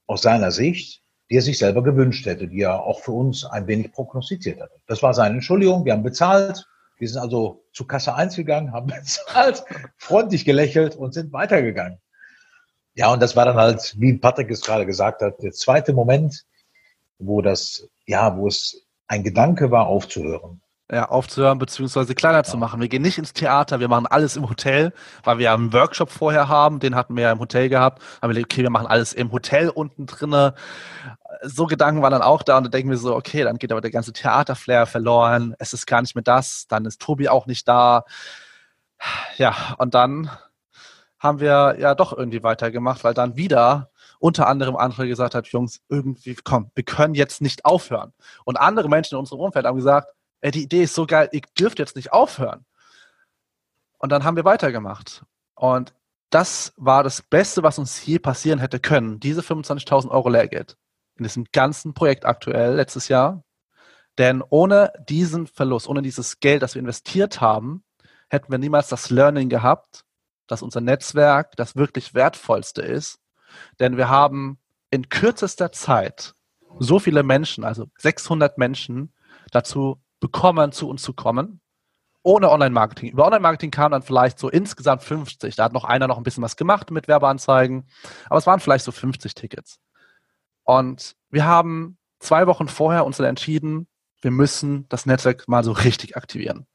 aus 0.07 0.23
seiner 0.23 0.51
Sicht, 0.51 1.01
die 1.29 1.37
er 1.37 1.41
sich 1.41 1.57
selber 1.57 1.83
gewünscht 1.83 2.25
hätte, 2.25 2.47
die 2.47 2.61
er 2.61 2.83
auch 2.83 2.99
für 2.99 3.13
uns 3.13 3.45
ein 3.45 3.65
wenig 3.67 3.93
prognostiziert 3.93 4.59
hatte. 4.59 4.81
Das 4.87 5.01
war 5.01 5.13
seine 5.13 5.35
Entschuldigung. 5.35 5.85
Wir 5.85 5.93
haben 5.93 6.03
bezahlt. 6.03 6.67
Wir 6.97 7.07
sind 7.07 7.21
also 7.21 7.63
zu 7.71 7.87
Kasse 7.87 8.13
1 8.13 8.35
gegangen, 8.35 8.73
haben 8.73 8.87
bezahlt, 8.99 9.63
freundlich 9.97 10.43
gelächelt 10.43 10.95
und 10.95 11.13
sind 11.13 11.31
weitergegangen. 11.31 12.00
Ja, 12.95 13.11
und 13.13 13.21
das 13.21 13.35
war 13.35 13.45
dann 13.45 13.55
halt, 13.55 13.95
wie 13.97 14.17
Patrick 14.17 14.49
es 14.51 14.61
gerade 14.61 14.85
gesagt 14.85 15.21
hat, 15.21 15.41
der 15.41 15.51
zweite 15.51 15.93
Moment, 15.93 16.45
wo 17.19 17.41
das, 17.41 17.87
ja, 18.05 18.35
wo 18.35 18.47
es 18.47 18.85
ein 19.07 19.23
Gedanke 19.23 19.71
war, 19.71 19.87
aufzuhören 19.87 20.61
ja, 20.91 21.07
aufzuhören 21.07 21.57
beziehungsweise 21.57 22.13
kleiner 22.15 22.43
zu 22.43 22.57
machen. 22.57 22.81
Wir 22.81 22.89
gehen 22.89 23.01
nicht 23.01 23.17
ins 23.17 23.31
Theater, 23.31 23.79
wir 23.79 23.87
machen 23.87 24.07
alles 24.07 24.35
im 24.35 24.49
Hotel, 24.49 24.91
weil 25.23 25.37
wir 25.37 25.45
ja 25.45 25.53
einen 25.53 25.71
Workshop 25.71 26.11
vorher 26.11 26.49
haben, 26.49 26.79
den 26.79 26.95
hatten 26.95 27.15
wir 27.15 27.23
ja 27.23 27.31
im 27.31 27.39
Hotel 27.39 27.69
gehabt. 27.69 28.01
Haben 28.21 28.35
wir 28.35 28.43
okay, 28.43 28.63
wir 28.63 28.69
machen 28.69 28.87
alles 28.87 29.13
im 29.13 29.31
Hotel 29.31 29.69
unten 29.69 30.05
drinne. 30.05 30.53
So 31.43 31.65
Gedanken 31.65 32.01
waren 32.01 32.11
dann 32.11 32.21
auch 32.21 32.43
da 32.43 32.57
und 32.57 32.65
da 32.65 32.69
denken 32.69 32.89
wir 32.89 32.97
so, 32.97 33.15
okay, 33.15 33.43
dann 33.43 33.57
geht 33.57 33.71
aber 33.71 33.79
der 33.79 33.91
ganze 33.91 34.11
Theaterflair 34.11 34.85
verloren. 34.85 35.55
Es 35.59 35.71
ist 35.71 35.87
gar 35.87 36.01
nicht 36.01 36.13
mehr 36.15 36.23
das. 36.23 36.67
Dann 36.67 36.85
ist 36.85 37.01
Tobi 37.01 37.29
auch 37.29 37.45
nicht 37.45 37.67
da. 37.67 38.03
Ja, 39.37 39.55
und 39.77 39.93
dann 39.93 40.29
haben 41.21 41.39
wir 41.39 41.77
ja 41.79 41.93
doch 41.93 42.17
irgendwie 42.17 42.41
weitergemacht, 42.41 43.03
weil 43.03 43.13
dann 43.13 43.37
wieder 43.37 43.91
unter 44.19 44.47
anderem 44.47 44.75
andere 44.75 45.07
gesagt 45.07 45.35
hat, 45.35 45.47
Jungs, 45.47 45.81
irgendwie, 45.87 46.35
komm, 46.43 46.71
wir 46.73 46.83
können 46.83 47.13
jetzt 47.13 47.41
nicht 47.41 47.63
aufhören. 47.63 48.11
Und 48.43 48.57
andere 48.59 48.89
Menschen 48.89 49.15
in 49.15 49.19
unserem 49.19 49.39
Umfeld 49.39 49.65
haben 49.67 49.75
gesagt, 49.75 50.11
ey, 50.41 50.49
die 50.49 50.63
Idee 50.63 50.83
ist 50.83 50.95
so 50.95 51.05
geil, 51.05 51.29
ihr 51.31 51.41
dürft 51.57 51.77
jetzt 51.77 51.95
nicht 51.95 52.11
aufhören. 52.11 52.65
Und 53.99 54.11
dann 54.11 54.23
haben 54.23 54.35
wir 54.35 54.45
weitergemacht. 54.45 55.23
Und 55.53 55.93
das 56.31 56.73
war 56.75 57.03
das 57.03 57.21
Beste, 57.21 57.61
was 57.61 57.77
uns 57.77 58.03
je 58.03 58.17
passieren 58.17 58.57
hätte 58.57 58.79
können. 58.79 59.19
Diese 59.19 59.41
25.000 59.41 60.09
Euro 60.09 60.29
Lehrgeld 60.29 60.75
in 61.17 61.23
diesem 61.23 61.45
ganzen 61.51 61.93
Projekt 61.93 62.25
aktuell 62.25 62.73
letztes 62.73 63.09
Jahr. 63.09 63.43
Denn 64.17 64.41
ohne 64.49 64.91
diesen 65.07 65.45
Verlust, 65.45 65.87
ohne 65.87 66.01
dieses 66.01 66.39
Geld, 66.39 66.63
das 66.63 66.73
wir 66.73 66.79
investiert 66.79 67.41
haben, 67.41 67.83
hätten 68.29 68.51
wir 68.51 68.57
niemals 68.57 68.87
das 68.87 69.11
Learning 69.11 69.49
gehabt, 69.49 70.03
dass 70.51 70.61
unser 70.61 70.81
Netzwerk 70.81 71.55
das 71.55 71.75
wirklich 71.75 72.13
wertvollste 72.13 72.81
ist. 72.81 73.19
Denn 73.79 73.97
wir 73.97 74.09
haben 74.09 74.59
in 74.89 75.09
kürzester 75.09 75.71
Zeit 75.71 76.33
so 76.79 76.99
viele 76.99 77.23
Menschen, 77.23 77.63
also 77.63 77.87
600 77.97 78.57
Menschen, 78.57 79.13
dazu 79.51 80.01
bekommen, 80.19 80.71
zu 80.71 80.89
uns 80.89 81.01
zu 81.01 81.13
kommen, 81.13 81.61
ohne 82.23 82.51
Online-Marketing. 82.51 83.11
Über 83.11 83.25
Online-Marketing 83.25 83.71
kamen 83.71 83.93
dann 83.93 84.03
vielleicht 84.03 84.39
so 84.39 84.49
insgesamt 84.49 85.03
50. 85.03 85.55
Da 85.55 85.63
hat 85.63 85.73
noch 85.73 85.85
einer 85.85 86.07
noch 86.07 86.17
ein 86.17 86.23
bisschen 86.23 86.43
was 86.43 86.55
gemacht 86.55 86.91
mit 86.91 87.07
Werbeanzeigen, 87.07 87.87
aber 88.25 88.37
es 88.37 88.47
waren 88.47 88.59
vielleicht 88.59 88.85
so 88.85 88.91
50 88.91 89.33
Tickets. 89.33 89.79
Und 90.63 91.15
wir 91.29 91.45
haben 91.45 91.97
zwei 92.19 92.45
Wochen 92.45 92.67
vorher 92.67 93.05
uns 93.05 93.17
dann 93.17 93.25
entschieden, 93.25 93.87
wir 94.21 94.31
müssen 94.31 94.87
das 94.89 95.05
Netzwerk 95.05 95.47
mal 95.47 95.63
so 95.63 95.71
richtig 95.71 96.15
aktivieren. 96.15 96.67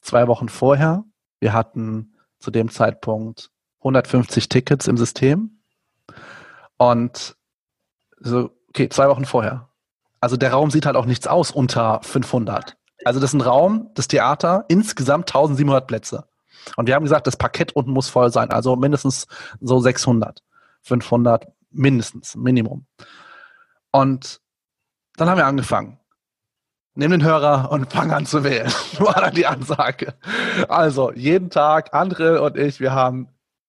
Zwei 0.00 0.26
Wochen 0.26 0.48
vorher, 0.48 1.04
wir 1.40 1.52
hatten 1.52 2.14
zu 2.38 2.50
dem 2.50 2.70
Zeitpunkt 2.70 3.50
150 3.78 4.48
Tickets 4.48 4.88
im 4.88 4.96
System 4.96 5.60
und 6.76 7.36
so, 8.18 8.50
okay, 8.68 8.88
zwei 8.88 9.08
Wochen 9.08 9.24
vorher. 9.24 9.68
Also 10.20 10.36
der 10.36 10.52
Raum 10.52 10.70
sieht 10.70 10.86
halt 10.86 10.96
auch 10.96 11.06
nichts 11.06 11.26
aus 11.26 11.50
unter 11.50 12.00
500. 12.02 12.76
Also 13.04 13.20
das 13.20 13.30
ist 13.30 13.34
ein 13.34 13.40
Raum, 13.40 13.90
das 13.94 14.08
Theater, 14.08 14.64
insgesamt 14.68 15.28
1700 15.28 15.86
Plätze. 15.86 16.24
Und 16.76 16.86
wir 16.86 16.94
haben 16.94 17.04
gesagt, 17.04 17.26
das 17.26 17.36
Parkett 17.36 17.72
unten 17.72 17.92
muss 17.92 18.08
voll 18.08 18.32
sein, 18.32 18.50
also 18.50 18.76
mindestens 18.76 19.26
so 19.60 19.78
600, 19.78 20.42
500 20.82 21.46
mindestens, 21.70 22.34
Minimum. 22.34 22.86
Und 23.92 24.40
dann 25.16 25.28
haben 25.28 25.38
wir 25.38 25.46
angefangen. 25.46 25.97
Nimm 26.98 27.12
den 27.12 27.22
Hörer 27.22 27.70
und 27.70 27.92
fang 27.92 28.10
an 28.10 28.26
zu 28.26 28.42
wählen. 28.42 28.66
War 28.98 29.14
dann 29.14 29.32
die 29.32 29.46
Ansage. 29.46 30.14
Also 30.68 31.12
jeden 31.12 31.48
Tag, 31.48 31.94
André 31.94 32.38
und 32.38 32.56
ich, 32.56 32.80
wir 32.80 32.90
haben 32.90 33.28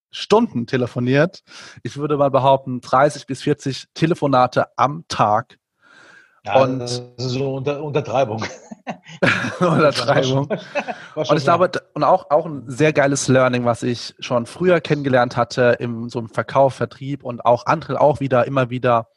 Stunden 0.10 0.66
telefoniert. 0.66 1.44
Ich 1.84 1.96
würde 1.98 2.18
mal 2.18 2.32
behaupten, 2.32 2.82
30 2.82 3.28
bis 3.28 3.44
40 3.44 3.86
Telefonate 3.94 4.66
am 4.78 5.06
Tag. 5.10 5.60
Ja, 6.44 6.60
und 6.60 6.88
so 7.18 7.54
unter, 7.54 7.84
Untertreibung. 7.84 8.44
Untertreibung. 9.60 10.50
und 11.14 11.38
ich 11.38 11.44
glaube, 11.44 11.70
und 11.94 12.04
auch, 12.04 12.32
auch 12.32 12.48
ein 12.48 12.64
sehr 12.66 12.94
geiles 12.94 13.28
Learning, 13.28 13.64
was 13.64 13.84
ich 13.84 14.16
schon 14.18 14.48
früher 14.48 14.82
kennengelernt 14.82 15.38
hatte, 15.38 15.76
im 15.78 16.10
so 16.10 16.18
einem 16.18 16.30
Verkauf, 16.30 16.74
Vertrieb 16.74 17.24
und 17.24 17.46
auch 17.46 17.68
andere 17.68 18.02
auch 18.02 18.22
wieder, 18.22 18.48
immer 18.48 18.72
wieder 18.72 19.08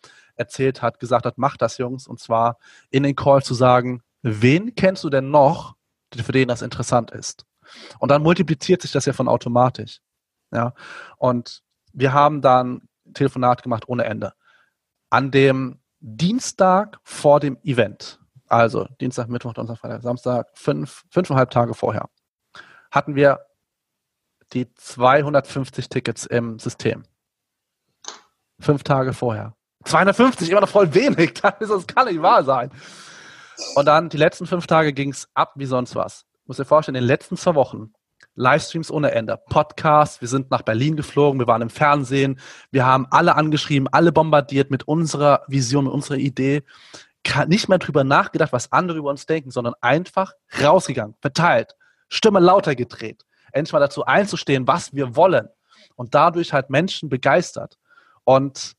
erzählt 0.43 0.82
hat, 0.82 0.99
gesagt 0.99 1.26
hat, 1.26 1.38
macht 1.38 1.62
das, 1.62 1.78
Jungs. 1.78 2.07
Und 2.07 2.20
zwar 2.20 2.59
in 2.90 3.03
den 3.03 3.16
Call 3.16 3.43
zu 3.43 3.55
sagen, 3.55 4.03
wen 4.22 4.74
kennst 4.74 5.05
du 5.05 5.11
denn 5.11 5.30
noch, 5.30 5.76
für 6.14 6.32
den 6.32 6.49
das 6.49 6.62
interessant 6.62 7.11
ist? 7.11 7.47
Und 7.99 8.11
dann 8.11 8.22
multipliziert 8.22 8.82
sich 8.82 8.93
das 8.93 9.07
ja 9.07 9.12
von 9.12 9.28
automatisch. 9.28 10.01
Ja. 10.53 10.74
Und 11.16 11.62
wir 11.93 12.12
haben 12.12 12.43
dann 12.43 12.88
Telefonat 13.14 13.62
gemacht 13.62 13.84
ohne 13.88 14.05
Ende. 14.05 14.32
An 15.11 15.30
dem 15.30 15.80
Dienstag 16.01 16.99
vor 17.05 17.40
dem 17.40 17.59
Event, 17.62 18.20
also 18.49 18.86
Dienstag, 19.01 19.28
Mittwoch, 19.28 19.55
Donnerstag, 19.55 19.78
Freitag, 19.78 20.03
Samstag, 20.03 20.49
fünf, 20.55 21.05
fünfeinhalb 21.11 21.51
Tage 21.51 21.74
vorher, 21.74 22.09
hatten 22.90 23.14
wir 23.14 23.47
die 24.53 24.72
250 24.74 25.88
Tickets 25.88 26.26
im 26.26 26.59
System. 26.59 27.05
Fünf 28.61 28.82
Tage 28.82 29.12
vorher. 29.12 29.55
250, 29.85 30.51
immer 30.51 30.61
noch 30.61 30.68
voll 30.68 30.93
wenig. 30.95 31.35
Das 31.43 31.87
kann 31.87 32.09
nicht 32.09 32.22
wahr 32.22 32.45
sein. 32.45 32.70
Und 33.74 33.87
dann 33.87 34.09
die 34.09 34.16
letzten 34.16 34.47
fünf 34.47 34.66
Tage 34.66 34.93
ging 34.93 35.11
es 35.11 35.28
ab 35.35 35.53
wie 35.57 35.66
sonst 35.66 35.95
was. 35.95 36.24
Muss 36.47 36.57
dir 36.57 36.64
vorstellen, 36.64 36.97
in 36.97 37.03
den 37.03 37.09
letzten 37.09 37.37
zwei 37.37 37.55
Wochen 37.55 37.93
Livestreams 38.35 38.91
ohne 38.91 39.12
Ende, 39.12 39.39
Podcasts, 39.51 40.20
wir 40.20 40.28
sind 40.28 40.51
nach 40.51 40.62
Berlin 40.62 40.97
geflogen, 40.97 41.39
wir 41.39 41.47
waren 41.47 41.61
im 41.61 41.70
Fernsehen, 41.70 42.41
wir 42.70 42.87
haben 42.87 43.07
alle 43.11 43.37
angeschrieben, 43.37 43.89
alle 43.93 44.11
bombardiert 44.11 44.70
mit 44.70 44.89
unserer 44.89 45.43
Vision, 45.49 45.85
mit 45.85 45.93
unserer 45.93 46.16
Idee, 46.16 46.62
nicht 47.47 47.68
mehr 47.68 47.78
drüber 47.78 48.05
nachgedacht, 48.05 48.53
was 48.53 48.72
andere 48.72 48.99
über 48.99 49.11
uns 49.11 49.26
denken, 49.26 49.51
sondern 49.51 49.74
einfach 49.80 50.33
rausgegangen, 50.62 51.14
verteilt, 51.20 51.76
Stimme 52.09 52.41
lauter 52.41 52.74
gedreht, 52.74 53.24
endlich 53.53 53.72
mal 53.72 53.80
dazu 53.80 54.07
einzustehen, 54.07 54.66
was 54.66 54.95
wir 54.95 55.14
wollen 55.14 55.49
und 55.97 56.14
dadurch 56.14 56.53
halt 56.53 56.70
Menschen 56.70 57.11
begeistert 57.11 57.78
und 58.24 58.76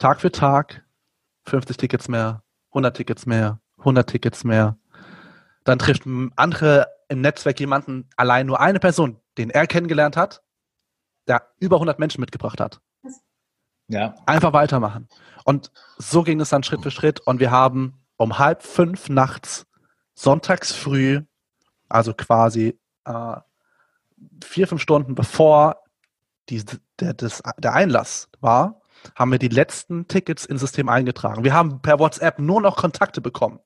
Tag 0.00 0.22
für 0.22 0.32
Tag 0.32 0.82
50 1.44 1.76
Tickets 1.76 2.08
mehr, 2.08 2.42
100 2.70 2.96
Tickets 2.96 3.26
mehr, 3.26 3.60
100 3.78 4.08
Tickets 4.08 4.44
mehr. 4.44 4.78
Dann 5.64 5.78
trifft 5.78 6.04
andere 6.36 6.86
im 7.08 7.20
Netzwerk 7.20 7.60
jemanden, 7.60 8.08
allein 8.16 8.46
nur 8.46 8.60
eine 8.60 8.80
Person, 8.80 9.20
den 9.36 9.50
er 9.50 9.66
kennengelernt 9.66 10.16
hat, 10.16 10.42
der 11.28 11.46
über 11.58 11.76
100 11.76 11.98
Menschen 11.98 12.22
mitgebracht 12.22 12.60
hat. 12.60 12.80
Ja. 13.88 14.14
Einfach 14.24 14.54
weitermachen. 14.54 15.06
Und 15.44 15.70
so 15.98 16.22
ging 16.22 16.40
es 16.40 16.48
dann 16.48 16.62
Schritt 16.62 16.82
für 16.82 16.90
Schritt. 16.90 17.20
Und 17.20 17.38
wir 17.38 17.50
haben 17.50 18.00
um 18.16 18.38
halb 18.38 18.62
fünf 18.62 19.10
nachts, 19.10 19.66
sonntags 20.14 20.72
früh, 20.72 21.20
also 21.90 22.14
quasi 22.14 22.78
äh, 23.04 23.36
vier, 24.42 24.66
fünf 24.66 24.80
Stunden 24.80 25.14
bevor 25.14 25.82
die, 26.48 26.64
der, 27.00 27.12
das, 27.12 27.42
der 27.58 27.74
Einlass 27.74 28.30
war, 28.40 28.79
haben 29.14 29.32
wir 29.32 29.38
die 29.38 29.48
letzten 29.48 30.08
Tickets 30.08 30.44
ins 30.44 30.60
System 30.60 30.88
eingetragen. 30.88 31.44
Wir 31.44 31.54
haben 31.54 31.80
per 31.80 31.98
WhatsApp 31.98 32.38
nur 32.38 32.60
noch 32.60 32.76
Kontakte 32.76 33.20
bekommen. 33.20 33.60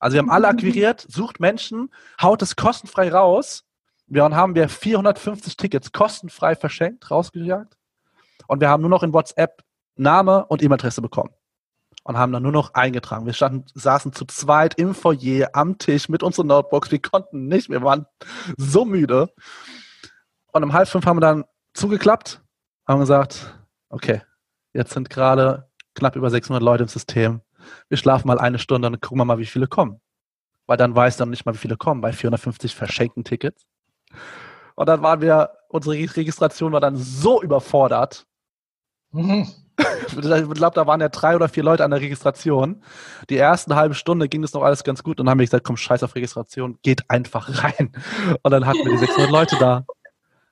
Also 0.00 0.14
wir 0.14 0.18
haben 0.18 0.30
alle 0.30 0.48
akquiriert, 0.48 1.06
sucht 1.08 1.40
Menschen, 1.40 1.90
haut 2.20 2.42
es 2.42 2.56
kostenfrei 2.56 3.12
raus. 3.12 3.64
Wir 4.06 4.24
haben 4.24 4.54
wir 4.54 4.68
450 4.68 5.56
Tickets 5.56 5.92
kostenfrei 5.92 6.56
verschenkt, 6.56 7.10
rausgejagt. 7.10 7.76
Und 8.48 8.60
wir 8.60 8.68
haben 8.68 8.80
nur 8.80 8.90
noch 8.90 9.02
in 9.02 9.12
WhatsApp 9.12 9.62
Name 9.96 10.44
und 10.46 10.62
E-Mail-Adresse 10.62 11.02
bekommen. 11.02 11.30
Und 12.04 12.18
haben 12.18 12.32
dann 12.32 12.42
nur 12.42 12.52
noch 12.52 12.74
eingetragen. 12.74 13.26
Wir 13.26 13.32
standen, 13.32 13.64
saßen 13.74 14.12
zu 14.12 14.24
zweit 14.24 14.74
im 14.74 14.92
Foyer 14.92 15.50
am 15.52 15.78
Tisch 15.78 16.08
mit 16.08 16.24
unseren 16.24 16.48
Notebooks. 16.48 16.90
Wir 16.90 17.00
konnten 17.00 17.46
nicht, 17.46 17.70
wir 17.70 17.82
waren 17.82 18.06
so 18.56 18.84
müde. 18.84 19.32
Und 20.52 20.64
um 20.64 20.72
halb 20.72 20.88
fünf 20.88 21.06
haben 21.06 21.18
wir 21.18 21.20
dann 21.20 21.44
zugeklappt, 21.74 22.42
haben 22.88 22.98
gesagt, 22.98 23.56
okay, 23.88 24.22
jetzt 24.72 24.92
sind 24.92 25.10
gerade 25.10 25.68
knapp 25.94 26.16
über 26.16 26.30
600 26.30 26.62
Leute 26.62 26.84
im 26.84 26.88
System 26.88 27.42
wir 27.88 27.98
schlafen 27.98 28.28
mal 28.28 28.38
eine 28.38 28.58
Stunde 28.58 28.88
und 28.88 29.00
gucken 29.00 29.18
wir 29.18 29.24
mal, 29.24 29.38
wie 29.38 29.46
viele 29.46 29.66
kommen. 29.66 30.00
Weil 30.66 30.76
dann 30.76 30.94
weiß 30.94 31.16
dann 31.16 31.30
nicht 31.30 31.44
mal, 31.44 31.54
wie 31.54 31.58
viele 31.58 31.76
kommen 31.76 32.00
bei 32.00 32.12
450 32.12 32.74
verschenkten 32.74 33.24
Tickets. 33.24 33.66
Und 34.74 34.88
dann 34.88 35.02
waren 35.02 35.20
wir, 35.20 35.50
unsere 35.68 35.94
Registration 35.94 36.72
war 36.72 36.80
dann 36.80 36.96
so 36.96 37.42
überfordert. 37.42 38.26
Mhm. 39.10 39.48
Ich 40.06 40.16
glaube, 40.16 40.74
da 40.74 40.86
waren 40.86 41.00
ja 41.00 41.08
drei 41.08 41.34
oder 41.34 41.48
vier 41.48 41.62
Leute 41.62 41.84
an 41.84 41.90
der 41.90 42.00
Registration. 42.00 42.82
Die 43.30 43.38
ersten 43.38 43.74
halbe 43.74 43.94
Stunde 43.94 44.28
ging 44.28 44.42
das 44.42 44.52
noch 44.52 44.62
alles 44.62 44.84
ganz 44.84 45.02
gut 45.02 45.18
und 45.18 45.26
dann 45.26 45.30
haben 45.32 45.38
wir 45.38 45.46
gesagt, 45.46 45.64
komm, 45.64 45.76
scheiß 45.76 46.02
auf 46.02 46.14
Registration, 46.14 46.78
geht 46.82 47.08
einfach 47.08 47.64
rein. 47.64 47.92
Und 48.42 48.50
dann 48.50 48.66
hatten 48.66 48.84
wir 48.84 48.92
die 48.92 48.98
600 48.98 49.30
Leute 49.30 49.56
da. 49.58 49.84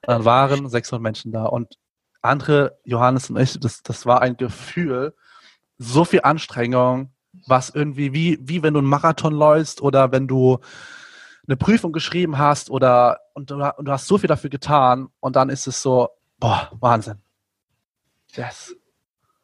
Dann 0.02 0.24
waren 0.24 0.68
600 0.68 1.02
Menschen 1.02 1.32
da 1.32 1.44
und 1.44 1.76
andere, 2.22 2.78
Johannes 2.84 3.30
und 3.30 3.38
ich, 3.38 3.58
das, 3.58 3.82
das 3.82 4.06
war 4.06 4.22
ein 4.22 4.36
Gefühl, 4.36 5.14
so 5.78 6.04
viel 6.04 6.20
Anstrengung, 6.22 7.10
was 7.46 7.70
irgendwie 7.70 8.12
wie, 8.12 8.38
wie 8.42 8.62
wenn 8.62 8.74
du 8.74 8.80
einen 8.80 8.88
Marathon 8.88 9.32
läufst 9.32 9.80
oder 9.80 10.12
wenn 10.12 10.28
du 10.28 10.58
eine 11.46 11.56
Prüfung 11.56 11.92
geschrieben 11.92 12.38
hast 12.38 12.70
oder 12.70 13.20
und 13.34 13.50
du, 13.50 13.54
und 13.54 13.84
du 13.86 13.92
hast 13.92 14.06
so 14.06 14.18
viel 14.18 14.28
dafür 14.28 14.50
getan 14.50 15.08
und 15.20 15.36
dann 15.36 15.48
ist 15.48 15.66
es 15.66 15.80
so, 15.82 16.10
boah, 16.38 16.70
Wahnsinn. 16.80 17.18
Yes. 18.34 18.74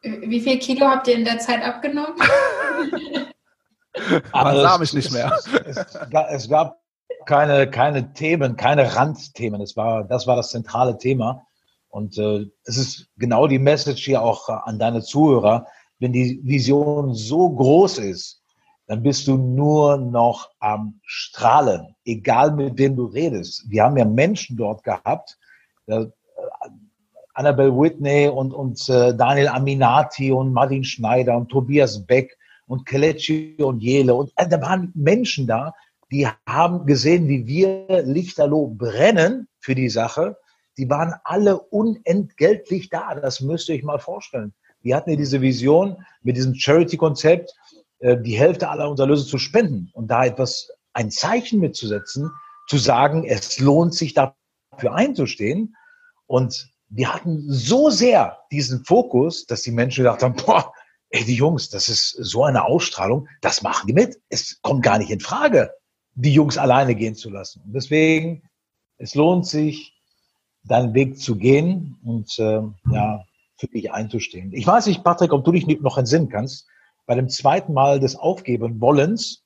Wie 0.02 0.40
viel 0.40 0.58
Kilo 0.58 0.86
habt 0.86 1.08
ihr 1.08 1.14
in 1.14 1.24
der 1.24 1.38
Zeit 1.38 1.62
abgenommen? 1.62 2.14
Man 4.32 4.56
sah 4.56 4.78
mich 4.78 4.92
nicht 4.92 5.10
mehr. 5.10 5.36
Es, 5.64 5.76
es, 6.30 6.48
gab 6.48 6.80
keine, 7.24 7.70
keine 7.70 8.12
Themen, 8.12 8.56
keine 8.56 8.94
Randthemen. 8.94 9.60
Es 9.60 9.76
war, 9.76 10.04
das 10.04 10.26
war 10.26 10.36
das 10.36 10.50
zentrale 10.50 10.98
Thema. 10.98 11.45
Und 11.97 12.18
äh, 12.18 12.47
es 12.64 12.76
ist 12.76 13.09
genau 13.16 13.47
die 13.47 13.59
Message 13.59 14.05
hier 14.05 14.22
auch 14.22 14.49
an 14.49 14.78
deine 14.78 15.03
Zuhörer 15.03 15.66
wenn 15.99 16.12
die 16.12 16.40
Vision 16.42 17.14
so 17.14 17.51
groß 17.51 17.99
ist, 17.99 18.42
dann 18.86 19.03
bist 19.03 19.26
du 19.26 19.36
nur 19.36 19.97
noch 19.97 20.51
am 20.61 21.01
Strahlen, 21.05 21.97
egal 22.05 22.53
mit 22.53 22.78
wem 22.78 22.97
du 22.97 23.07
redest. 23.07 23.64
Wir 23.68 23.82
haben 23.82 23.97
ja 23.97 24.05
Menschen 24.05 24.57
dort 24.57 24.84
gehabt, 24.84 25.38
äh, 25.86 26.07
Annabelle 27.34 27.76
Whitney 27.76 28.28
und, 28.28 28.55
und 28.55 28.88
äh, 28.88 29.14
Daniel 29.14 29.49
Aminati 29.49 30.32
und 30.32 30.53
Martin 30.53 30.84
Schneider 30.84 31.36
und 31.36 31.49
Tobias 31.49 32.07
Beck 32.07 32.36
und 32.66 32.86
Kelechi 32.86 33.57
und 33.59 33.80
Jele. 33.82 34.14
Und 34.14 34.32
äh, 34.36 34.49
da 34.49 34.61
waren 34.62 34.92
Menschen 34.94 35.47
da, 35.47 35.74
die 36.11 36.28
haben 36.47 36.86
gesehen, 36.86 37.28
wie 37.28 37.47
wir 37.47 38.03
Lichterloh 38.05 38.68
brennen 38.68 39.49
für 39.59 39.74
die 39.74 39.90
Sache. 39.90 40.36
Die 40.78 40.90
waren 40.90 41.14
alle 41.24 41.58
unentgeltlich 41.58 42.90
da. 42.90 43.14
Das 43.14 43.40
müsst 43.40 43.68
ihr 43.68 43.76
euch 43.76 43.82
mal 43.82 43.98
vorstellen. 43.98 44.54
Wir 44.80 44.96
hatten 44.96 45.10
ja 45.10 45.16
diese 45.16 45.40
Vision 45.40 46.04
mit 46.22 46.36
diesem 46.36 46.54
Charity-Konzept, 46.54 47.52
äh, 47.98 48.16
die 48.20 48.38
Hälfte 48.38 48.68
aller 48.68 48.88
unserer 48.88 49.08
Lösung 49.08 49.28
zu 49.28 49.38
spenden 49.38 49.90
und 49.94 50.08
da 50.08 50.24
etwas, 50.24 50.70
ein 50.92 51.10
Zeichen 51.10 51.60
mitzusetzen, 51.60 52.30
zu 52.68 52.78
sagen, 52.78 53.24
es 53.24 53.58
lohnt 53.58 53.94
sich 53.94 54.14
dafür 54.14 54.94
einzustehen. 54.94 55.76
Und 56.26 56.70
wir 56.88 57.12
hatten 57.12 57.44
so 57.48 57.90
sehr 57.90 58.38
diesen 58.50 58.84
Fokus, 58.84 59.46
dass 59.46 59.62
die 59.62 59.72
Menschen 59.72 60.04
gedacht 60.04 60.22
haben, 60.22 60.36
boah, 60.36 60.72
ey, 61.10 61.24
die 61.24 61.34
Jungs, 61.34 61.68
das 61.68 61.88
ist 61.88 62.10
so 62.10 62.44
eine 62.44 62.64
Ausstrahlung, 62.64 63.28
das 63.40 63.62
machen 63.62 63.86
die 63.86 63.92
mit. 63.92 64.20
Es 64.28 64.60
kommt 64.62 64.82
gar 64.82 64.98
nicht 64.98 65.10
in 65.10 65.20
Frage, 65.20 65.72
die 66.14 66.32
Jungs 66.32 66.58
alleine 66.58 66.94
gehen 66.94 67.14
zu 67.14 67.30
lassen. 67.30 67.62
Und 67.64 67.72
deswegen, 67.72 68.42
es 68.98 69.14
lohnt 69.14 69.46
sich, 69.46 69.95
deinen 70.66 70.94
Weg 70.94 71.18
zu 71.18 71.36
gehen 71.36 71.96
und 72.04 72.38
äh, 72.38 72.62
ja, 72.90 73.24
für 73.56 73.68
dich 73.68 73.92
einzustehen. 73.92 74.52
Ich 74.52 74.66
weiß 74.66 74.86
nicht, 74.86 75.04
Patrick, 75.04 75.32
ob 75.32 75.44
du 75.44 75.52
dich 75.52 75.66
noch 75.80 75.98
entsinnen 75.98 76.28
kannst. 76.28 76.66
Bei 77.06 77.14
dem 77.14 77.28
zweiten 77.28 77.72
Mal 77.72 78.00
des 78.00 78.16
Aufgeben 78.16 78.80
Wollens 78.80 79.44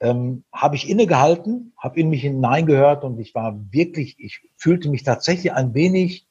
ähm, 0.00 0.44
habe 0.52 0.76
ich 0.76 0.88
innegehalten, 0.88 1.72
habe 1.78 2.00
in 2.00 2.10
mich 2.10 2.22
hineingehört 2.22 3.04
und 3.04 3.18
ich 3.18 3.34
war 3.34 3.58
wirklich, 3.70 4.16
ich 4.18 4.40
fühlte 4.56 4.88
mich 4.88 5.04
tatsächlich 5.04 5.52
ein 5.52 5.72
wenig 5.74 6.26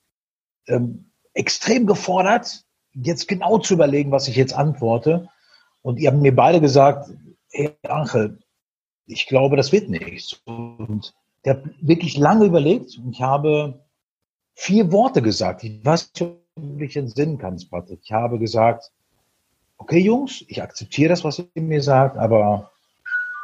ähm, 0.68 1.12
extrem 1.34 1.88
gefordert, 1.88 2.66
jetzt 2.94 3.28
genau 3.28 3.58
zu 3.58 3.74
überlegen, 3.74 4.12
was 4.12 4.28
ich 4.28 4.36
jetzt 4.36 4.54
antworte. 4.54 5.30
Und 5.82 6.00
ihr 6.00 6.12
habt 6.12 6.22
mir 6.22 6.36
beide 6.36 6.62
gesagt, 6.62 7.10
hey 7.50 7.72
Angel, 7.84 8.40
ich 9.06 9.28
glaube, 9.28 9.58
das 9.58 9.72
wird 9.72 9.90
nichts. 9.90 10.42
Und 10.46 11.14
der 11.46 11.64
wirklich 11.82 12.18
lange 12.18 12.46
überlegt 12.46 12.98
und 12.98 13.14
ich 13.14 13.22
habe 13.22 13.83
vier 14.56 14.92
Worte 14.92 15.22
gesagt. 15.22 15.64
Ich 15.64 15.84
weiß 15.84 16.12
nicht, 16.20 16.34
dich 16.56 16.98
entsinnen 16.98 17.38
kannst, 17.38 17.72
Patrick. 17.72 18.00
Ich 18.04 18.12
habe 18.12 18.40
gesagt, 18.40 18.92
okay 19.78 20.00
Jungs, 20.00 20.44
ich 20.48 20.62
akzeptiere 20.62 21.10
das, 21.10 21.24
was 21.24 21.40
ihr 21.40 21.62
mir 21.62 21.82
sagt, 21.82 22.18
aber 22.18 22.72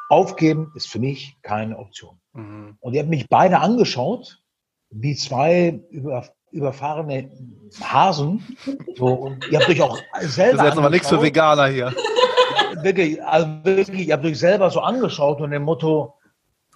aufgeben 0.09 0.71
ist 0.75 0.87
für 0.87 0.99
mich 0.99 1.37
keine 1.41 1.77
Option. 1.77 2.19
Mhm. 2.33 2.77
Und 2.79 2.93
ihr 2.93 3.01
habt 3.01 3.09
mich 3.09 3.27
beide 3.29 3.59
angeschaut, 3.59 4.41
wie 4.89 5.15
zwei 5.15 5.79
über, 5.89 6.27
überfahrene 6.51 7.29
Hasen. 7.81 8.43
So, 8.95 9.07
und 9.07 9.47
ihr 9.49 9.59
habt 9.59 9.69
euch 9.69 9.81
auch 9.81 9.97
selber. 10.21 10.57
Das 10.57 10.65
ist 10.65 10.69
jetzt 10.69 10.77
aber 10.77 10.89
nichts 10.89 11.09
für 11.09 11.21
Veganer 11.21 11.67
hier. 11.67 11.93
Wirklich, 12.81 13.23
also 13.23 13.47
wirklich, 13.63 14.07
ihr 14.07 14.13
habt 14.13 14.25
euch 14.25 14.39
selber 14.39 14.69
so 14.69 14.79
angeschaut 14.79 15.41
und 15.41 15.51
dem 15.51 15.63
Motto, 15.63 16.15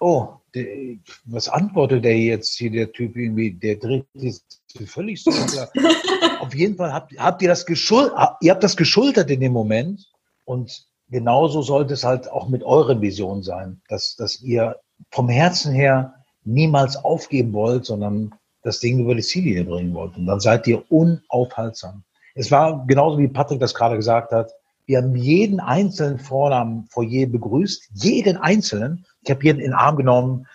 oh, 0.00 0.34
der, 0.54 0.96
was 1.24 1.48
antwortet 1.48 2.04
der 2.04 2.18
jetzt 2.18 2.56
hier, 2.56 2.70
der 2.70 2.92
Typ 2.92 3.16
irgendwie, 3.16 3.52
der 3.52 3.76
dreht 3.76 4.06
jetzt 4.14 4.62
völlig 4.86 5.22
so. 5.22 5.30
Auf 6.40 6.54
jeden 6.54 6.76
Fall 6.76 6.92
habt, 6.92 7.16
habt 7.18 7.42
ihr 7.42 7.48
das 7.48 7.66
geschultert, 7.66 8.36
ihr 8.40 8.52
habt 8.52 8.62
das 8.62 8.76
geschultert 8.76 9.30
in 9.30 9.40
dem 9.40 9.52
Moment 9.52 10.06
und 10.44 10.86
genauso 11.08 11.62
sollte 11.62 11.94
es 11.94 12.04
halt 12.04 12.30
auch 12.30 12.48
mit 12.48 12.62
euren 12.62 13.00
Visionen 13.00 13.42
sein, 13.42 13.80
dass, 13.88 14.16
dass 14.16 14.40
ihr 14.42 14.76
vom 15.10 15.28
Herzen 15.28 15.72
her 15.72 16.14
niemals 16.44 16.96
aufgeben 16.96 17.52
wollt, 17.52 17.84
sondern 17.86 18.34
das 18.62 18.80
Ding 18.80 18.98
über 18.98 19.14
die 19.14 19.22
Ziellinie 19.22 19.64
bringen 19.64 19.94
wollt. 19.94 20.16
Und 20.16 20.26
dann 20.26 20.40
seid 20.40 20.66
ihr 20.66 20.82
unaufhaltsam. 20.90 22.02
Es 22.34 22.50
war 22.50 22.84
genauso 22.86 23.18
wie 23.18 23.28
Patrick 23.28 23.60
das 23.60 23.74
gerade 23.74 23.96
gesagt 23.96 24.32
hat. 24.32 24.52
Wir 24.86 24.98
haben 24.98 25.14
jeden 25.14 25.60
einzelnen 25.60 26.18
vorne 26.18 26.56
am 26.56 26.86
Foyer 26.90 27.26
begrüßt, 27.26 27.90
jeden 27.94 28.36
einzelnen. 28.36 29.06
Ich 29.24 29.30
habe 29.30 29.44
jeden 29.44 29.58
in 29.58 29.70
den 29.70 29.74
Arm 29.74 29.96
genommen. 29.96 30.46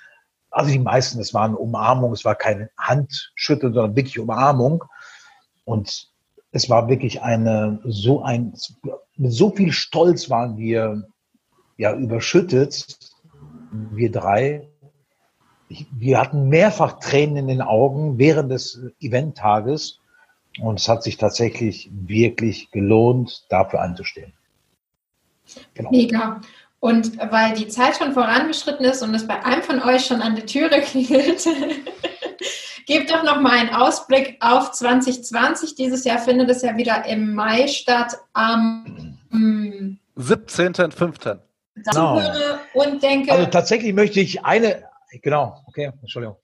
Also 0.51 0.71
die 0.71 0.79
meisten, 0.79 1.19
es 1.19 1.33
waren 1.33 1.55
Umarmungen, 1.55 2.13
es 2.13 2.25
war 2.25 2.35
keine 2.35 2.69
Handschütteln, 2.77 3.73
sondern 3.73 3.95
wirklich 3.95 4.19
Umarmung. 4.19 4.83
Und 5.65 6.07
es 6.51 6.69
war 6.69 6.87
wirklich 6.87 7.21
eine, 7.21 7.79
so 7.85 8.23
ein, 8.23 8.53
mit 9.17 9.33
so 9.33 9.51
viel 9.51 9.71
Stolz 9.71 10.29
waren 10.29 10.57
wir 10.57 11.07
ja 11.77 11.95
überschüttet, 11.95 12.97
wir 13.71 14.11
drei. 14.11 14.67
Wir 15.91 16.19
hatten 16.19 16.49
mehrfach 16.49 16.99
Tränen 16.99 17.37
in 17.37 17.47
den 17.47 17.61
Augen 17.61 18.17
während 18.17 18.51
des 18.51 18.81
Eventtages 18.99 19.99
und 20.59 20.79
es 20.79 20.89
hat 20.89 21.03
sich 21.03 21.17
tatsächlich 21.17 21.91
wirklich 21.93 22.71
gelohnt, 22.71 23.45
dafür 23.49 23.81
einzustehen. 23.81 24.33
Genau. 25.73 25.91
Mega. 25.91 26.41
Und 26.79 27.17
weil 27.31 27.53
die 27.55 27.67
Zeit 27.67 27.97
schon 27.97 28.13
vorangeschritten 28.13 28.85
ist 28.85 29.01
und 29.01 29.13
es 29.13 29.27
bei 29.27 29.43
einem 29.43 29.63
von 29.63 29.81
euch 29.81 30.05
schon 30.05 30.21
an 30.21 30.35
der 30.35 30.45
Türe 30.45 30.81
klingelt, 30.81 31.45
gebt 32.85 33.11
doch 33.11 33.23
noch 33.23 33.41
mal 33.41 33.51
einen 33.51 33.73
Ausblick 33.73 34.37
auf 34.39 34.71
2020. 34.71 35.75
Dieses 35.75 36.05
Jahr 36.05 36.19
findet 36.19 36.49
es 36.49 36.61
ja 36.61 36.77
wieder 36.77 37.05
im 37.05 37.35
Mai 37.35 37.67
statt, 37.67 38.17
am 38.33 39.17
ähm, 39.33 39.99
17.05. 40.17 41.39
Genau. 41.75 42.21
Und 42.73 43.03
denke. 43.03 43.31
Also 43.31 43.45
tatsächlich 43.47 43.93
möchte 43.93 44.19
ich 44.19 44.43
eine, 44.43 44.83
genau, 45.21 45.61
okay, 45.67 45.91
Entschuldigung. 46.01 46.37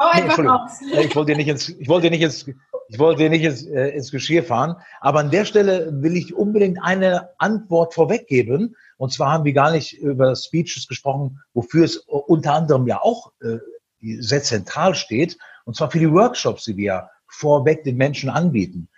Hau 0.00 0.08
einfach 0.10 0.38
nee, 0.38 0.48
aus. 0.48 0.80
Ich 1.04 1.14
wollte 1.14 1.36
nicht 1.36 1.48
ins, 1.48 1.68
ich 1.68 1.88
wollte 1.88 2.10
nicht 2.10 2.22
ins, 2.22 2.48
ich 2.88 2.98
wollte 2.98 3.28
nicht 3.28 3.44
ins, 3.44 3.66
äh, 3.66 3.90
ins 3.90 4.10
Geschirr 4.10 4.42
fahren. 4.42 4.76
Aber 5.00 5.20
an 5.20 5.30
der 5.30 5.44
Stelle 5.44 5.90
will 5.92 6.16
ich 6.16 6.34
unbedingt 6.34 6.78
eine 6.82 7.30
Antwort 7.38 7.94
vorweggeben. 7.94 8.74
Und 8.98 9.12
zwar 9.12 9.32
haben 9.32 9.44
wir 9.44 9.52
gar 9.52 9.70
nicht 9.70 9.94
über 9.94 10.34
Speeches 10.36 10.86
gesprochen, 10.86 11.40
wofür 11.54 11.84
es 11.84 11.96
unter 11.96 12.52
anderem 12.52 12.86
ja 12.86 13.00
auch 13.00 13.32
äh, 13.40 13.58
sehr 14.20 14.42
zentral 14.42 14.94
steht. 14.94 15.38
Und 15.64 15.76
zwar 15.76 15.90
für 15.90 16.00
die 16.00 16.12
Workshops, 16.12 16.64
die 16.64 16.76
wir 16.76 17.08
vorweg 17.28 17.84
den 17.84 17.96
Menschen 17.96 18.28
anbieten. 18.28 18.88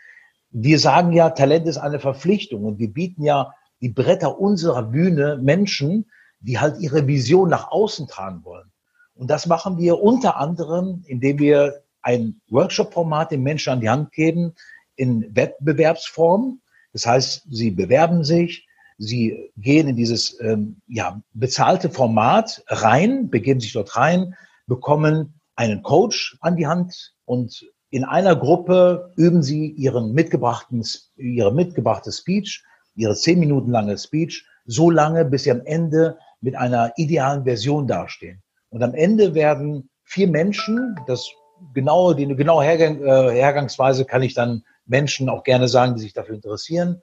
Wir 0.51 0.79
sagen 0.79 1.13
ja, 1.13 1.31
Talent 1.31 1.67
ist 1.67 1.77
eine 1.77 2.01
Verpflichtung 2.01 2.65
und 2.65 2.79
wir 2.79 2.93
bieten 2.93 3.23
ja 3.23 3.53
die 3.81 3.91
Bretter 3.91 4.41
unserer 4.41 4.83
Bühne 4.83 5.39
Menschen, 5.41 6.11
die 6.41 6.59
halt 6.59 6.81
ihre 6.81 7.07
Vision 7.07 7.49
nach 7.49 7.71
außen 7.71 8.09
tragen 8.09 8.45
wollen. 8.45 8.73
Und 9.15 9.29
das 9.29 9.47
machen 9.47 9.79
wir 9.79 10.01
unter 10.01 10.39
anderem, 10.39 11.05
indem 11.07 11.39
wir 11.39 11.83
ein 12.01 12.41
Workshop-Format 12.49 13.31
den 13.33 13.43
Menschen 13.43 13.75
an 13.75 13.81
die 13.81 13.91
Hand 13.91 14.13
geben 14.13 14.55
in 14.97 15.37
Wettbewerbsform. 15.37 16.61
Das 16.95 17.05
heißt, 17.05 17.47
sie 17.51 17.71
bewerben 17.71 18.25
sich, 18.25 18.67
sie 19.01 19.51
gehen 19.57 19.89
in 19.89 19.97
dieses 19.97 20.39
ähm, 20.41 20.77
ja, 20.87 21.21
bezahlte 21.33 21.89
Format 21.89 22.63
rein, 22.69 23.31
begeben 23.31 23.59
sich 23.59 23.73
dort 23.73 23.97
rein, 23.97 24.35
bekommen 24.67 25.41
einen 25.57 25.83
Coach 25.83 26.37
an 26.41 26.57
die 26.57 26.67
Hand 26.67 27.15
und 27.25 27.67
in 27.89 28.05
einer 28.05 28.37
Gruppe 28.37 29.13
üben 29.17 29.43
sie 29.43 29.69
ihren 29.71 30.13
mitgebrachten, 30.13 30.85
ihre 31.17 31.53
mitgebrachte 31.53 32.13
Speech, 32.13 32.63
ihre 32.95 33.17
zehn 33.17 33.41
Minuten 33.41 33.71
lange 33.71 33.97
Speech, 33.97 34.47
so 34.67 34.91
lange, 34.91 35.25
bis 35.25 35.45
sie 35.45 35.51
am 35.51 35.63
Ende 35.65 36.19
mit 36.41 36.55
einer 36.55 36.93
idealen 36.97 37.45
Version 37.45 37.87
dastehen. 37.87 38.43
Und 38.69 38.83
am 38.83 38.95
Ende 38.95 39.35
werden 39.35 39.91
vier 40.05 40.29
Menschen, 40.29 40.95
das 41.07 41.31
genaue, 41.75 42.15
die 42.15 42.27
genaue 42.27 42.65
Hergang, 42.65 43.03
äh, 43.03 43.33
Hergangsweise 43.33 44.05
kann 44.05 44.23
ich 44.23 44.35
dann 44.35 44.63
Menschen 44.87 45.29
auch 45.29 45.43
gerne 45.43 45.69
sagen, 45.69 45.95
die 45.95 46.03
sich 46.03 46.13
dafür 46.13 46.35
interessieren. 46.35 47.03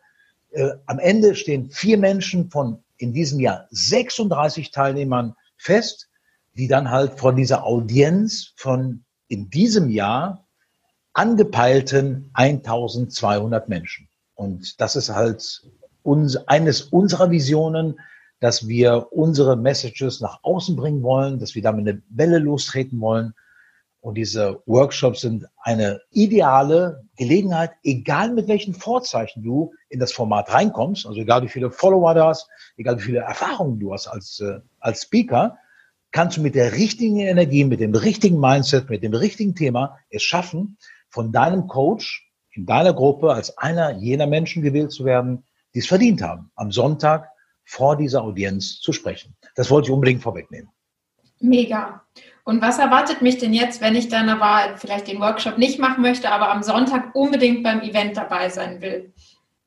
Äh, 0.52 0.72
am 0.86 1.00
Ende 1.00 1.36
stehen 1.36 1.70
vier 1.70 1.98
Menschen 1.98 2.50
von 2.50 2.84
in 2.98 3.14
diesem 3.14 3.40
Jahr 3.40 3.68
36 3.70 4.72
Teilnehmern 4.72 5.36
fest, 5.58 6.10
die 6.56 6.68
dann 6.68 6.90
halt 6.90 7.20
von 7.20 7.36
dieser 7.36 7.64
Audienz 7.64 8.54
von 8.56 9.04
in 9.28 9.50
diesem 9.50 9.90
Jahr 9.90 10.48
angepeilten 11.14 12.30
1200 12.34 13.70
Menschen. 13.70 14.08
Und 14.36 14.80
das 14.80 14.96
ist 14.96 15.10
halt 15.10 15.64
uns, 16.04 16.38
eines 16.48 16.82
unserer 16.82 17.32
Visionen, 17.32 18.00
dass 18.40 18.68
wir 18.68 19.08
unsere 19.12 19.56
Messages 19.56 20.22
nach 20.22 20.40
außen 20.44 20.76
bringen 20.76 21.02
wollen, 21.02 21.40
dass 21.40 21.56
wir 21.56 21.64
damit 21.64 21.88
eine 21.88 22.02
Welle 22.10 22.38
lostreten 22.38 23.00
wollen. 23.00 23.34
Und 24.08 24.16
diese 24.16 24.64
Workshops 24.66 25.20
sind 25.20 25.48
eine 25.62 26.00
ideale 26.12 27.04
Gelegenheit, 27.18 27.72
egal 27.84 28.32
mit 28.32 28.48
welchen 28.48 28.74
Vorzeichen 28.74 29.44
du 29.44 29.74
in 29.90 30.00
das 30.00 30.14
Format 30.14 30.50
reinkommst, 30.54 31.06
also 31.06 31.20
egal 31.20 31.44
wie 31.44 31.50
viele 31.50 31.72
Follower 31.72 32.14
du 32.14 32.24
hast, 32.24 32.48
egal 32.78 32.98
wie 33.00 33.04
viele 33.04 33.20
Erfahrungen 33.20 33.82
du 33.82 33.92
hast 33.92 34.08
als, 34.08 34.40
äh, 34.40 34.62
als 34.80 35.02
Speaker, 35.02 35.58
kannst 36.12 36.38
du 36.38 36.42
mit 36.42 36.56
der 36.56 36.72
richtigen 36.72 37.20
Energie, 37.20 37.66
mit 37.66 37.82
dem 37.82 37.94
richtigen 37.94 38.40
Mindset, 38.40 38.90
mit 38.90 39.04
dem 39.04 39.14
richtigen 39.14 39.56
Thema 39.56 39.98
es 40.10 40.24
schaffen, 40.24 40.78
von 41.10 41.34
deinem 41.34 41.68
Coach 41.68 42.32
in 42.52 42.66
deiner 42.66 42.94
Gruppe 42.94 43.34
als 43.34 43.58
einer 43.58 43.98
jener 43.98 44.26
Menschen 44.26 44.64
gewählt 44.64 44.94
zu 44.94 45.04
werden, 45.04 45.44
die 45.74 45.80
es 45.80 45.88
verdient 45.88 46.22
haben, 46.22 46.50
am 46.56 46.72
Sonntag 46.72 47.28
vor 47.66 47.98
dieser 47.98 48.24
Audienz 48.24 48.80
zu 48.80 48.94
sprechen. 48.94 49.36
Das 49.56 49.70
wollte 49.70 49.90
ich 49.90 49.94
unbedingt 49.94 50.24
vorwegnehmen. 50.24 50.70
Mega. 51.42 52.04
Und 52.48 52.62
was 52.62 52.80
erwartet 52.80 53.22
mich 53.22 53.40
denn 53.40 53.52
jetzt, 53.52 53.82
wenn 53.82 53.94
ich 53.94 54.08
dann 54.08 54.30
aber 54.30 54.78
vielleicht 54.78 55.10
den 55.10 55.20
Workshop 55.20 55.58
nicht 55.58 55.80
machen 55.80 56.02
möchte, 56.02 56.32
aber 56.32 56.50
am 56.50 56.64
Sonntag 56.64 57.14
unbedingt 57.14 57.62
beim 57.62 57.82
Event 57.82 58.16
dabei 58.16 58.48
sein 58.48 58.82
will? 58.82 59.14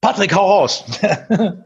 Patrick, 0.00 0.34
hau 0.34 0.46
raus! 0.46 0.86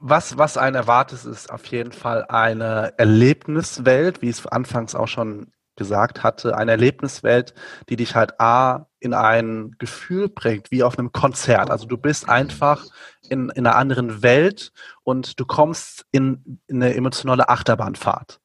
was, 0.00 0.36
was 0.36 0.58
einen 0.58 0.76
erwartet, 0.76 1.24
ist 1.24 1.50
auf 1.50 1.64
jeden 1.68 1.92
Fall 1.92 2.26
eine 2.28 2.92
Erlebniswelt, 2.98 4.20
wie 4.20 4.28
es 4.28 4.46
anfangs 4.46 4.94
auch 4.94 5.08
schon 5.08 5.50
gesagt 5.76 6.22
hatte, 6.22 6.54
eine 6.54 6.72
Erlebniswelt, 6.72 7.54
die 7.88 7.96
dich 7.96 8.14
halt 8.14 8.38
A 8.38 8.86
in 9.00 9.14
ein 9.14 9.76
Gefühl 9.78 10.28
bringt, 10.28 10.70
wie 10.70 10.82
auf 10.82 10.98
einem 10.98 11.10
Konzert. 11.10 11.70
Also 11.70 11.86
du 11.86 11.96
bist 11.96 12.28
einfach 12.28 12.84
in, 13.30 13.48
in 13.48 13.66
einer 13.66 13.76
anderen 13.76 14.22
Welt 14.22 14.72
und 15.04 15.40
du 15.40 15.46
kommst 15.46 16.04
in, 16.12 16.60
in 16.66 16.82
eine 16.82 16.94
emotionale 16.94 17.48
Achterbahnfahrt. 17.48 18.40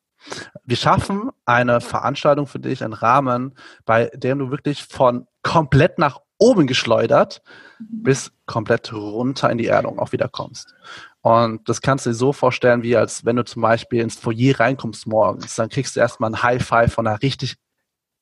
Wir 0.63 0.77
schaffen 0.77 1.29
eine 1.45 1.81
Veranstaltung 1.81 2.47
für 2.47 2.59
dich, 2.59 2.83
einen 2.83 2.93
Rahmen, 2.93 3.55
bei 3.85 4.11
dem 4.13 4.39
du 4.39 4.51
wirklich 4.51 4.83
von 4.83 5.27
komplett 5.43 5.97
nach 5.97 6.19
oben 6.37 6.67
geschleudert 6.67 7.41
bis 7.79 8.31
komplett 8.45 8.91
runter 8.93 9.49
in 9.49 9.57
die 9.57 9.67
Erdung 9.67 9.99
auch 9.99 10.11
wieder 10.11 10.27
kommst. 10.27 10.73
Und 11.21 11.67
das 11.67 11.81
kannst 11.81 12.05
du 12.05 12.11
dir 12.11 12.15
so 12.15 12.33
vorstellen, 12.33 12.81
wie 12.81 12.95
als 12.95 13.25
wenn 13.25 13.35
du 13.35 13.43
zum 13.43 13.61
Beispiel 13.61 14.01
ins 14.01 14.17
Foyer 14.17 14.59
reinkommst 14.59 15.05
morgens, 15.05 15.55
dann 15.55 15.69
kriegst 15.69 15.95
du 15.95 15.99
erstmal 15.99 16.31
ein 16.31 16.43
High 16.43 16.65
Five 16.65 16.93
von 16.93 17.05
einer 17.05 17.21
richtig 17.21 17.57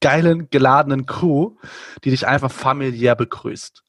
geilen, 0.01 0.49
geladenen 0.49 1.05
Crew, 1.05 1.55
die 2.03 2.09
dich 2.09 2.27
einfach 2.27 2.51
familiär 2.51 3.15
begrüßt. 3.15 3.83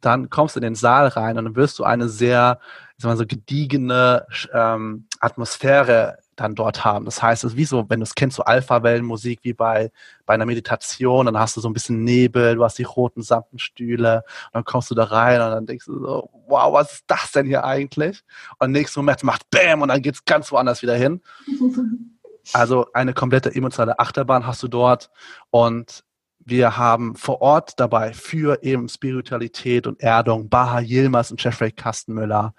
Dann 0.00 0.30
kommst 0.30 0.56
du 0.56 0.60
in 0.60 0.64
den 0.64 0.74
Saal 0.74 1.08
rein 1.08 1.38
und 1.38 1.44
dann 1.44 1.56
wirst 1.56 1.78
du 1.78 1.84
eine 1.84 2.08
sehr, 2.08 2.58
ich 2.96 3.02
sag 3.02 3.10
mal 3.10 3.16
so 3.16 3.26
gediegene 3.26 4.26
ähm, 4.52 5.06
Atmosphäre 5.20 6.18
dann 6.42 6.54
dort 6.54 6.84
haben. 6.84 7.04
Das 7.04 7.22
heißt, 7.22 7.44
es 7.44 7.52
ist 7.52 7.56
wie 7.56 7.64
so, 7.64 7.88
wenn 7.88 8.00
du 8.00 8.04
es 8.04 8.14
kennst, 8.14 8.36
so 8.36 8.44
Alpha-Wellenmusik 8.44 9.40
wie 9.42 9.52
bei, 9.52 9.90
bei 10.26 10.34
einer 10.34 10.46
Meditation, 10.46 11.26
dann 11.26 11.38
hast 11.38 11.56
du 11.56 11.60
so 11.60 11.68
ein 11.68 11.72
bisschen 11.72 12.04
Nebel, 12.04 12.56
du 12.56 12.64
hast 12.64 12.78
die 12.78 12.82
roten 12.82 13.22
Samtenstühle 13.22 14.24
und 14.46 14.54
dann 14.54 14.64
kommst 14.64 14.90
du 14.90 14.94
da 14.94 15.04
rein 15.04 15.40
und 15.40 15.50
dann 15.50 15.66
denkst 15.66 15.86
du 15.86 15.98
so, 15.98 16.30
wow, 16.48 16.72
was 16.72 16.94
ist 16.94 17.04
das 17.06 17.32
denn 17.32 17.46
hier 17.46 17.64
eigentlich? 17.64 18.22
Und 18.58 18.72
nächsten 18.72 19.00
Moment 19.00 19.22
macht 19.22 19.48
Bäm 19.50 19.82
und 19.82 19.88
dann 19.88 20.02
geht 20.02 20.14
es 20.14 20.24
ganz 20.24 20.52
woanders 20.52 20.82
wieder 20.82 20.96
hin. 20.96 21.22
Also 22.52 22.86
eine 22.92 23.14
komplette 23.14 23.54
emotionale 23.54 24.00
Achterbahn 24.00 24.44
hast 24.48 24.64
du 24.64 24.66
dort 24.66 25.10
und 25.50 26.02
wir 26.40 26.76
haben 26.76 27.14
vor 27.14 27.40
Ort 27.40 27.78
dabei 27.78 28.12
für 28.12 28.64
eben 28.64 28.88
Spiritualität 28.88 29.86
und 29.86 30.00
Erdung 30.00 30.48
Baha 30.48 30.80
Yilmaz 30.80 31.30
und 31.30 31.42
Jeffrey 31.42 31.70
Kastenmüller. 31.70 32.52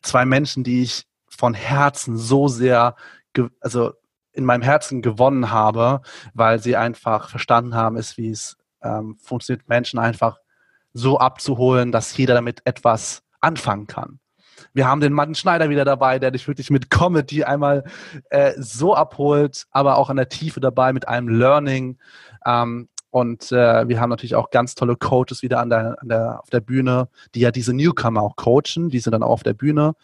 Zwei 0.00 0.24
Menschen, 0.24 0.64
die 0.64 0.82
ich 0.82 1.06
von 1.28 1.54
Herzen 1.54 2.16
so 2.16 2.48
sehr, 2.48 2.96
also 3.60 3.92
in 4.32 4.44
meinem 4.44 4.62
Herzen 4.62 5.02
gewonnen 5.02 5.50
habe, 5.50 6.00
weil 6.34 6.60
sie 6.60 6.76
einfach 6.76 7.28
verstanden 7.28 7.74
haben, 7.74 7.96
ist, 7.96 8.16
wie 8.16 8.30
es 8.30 8.56
ähm, 8.82 9.16
funktioniert, 9.20 9.68
Menschen 9.68 9.98
einfach 9.98 10.38
so 10.92 11.18
abzuholen, 11.18 11.92
dass 11.92 12.16
jeder 12.16 12.34
damit 12.34 12.62
etwas 12.64 13.22
anfangen 13.40 13.86
kann. 13.86 14.20
Wir 14.72 14.86
haben 14.86 15.00
den 15.00 15.12
Martin 15.12 15.34
Schneider 15.34 15.70
wieder 15.70 15.84
dabei, 15.84 16.18
der 16.18 16.30
dich 16.30 16.46
wirklich 16.48 16.70
mit 16.70 16.90
Comedy 16.90 17.44
einmal 17.44 17.84
äh, 18.30 18.52
so 18.56 18.94
abholt, 18.94 19.66
aber 19.70 19.98
auch 19.98 20.10
an 20.10 20.16
der 20.16 20.28
Tiefe 20.28 20.60
dabei 20.60 20.92
mit 20.92 21.08
einem 21.08 21.28
Learning. 21.28 21.98
Ähm, 22.44 22.88
und 23.10 23.52
äh, 23.52 23.88
wir 23.88 24.00
haben 24.00 24.10
natürlich 24.10 24.34
auch 24.34 24.50
ganz 24.50 24.74
tolle 24.74 24.96
Coaches 24.96 25.42
wieder 25.42 25.60
an 25.60 25.70
der, 25.70 25.96
an 26.00 26.08
der, 26.08 26.40
auf 26.40 26.50
der 26.50 26.60
Bühne, 26.60 27.08
die 27.34 27.40
ja 27.40 27.50
diese 27.50 27.72
Newcomer 27.72 28.22
auch 28.22 28.36
coachen. 28.36 28.90
Die 28.90 28.98
sind 28.98 29.12
dann 29.12 29.22
auch 29.22 29.30
auf 29.30 29.42
der 29.42 29.54
Bühne. 29.54 29.94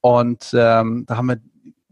Und 0.00 0.50
ähm, 0.54 1.04
da 1.06 1.16
haben 1.16 1.26
wir 1.26 1.38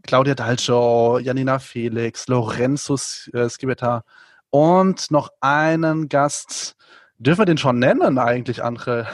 Claudia 0.03 0.35
Dalcio, 0.35 1.19
Janina 1.19 1.59
Felix, 1.59 2.27
Lorenzo 2.27 2.95
äh, 3.33 3.49
Skibeta 3.49 4.03
und 4.49 5.11
noch 5.11 5.29
einen 5.41 6.09
Gast. 6.09 6.75
Dürfen 7.17 7.41
wir 7.41 7.45
den 7.45 7.57
schon 7.57 7.79
nennen 7.79 8.17
eigentlich, 8.17 8.63
André? 8.63 9.07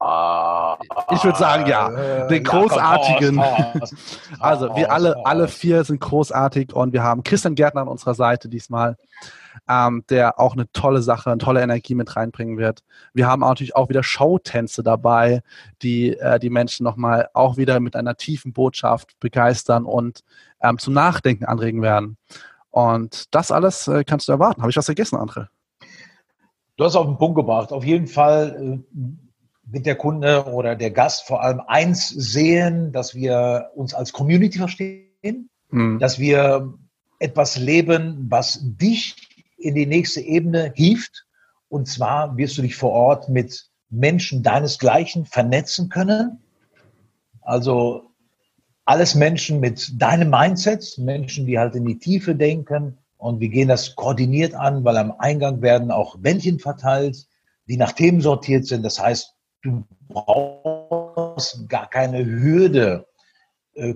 Ah, 0.00 0.78
ich 1.10 1.24
würde 1.24 1.38
sagen, 1.38 1.66
ja. 1.66 1.90
Äh, 1.90 2.28
den 2.28 2.44
großartigen. 2.44 3.42
also 4.40 4.74
wir 4.76 4.92
alle, 4.92 5.16
alle 5.24 5.48
vier 5.48 5.82
sind 5.82 6.00
großartig 6.00 6.72
und 6.72 6.92
wir 6.92 7.02
haben 7.02 7.24
Christian 7.24 7.56
Gärtner 7.56 7.82
an 7.82 7.88
unserer 7.88 8.14
Seite 8.14 8.48
diesmal, 8.48 8.96
ähm, 9.68 10.04
der 10.08 10.40
auch 10.40 10.54
eine 10.54 10.70
tolle 10.72 11.02
Sache, 11.02 11.30
eine 11.30 11.38
tolle 11.38 11.62
Energie 11.62 11.94
mit 11.94 12.16
reinbringen 12.16 12.58
wird. 12.58 12.82
Wir 13.12 13.26
haben 13.26 13.40
natürlich 13.40 13.76
auch 13.76 13.88
wieder 13.88 14.02
Showtänze 14.02 14.82
dabei, 14.82 15.42
die 15.82 16.16
äh, 16.16 16.38
die 16.38 16.50
Menschen 16.50 16.84
nochmal 16.84 17.28
auch 17.34 17.56
wieder 17.56 17.80
mit 17.80 17.94
einer 17.96 18.16
tiefen 18.16 18.52
Botschaft 18.52 19.18
begeistern 19.20 19.84
und 19.84 20.20
ähm, 20.62 20.78
zum 20.78 20.94
Nachdenken 20.94 21.44
anregen 21.44 21.82
werden. 21.82 22.16
Und 22.70 23.34
das 23.34 23.50
alles 23.50 23.88
äh, 23.88 24.04
kannst 24.04 24.28
du 24.28 24.32
erwarten. 24.32 24.62
Habe 24.62 24.70
ich 24.70 24.76
was 24.76 24.86
vergessen, 24.86 25.16
André? 25.16 25.48
Du 26.76 26.84
hast 26.84 26.96
auf 26.96 27.06
den 27.06 27.18
Punkt 27.18 27.36
gebracht. 27.36 27.72
Auf 27.72 27.84
jeden 27.84 28.06
Fall 28.06 28.82
äh, 28.94 28.96
wird 29.64 29.86
der 29.86 29.96
Kunde 29.96 30.44
oder 30.46 30.76
der 30.76 30.90
Gast 30.90 31.26
vor 31.26 31.42
allem 31.42 31.60
eins 31.66 32.08
sehen, 32.08 32.92
dass 32.92 33.14
wir 33.14 33.70
uns 33.74 33.94
als 33.94 34.12
Community 34.12 34.58
verstehen, 34.58 35.50
mhm. 35.70 35.98
dass 35.98 36.18
wir 36.18 36.72
etwas 37.18 37.58
leben, 37.58 38.26
was 38.30 38.60
dich 38.62 39.27
in 39.58 39.74
die 39.74 39.86
nächste 39.86 40.20
Ebene 40.20 40.72
hieft. 40.74 41.26
Und 41.68 41.88
zwar 41.88 42.36
wirst 42.36 42.56
du 42.56 42.62
dich 42.62 42.76
vor 42.76 42.92
Ort 42.92 43.28
mit 43.28 43.68
Menschen 43.90 44.42
deinesgleichen 44.42 45.26
vernetzen 45.26 45.88
können. 45.88 46.42
Also 47.42 48.10
alles 48.84 49.14
Menschen 49.14 49.60
mit 49.60 50.00
deinem 50.00 50.30
Mindset, 50.30 50.96
Menschen, 50.98 51.46
die 51.46 51.58
halt 51.58 51.74
in 51.74 51.84
die 51.84 51.98
Tiefe 51.98 52.34
denken. 52.34 52.98
Und 53.18 53.40
wir 53.40 53.48
gehen 53.48 53.68
das 53.68 53.96
koordiniert 53.96 54.54
an, 54.54 54.84
weil 54.84 54.96
am 54.96 55.12
Eingang 55.18 55.60
werden 55.60 55.90
auch 55.90 56.16
Bändchen 56.18 56.58
verteilt, 56.58 57.26
die 57.66 57.76
nach 57.76 57.92
Themen 57.92 58.20
sortiert 58.20 58.66
sind. 58.66 58.84
Das 58.84 58.98
heißt, 59.00 59.34
du 59.62 59.84
brauchst 60.08 61.68
gar 61.68 61.90
keine 61.90 62.24
Hürde, 62.24 63.07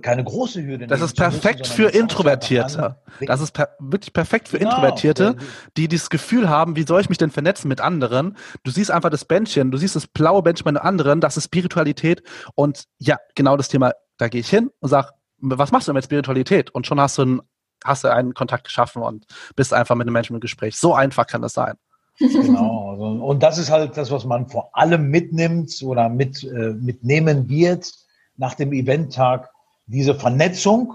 keine 0.00 0.24
große 0.24 0.64
Hürde. 0.64 0.86
Das 0.86 1.00
ist 1.00 1.16
perfekt 1.16 1.60
müssen, 1.60 1.74
für 1.74 1.88
Introvertierte. 1.88 2.96
Das 3.20 3.40
ist 3.40 3.52
per 3.52 3.70
wirklich 3.80 4.12
perfekt 4.12 4.48
für 4.48 4.58
genau. 4.58 4.70
Introvertierte, 4.70 5.36
die 5.76 5.88
dieses 5.88 6.10
Gefühl 6.10 6.48
haben, 6.48 6.76
wie 6.76 6.84
soll 6.84 7.00
ich 7.00 7.08
mich 7.08 7.18
denn 7.18 7.30
vernetzen 7.30 7.68
mit 7.68 7.80
anderen? 7.80 8.36
Du 8.64 8.70
siehst 8.70 8.90
einfach 8.90 9.10
das 9.10 9.24
Bändchen, 9.24 9.70
du 9.70 9.78
siehst 9.78 9.96
das 9.96 10.06
blaue 10.06 10.42
Bändchen 10.42 10.64
bei 10.64 10.70
den 10.70 10.78
anderen, 10.78 11.20
das 11.20 11.36
ist 11.36 11.44
Spiritualität 11.44 12.22
und 12.54 12.84
ja, 12.98 13.18
genau 13.34 13.56
das 13.56 13.68
Thema, 13.68 13.92
da 14.18 14.28
gehe 14.28 14.40
ich 14.40 14.48
hin 14.48 14.70
und 14.80 14.88
sag, 14.88 15.12
was 15.42 15.72
machst 15.72 15.88
du 15.88 15.92
mit 15.92 16.04
Spiritualität? 16.04 16.70
Und 16.70 16.86
schon 16.86 17.00
hast 17.00 17.18
du 17.18 17.22
einen, 17.22 17.40
hast 17.84 18.04
du 18.04 18.12
einen 18.12 18.32
Kontakt 18.32 18.64
geschaffen 18.64 19.02
und 19.02 19.26
bist 19.56 19.74
einfach 19.74 19.96
mit 19.96 20.06
einem 20.06 20.12
Menschen 20.12 20.34
im 20.34 20.40
Gespräch. 20.40 20.76
So 20.76 20.94
einfach 20.94 21.26
kann 21.26 21.42
das 21.42 21.52
sein. 21.52 21.74
Genau. 22.18 22.90
Also, 22.92 23.04
und 23.24 23.42
das 23.42 23.58
ist 23.58 23.70
halt 23.70 23.96
das, 23.96 24.10
was 24.10 24.24
man 24.24 24.48
vor 24.48 24.70
allem 24.76 25.08
mitnimmt 25.08 25.82
oder 25.82 26.08
mit, 26.08 26.44
äh, 26.44 26.74
mitnehmen 26.74 27.48
wird 27.48 27.92
nach 28.36 28.54
dem 28.54 28.72
Eventtag. 28.72 29.50
Diese 29.86 30.14
Vernetzung 30.14 30.94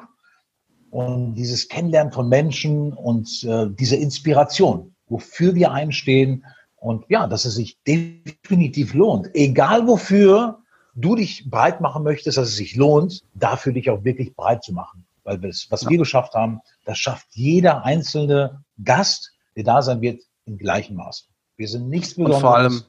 und 0.90 1.36
dieses 1.36 1.68
Kennenlernen 1.68 2.14
von 2.14 2.30
Menschen 2.30 2.94
und 2.94 3.44
äh, 3.44 3.68
diese 3.70 3.96
Inspiration, 3.96 4.96
wofür 5.08 5.56
wir 5.56 5.72
einstehen. 5.72 6.46
Und 6.76 7.06
ja, 7.10 7.28
dass 7.28 7.46
es 7.46 7.56
sich 7.56 7.78
definitiv 7.84 8.94
lohnt. 8.94 9.30
Egal 9.34 9.88
wofür 9.88 10.60
du 10.96 11.16
dich 11.16 11.50
breit 11.50 11.82
machen 11.82 12.04
möchtest, 12.04 12.38
dass 12.38 12.50
es 12.50 12.56
sich 12.56 12.76
lohnt, 12.76 13.24
dafür 13.34 13.74
dich 13.74 13.90
auch 13.90 14.04
wirklich 14.04 14.36
breit 14.36 14.64
zu 14.64 14.74
machen. 14.74 15.06
Weil 15.24 15.38
das, 15.40 15.68
was 15.70 15.88
wir 15.90 15.98
geschafft 15.98 16.34
haben, 16.34 16.62
das 16.86 16.98
schafft 16.98 17.28
jeder 17.32 17.84
einzelne 17.84 18.64
Gast, 18.84 19.34
der 19.56 19.64
da 19.64 19.82
sein 19.82 20.02
wird, 20.02 20.22
im 20.46 20.58
gleichen 20.58 20.96
Maße. 20.96 21.26
Wir 21.58 21.68
sind 21.68 21.90
nichts 21.90 22.16
Besonderes. 22.16 22.36
Und 22.38 22.42
vor 22.42 22.56
allem, 22.56 22.84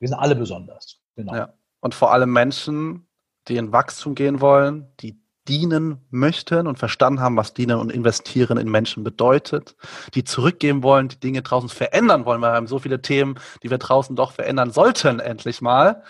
wir 0.00 0.08
sind 0.08 0.18
alle 0.18 0.34
besonders. 0.34 1.00
Genau. 1.16 1.34
Ja. 1.34 1.54
Und 1.80 1.94
vor 1.94 2.12
allem 2.12 2.32
Menschen, 2.32 3.06
die 3.46 3.56
in 3.56 3.72
Wachstum 3.72 4.14
gehen 4.14 4.40
wollen, 4.40 4.88
die 5.00 5.20
dienen 5.48 5.98
möchten 6.10 6.66
und 6.66 6.78
verstanden 6.78 7.20
haben, 7.20 7.36
was 7.36 7.54
dienen 7.54 7.78
und 7.78 7.92
investieren 7.92 8.56
in 8.56 8.70
Menschen 8.70 9.04
bedeutet, 9.04 9.76
die 10.14 10.24
zurückgeben 10.24 10.82
wollen, 10.82 11.08
die 11.08 11.20
Dinge 11.20 11.42
draußen 11.42 11.68
verändern 11.68 12.24
wollen, 12.24 12.40
weil 12.40 12.52
wir 12.52 12.56
haben 12.56 12.66
so 12.66 12.78
viele 12.78 13.02
Themen, 13.02 13.38
die 13.62 13.70
wir 13.70 13.78
draußen 13.78 14.16
doch 14.16 14.32
verändern 14.32 14.70
sollten, 14.70 15.20
endlich 15.20 15.60
mal. 15.60 16.02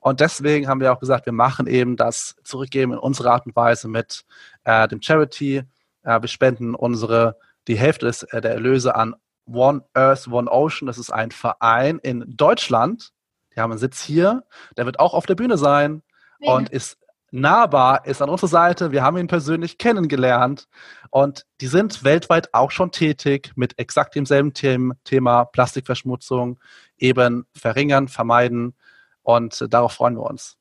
Und 0.00 0.20
deswegen 0.20 0.68
haben 0.68 0.80
wir 0.80 0.92
auch 0.92 1.00
gesagt, 1.00 1.24
wir 1.24 1.32
machen 1.32 1.66
eben 1.66 1.96
das 1.96 2.36
Zurückgeben 2.44 2.92
in 2.92 2.98
unserer 2.98 3.32
Art 3.32 3.46
und 3.46 3.56
Weise 3.56 3.88
mit 3.88 4.24
äh, 4.64 4.86
dem 4.88 5.00
Charity. 5.00 5.62
Äh, 6.02 6.20
wir 6.20 6.28
spenden 6.28 6.74
unsere, 6.74 7.38
die 7.68 7.78
Hälfte 7.78 8.06
des, 8.06 8.22
äh, 8.24 8.40
der 8.42 8.52
Erlöse 8.52 8.96
an 8.96 9.14
One 9.46 9.82
Earth, 9.94 10.28
One 10.28 10.50
Ocean. 10.50 10.86
Das 10.86 10.98
ist 10.98 11.10
ein 11.10 11.30
Verein 11.30 11.98
in 12.00 12.24
Deutschland. 12.26 13.12
Die 13.54 13.60
haben 13.60 13.70
einen 13.70 13.78
Sitz 13.78 14.02
hier. 14.02 14.44
Der 14.76 14.84
wird 14.84 15.00
auch 15.00 15.14
auf 15.14 15.24
der 15.26 15.36
Bühne 15.36 15.56
sein 15.56 16.02
und 16.40 16.68
ist 16.68 16.98
nahbar, 17.34 18.06
ist 18.06 18.22
an 18.22 18.30
unserer 18.30 18.48
Seite. 18.48 18.92
Wir 18.92 19.02
haben 19.02 19.18
ihn 19.18 19.26
persönlich 19.26 19.76
kennengelernt 19.76 20.68
und 21.10 21.44
die 21.60 21.66
sind 21.66 22.04
weltweit 22.04 22.54
auch 22.54 22.70
schon 22.70 22.92
tätig 22.92 23.52
mit 23.56 23.78
exakt 23.78 24.14
demselben 24.14 24.54
Thema 24.54 25.44
Plastikverschmutzung, 25.44 26.60
eben 26.96 27.46
verringern, 27.54 28.08
vermeiden 28.08 28.74
und 29.22 29.66
darauf 29.68 29.92
freuen 29.92 30.14
wir 30.16 30.22
uns. 30.22 30.56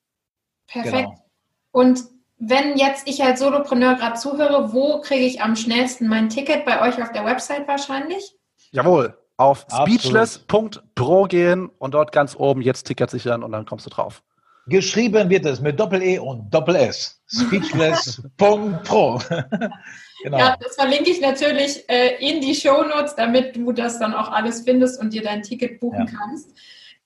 Perfekt. 0.67 1.09
Genau. 1.09 1.25
Und 1.71 2.03
wenn 2.39 2.75
jetzt 2.77 3.07
ich 3.07 3.23
als 3.23 3.39
Solopreneur 3.39 3.95
gerade 3.95 4.19
zuhöre, 4.19 4.73
wo 4.73 4.99
kriege 5.01 5.25
ich 5.25 5.41
am 5.41 5.55
schnellsten 5.55 6.07
mein 6.07 6.29
Ticket? 6.29 6.65
Bei 6.65 6.81
euch 6.81 7.01
auf 7.01 7.11
der 7.11 7.23
Website 7.23 7.67
wahrscheinlich? 7.67 8.35
Jawohl, 8.71 9.17
auf 9.37 9.65
speechless.pro 9.71 11.25
gehen 11.25 11.69
und 11.77 11.93
dort 11.93 12.11
ganz 12.11 12.35
oben 12.35 12.61
jetzt 12.61 12.83
Ticket 12.83 13.11
sichern 13.11 13.43
und 13.43 13.51
dann 13.51 13.65
kommst 13.65 13.85
du 13.85 13.89
drauf. 13.91 14.23
Geschrieben 14.67 15.29
wird 15.29 15.45
es 15.45 15.59
mit 15.59 15.79
Doppel-E 15.79 16.19
und 16.19 16.49
Doppel-S. 16.53 17.21
Speechless.pro. 17.27 19.19
genau. 20.23 20.37
Ja, 20.37 20.55
das 20.59 20.75
verlinke 20.75 21.09
ich 21.09 21.19
natürlich 21.19 21.87
äh, 21.89 22.15
in 22.19 22.39
die 22.39 22.55
Shownotes, 22.55 23.15
damit 23.15 23.55
du 23.55 23.73
das 23.73 23.99
dann 23.99 24.13
auch 24.13 24.31
alles 24.31 24.61
findest 24.61 25.01
und 25.01 25.11
dir 25.13 25.21
dein 25.21 25.41
Ticket 25.43 25.79
buchen 25.81 26.07
ja. 26.07 26.17
kannst. 26.17 26.51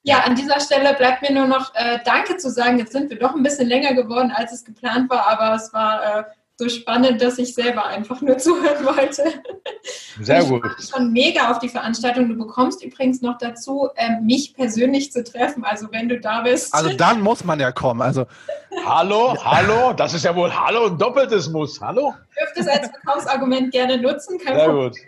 Ja, 0.02 0.20
an 0.20 0.36
dieser 0.36 0.60
Stelle 0.60 0.94
bleibt 0.94 1.22
mir 1.22 1.32
nur 1.32 1.48
noch 1.48 1.74
äh, 1.74 1.98
Danke 2.04 2.36
zu 2.36 2.48
sagen. 2.50 2.78
Jetzt 2.78 2.92
sind 2.92 3.10
wir 3.10 3.18
doch 3.18 3.34
ein 3.34 3.42
bisschen 3.42 3.68
länger 3.68 3.94
geworden, 3.94 4.32
als 4.34 4.52
es 4.52 4.64
geplant 4.64 5.10
war, 5.10 5.26
aber 5.26 5.56
es 5.56 5.72
war 5.72 6.20
äh, 6.20 6.24
so 6.60 6.68
spannend, 6.68 7.22
dass 7.22 7.38
ich 7.38 7.54
selber 7.54 7.86
einfach 7.86 8.20
nur 8.20 8.36
zuhören 8.38 8.84
wollte. 8.84 9.22
Sehr 10.20 10.44
gut. 10.44 10.64
Ich 10.78 10.90
freue 10.90 11.02
schon 11.02 11.12
mega 11.12 11.52
auf 11.52 11.60
die 11.60 11.68
Veranstaltung. 11.68 12.28
Du 12.28 12.36
bekommst 12.36 12.82
übrigens 12.82 13.22
noch 13.22 13.38
dazu, 13.38 13.88
ähm, 13.96 14.26
mich 14.26 14.54
persönlich 14.54 15.12
zu 15.12 15.22
treffen. 15.22 15.64
Also 15.64 15.86
wenn 15.92 16.08
du 16.08 16.18
da 16.18 16.42
bist. 16.42 16.74
Also 16.74 16.92
dann 16.94 17.20
muss 17.20 17.44
man 17.44 17.60
ja 17.60 17.70
kommen. 17.70 18.02
Also 18.02 18.26
hallo, 18.84 19.36
hallo, 19.44 19.92
das 19.92 20.14
ist 20.14 20.24
ja 20.24 20.34
wohl 20.34 20.52
Hallo 20.52 20.86
und 20.86 21.00
doppeltes 21.00 21.48
Muss. 21.48 21.80
Hallo. 21.80 22.12
Du 22.34 22.40
dürft 22.40 22.56
es 22.56 22.66
als 22.66 22.90
Verkaufsargument 22.90 23.70
gerne 23.70 23.96
nutzen. 23.98 24.38
Kein 24.38 24.56
sehr 24.56 24.64
Problem. 24.64 24.90
gut. 24.90 24.98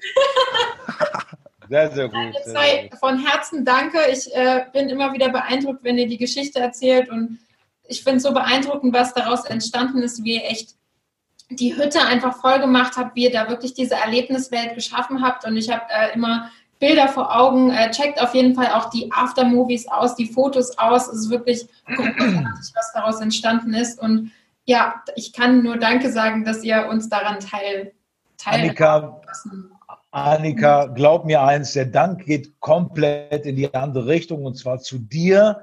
Sehr, 1.68 1.90
sehr 1.90 2.08
gut. 2.08 2.34
Sehr, 2.44 2.88
gut. 2.88 2.98
Von 2.98 3.26
Herzen 3.26 3.64
danke. 3.64 3.98
Ich 4.12 4.32
äh, 4.34 4.66
bin 4.72 4.88
immer 4.88 5.12
wieder 5.12 5.30
beeindruckt, 5.30 5.82
wenn 5.82 5.98
ihr 5.98 6.06
die 6.06 6.18
Geschichte 6.18 6.60
erzählt 6.60 7.08
und 7.10 7.38
ich 7.88 8.04
finde 8.04 8.18
es 8.18 8.22
so 8.22 8.32
beeindruckend, 8.32 8.94
was 8.94 9.14
daraus 9.14 9.44
entstanden 9.44 10.02
ist, 10.02 10.22
wie 10.22 10.36
ihr 10.36 10.48
echt 10.48 10.76
die 11.50 11.76
Hütte 11.76 12.00
einfach 12.02 12.36
voll 12.36 12.60
gemacht 12.60 12.94
habt, 12.96 13.16
wie 13.16 13.24
ihr 13.24 13.32
da 13.32 13.48
wirklich 13.48 13.74
diese 13.74 13.96
Erlebniswelt 13.96 14.74
geschaffen 14.74 15.22
habt. 15.22 15.44
Und 15.44 15.56
ich 15.56 15.70
habe 15.70 15.82
äh, 15.88 16.14
immer 16.14 16.50
Bilder 16.78 17.08
vor 17.08 17.36
Augen. 17.36 17.70
Äh, 17.70 17.90
checkt 17.90 18.20
auf 18.20 18.34
jeden 18.34 18.54
Fall 18.54 18.72
auch 18.72 18.90
die 18.90 19.10
Aftermovies 19.12 19.88
aus, 19.88 20.14
die 20.14 20.26
Fotos 20.26 20.78
aus. 20.78 21.08
Es 21.08 21.20
ist 21.20 21.30
wirklich 21.30 21.68
großartig, 21.86 22.72
was 22.74 22.92
daraus 22.94 23.20
entstanden 23.20 23.74
ist. 23.74 24.00
Und 24.00 24.32
ja, 24.64 25.02
ich 25.16 25.32
kann 25.32 25.62
nur 25.62 25.76
Danke 25.76 26.10
sagen, 26.10 26.44
dass 26.44 26.62
ihr 26.62 26.86
uns 26.88 27.08
daran 27.08 27.40
teil, 27.40 27.92
teil 28.38 28.60
Annika, 28.60 29.20
Annika, 30.12 30.86
glaub 30.86 31.24
mir 31.24 31.42
eins, 31.42 31.72
der 31.72 31.86
Dank 31.86 32.24
geht 32.24 32.58
komplett 32.60 33.46
in 33.46 33.56
die 33.56 33.72
andere 33.74 34.06
Richtung 34.06 34.44
und 34.44 34.56
zwar 34.56 34.78
zu 34.78 34.98
dir 34.98 35.62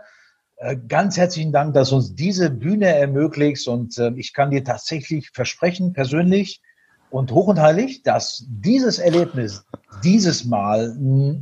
ganz 0.87 1.17
herzlichen 1.17 1.51
Dank, 1.51 1.73
dass 1.73 1.91
uns 1.91 2.15
diese 2.15 2.49
Bühne 2.49 2.87
ermöglicht 2.87 3.67
und 3.67 3.97
äh, 3.97 4.11
ich 4.15 4.33
kann 4.33 4.51
dir 4.51 4.63
tatsächlich 4.63 5.29
versprechen, 5.31 5.93
persönlich, 5.93 6.61
und 7.09 7.31
hoch 7.31 7.47
und 7.47 7.59
heilig, 7.59 8.03
dass 8.03 8.45
dieses 8.49 8.99
Erlebnis 8.99 9.65
dieses 10.03 10.45
Mal 10.45 10.95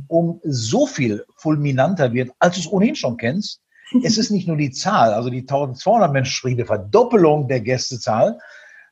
um 0.08 0.40
so 0.44 0.86
viel 0.86 1.24
fulminanter 1.36 2.12
wird, 2.12 2.30
als 2.38 2.54
du 2.54 2.60
es 2.60 2.72
ohnehin 2.72 2.94
schon 2.94 3.16
kennst. 3.16 3.60
Es 4.02 4.18
ist 4.18 4.30
nicht 4.30 4.48
nur 4.48 4.56
die 4.56 4.70
Zahl, 4.70 5.12
also 5.12 5.30
die 5.30 5.40
1200 5.40 6.12
Menschen, 6.12 6.56
die 6.56 6.64
Verdoppelung 6.64 7.48
der 7.48 7.60
Gästezahl, 7.60 8.38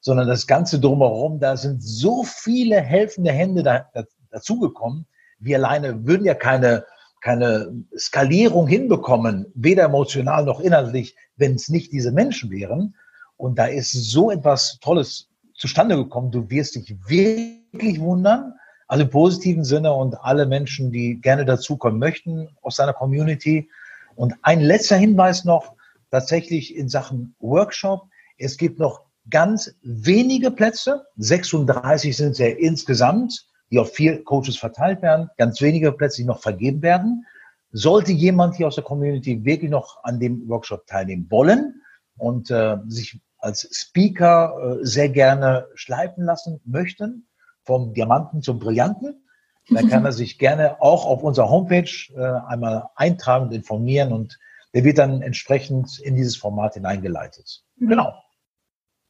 sondern 0.01 0.29
das 0.29 0.47
Ganze 0.47 0.79
drumherum. 0.79 1.41
Da 1.41 1.57
sind 1.57 1.83
so 1.83 2.25
viele 2.25 2.81
helfende 2.81 3.33
Hände 3.33 3.63
da, 3.63 3.87
da, 3.93 4.05
dazugekommen. 4.31 5.07
Wir 5.39 5.57
alleine 5.57 6.07
würden 6.07 6.27
ja 6.27 6.35
keine, 6.35 6.85
keine 7.25 7.73
Skalierung 7.97 8.67
hinbekommen, 8.67 9.47
weder 9.55 9.85
emotional 9.85 10.45
noch 10.45 10.61
inhaltlich, 10.61 11.17
wenn 11.37 11.55
es 11.55 11.71
nicht 11.71 11.91
diese 11.91 12.13
Menschen 12.13 12.51
wären. 12.51 12.97
Und 13.39 13.59
da 13.59 13.65
ist 13.65 13.93
so 13.93 14.31
etwas 14.31 14.79
Tolles 14.83 15.31
zustande 15.55 15.97
gekommen. 15.97 16.31
Du 16.31 16.51
wirst 16.51 16.75
dich 16.75 16.95
wirklich 17.09 17.99
wundern, 17.99 18.53
also 18.89 19.05
im 19.05 19.11
positiven 19.11 19.65
Sinne 19.65 19.95
und 19.95 20.17
alle 20.21 20.45
Menschen, 20.45 20.93
die 20.93 21.19
gerne 21.19 21.47
dazukommen 21.47 21.99
möchten 21.99 22.51
aus 22.61 22.77
deiner 22.77 22.93
Community. 22.93 23.71
Und 24.17 24.35
ein 24.43 24.61
letzter 24.61 24.97
Hinweis 24.97 25.47
noch, 25.47 25.73
tatsächlich 26.11 26.77
in 26.77 26.91
Sachen 26.91 27.35
Workshop. 27.39 28.03
Es 28.37 28.59
gibt 28.59 28.79
noch 28.79 29.01
ganz 29.31 29.75
wenige 29.81 30.51
Plätze, 30.51 31.07
36 31.17 32.15
sind 32.15 32.33
es 32.33 32.39
ja 32.39 32.49
insgesamt, 32.49 33.47
die 33.75 33.81
auf 33.81 33.93
vier 33.93 34.23
Coaches 34.23 34.57
verteilt 34.57 35.03
werden, 35.03 35.31
ganz 35.37 35.61
wenige 35.61 35.91
Plätze, 35.91 36.23
die 36.23 36.29
noch 36.29 36.41
vergeben 36.41 36.81
werden. 36.81 37.27
Sollte 37.73 38.13
jemand 38.13 38.55
hier 38.55 38.69
aus 38.69 38.77
der 38.77 38.85
Community 38.85 39.45
wirklich 39.45 39.69
noch 39.69 40.05
an 40.05 40.21
dem 40.21 40.49
Workshop 40.49 40.87
teilnehmen 40.87 41.27
wollen 41.29 41.83
und 42.17 42.53
äh, 42.53 42.77
sich 42.87 43.21
als 43.39 43.69
Speaker 43.73 44.79
äh, 44.81 44.87
sehr 44.87 45.09
gerne 45.09 45.67
schleifen 45.75 46.25
lassen 46.25 46.61
möchten, 46.65 47.27
vom 47.65 47.93
Diamanten 47.95 48.43
zum 48.43 48.61
Brillanten, 48.61 49.27
dann 49.69 49.89
kann 49.89 50.05
er 50.05 50.13
sich 50.23 50.39
gerne 50.39 50.81
auch 50.81 51.05
auf 51.05 51.25
unserer 51.25 51.51
Homepage 51.51 51.91
äh, 52.15 52.47
einmal 52.47 52.91
eintragen 52.95 53.47
und 53.47 53.53
informieren 53.53 54.13
und 54.13 54.39
der 54.73 54.85
wird 54.85 54.99
dann 54.99 55.21
entsprechend 55.21 55.99
in 55.99 56.15
dieses 56.15 56.37
Format 56.37 56.75
hineingeleitet. 56.75 57.65
Mhm. 57.79 57.89
Genau. 57.89 58.15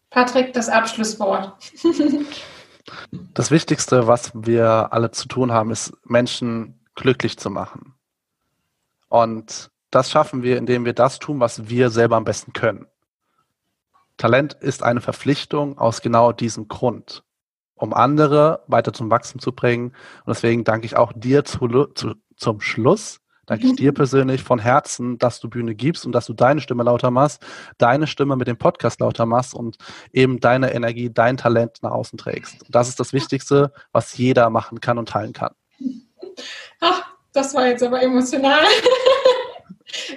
Patrick, 0.08 0.54
das 0.54 0.70
Abschlusswort. 0.70 1.52
das 3.10 3.50
Wichtigste, 3.50 4.06
was 4.06 4.32
wir 4.34 4.92
alle 4.92 5.10
zu 5.10 5.28
tun 5.28 5.52
haben, 5.52 5.70
ist 5.70 5.92
Menschen 6.04 6.80
glücklich 6.94 7.38
zu 7.38 7.50
machen. 7.50 7.94
Und 9.08 9.70
das 9.90 10.10
schaffen 10.10 10.42
wir, 10.42 10.58
indem 10.58 10.84
wir 10.84 10.92
das 10.92 11.18
tun, 11.18 11.40
was 11.40 11.68
wir 11.68 11.90
selber 11.90 12.16
am 12.16 12.24
besten 12.24 12.52
können. 12.52 12.86
Talent 14.16 14.54
ist 14.54 14.82
eine 14.82 15.00
Verpflichtung 15.00 15.78
aus 15.78 16.00
genau 16.00 16.32
diesem 16.32 16.68
Grund, 16.68 17.24
um 17.74 17.92
andere 17.92 18.62
weiter 18.66 18.92
zum 18.92 19.10
Wachsen 19.10 19.40
zu 19.40 19.52
bringen. 19.52 19.88
Und 20.24 20.28
deswegen 20.28 20.64
danke 20.64 20.86
ich 20.86 20.96
auch 20.96 21.12
dir 21.14 21.44
zu, 21.44 21.86
zu, 21.94 22.14
zum 22.36 22.60
Schluss. 22.60 23.20
Danke 23.46 23.66
ich 23.66 23.76
dir 23.76 23.92
persönlich 23.92 24.42
von 24.42 24.58
Herzen, 24.58 25.18
dass 25.18 25.40
du 25.40 25.48
Bühne 25.48 25.74
gibst 25.74 26.06
und 26.06 26.12
dass 26.12 26.26
du 26.26 26.32
deine 26.32 26.60
Stimme 26.60 26.82
lauter 26.82 27.10
machst, 27.10 27.44
deine 27.78 28.06
Stimme 28.06 28.36
mit 28.36 28.48
dem 28.48 28.56
Podcast 28.56 29.00
lauter 29.00 29.26
machst 29.26 29.54
und 29.54 29.76
eben 30.12 30.40
deine 30.40 30.72
Energie, 30.72 31.10
dein 31.12 31.36
Talent 31.36 31.78
nach 31.82 31.92
außen 31.92 32.18
trägst. 32.18 32.62
Und 32.62 32.74
das 32.74 32.88
ist 32.88 33.00
das 33.00 33.12
Wichtigste, 33.12 33.72
was 33.92 34.16
jeder 34.16 34.50
machen 34.50 34.80
kann 34.80 34.98
und 34.98 35.08
teilen 35.08 35.32
kann. 35.32 35.54
Ach, 36.80 37.02
das 37.32 37.54
war 37.54 37.66
jetzt 37.66 37.82
aber 37.82 38.02
emotional. 38.02 38.60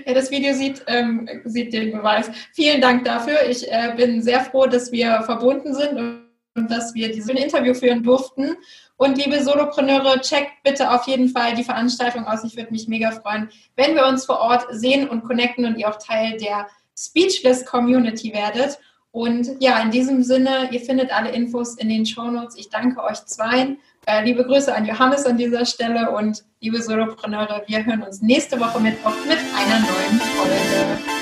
Ja, 0.05 0.13
das 0.13 0.31
Video 0.31 0.53
sieht, 0.53 0.83
ähm, 0.87 1.29
sieht 1.45 1.71
den 1.71 1.91
Beweis. 1.91 2.31
Vielen 2.53 2.81
Dank 2.81 3.05
dafür. 3.05 3.47
Ich 3.47 3.71
äh, 3.71 3.93
bin 3.95 4.21
sehr 4.23 4.41
froh, 4.41 4.65
dass 4.65 4.91
wir 4.91 5.21
verbunden 5.23 5.75
sind 5.75 6.23
und 6.55 6.71
dass 6.71 6.95
wir 6.95 7.11
dieses 7.11 7.29
Interview 7.29 7.73
führen 7.73 8.01
durften. 8.01 8.55
Und 8.97 9.17
liebe 9.17 9.41
Solopreneure, 9.43 10.19
checkt 10.21 10.63
bitte 10.63 10.91
auf 10.91 11.07
jeden 11.07 11.29
Fall 11.29 11.53
die 11.53 11.63
Veranstaltung 11.63 12.25
aus. 12.25 12.43
Ich 12.43 12.57
würde 12.57 12.71
mich 12.71 12.87
mega 12.87 13.11
freuen, 13.11 13.49
wenn 13.75 13.95
wir 13.95 14.07
uns 14.07 14.25
vor 14.25 14.39
Ort 14.39 14.65
sehen 14.71 15.07
und 15.07 15.23
connecten 15.23 15.65
und 15.65 15.77
ihr 15.77 15.87
auch 15.87 15.99
Teil 15.99 16.37
der 16.37 16.67
Speechless 16.97 17.63
Community 17.65 18.33
werdet. 18.33 18.79
Und 19.11 19.49
ja, 19.59 19.79
in 19.79 19.91
diesem 19.91 20.23
Sinne, 20.23 20.69
ihr 20.71 20.81
findet 20.81 21.11
alle 21.11 21.29
Infos 21.29 21.75
in 21.75 21.89
den 21.89 22.05
Show 22.05 22.29
Notes. 22.29 22.57
Ich 22.57 22.69
danke 22.69 23.03
euch 23.03 23.23
zweien. 23.25 23.77
Äh, 24.05 24.23
liebe 24.23 24.43
Grüße 24.43 24.73
an 24.73 24.85
Johannes 24.85 25.25
an 25.25 25.37
dieser 25.37 25.65
Stelle 25.65 26.11
und 26.11 26.43
liebe 26.59 26.81
Solopreneure, 26.81 27.63
wir 27.67 27.85
hören 27.85 28.03
uns 28.03 28.21
nächste 28.21 28.59
Woche 28.59 28.79
Mittwoch 28.79 29.15
mit 29.27 29.37
einer 29.55 29.79
neuen 29.79 30.19
Folge. 30.19 31.16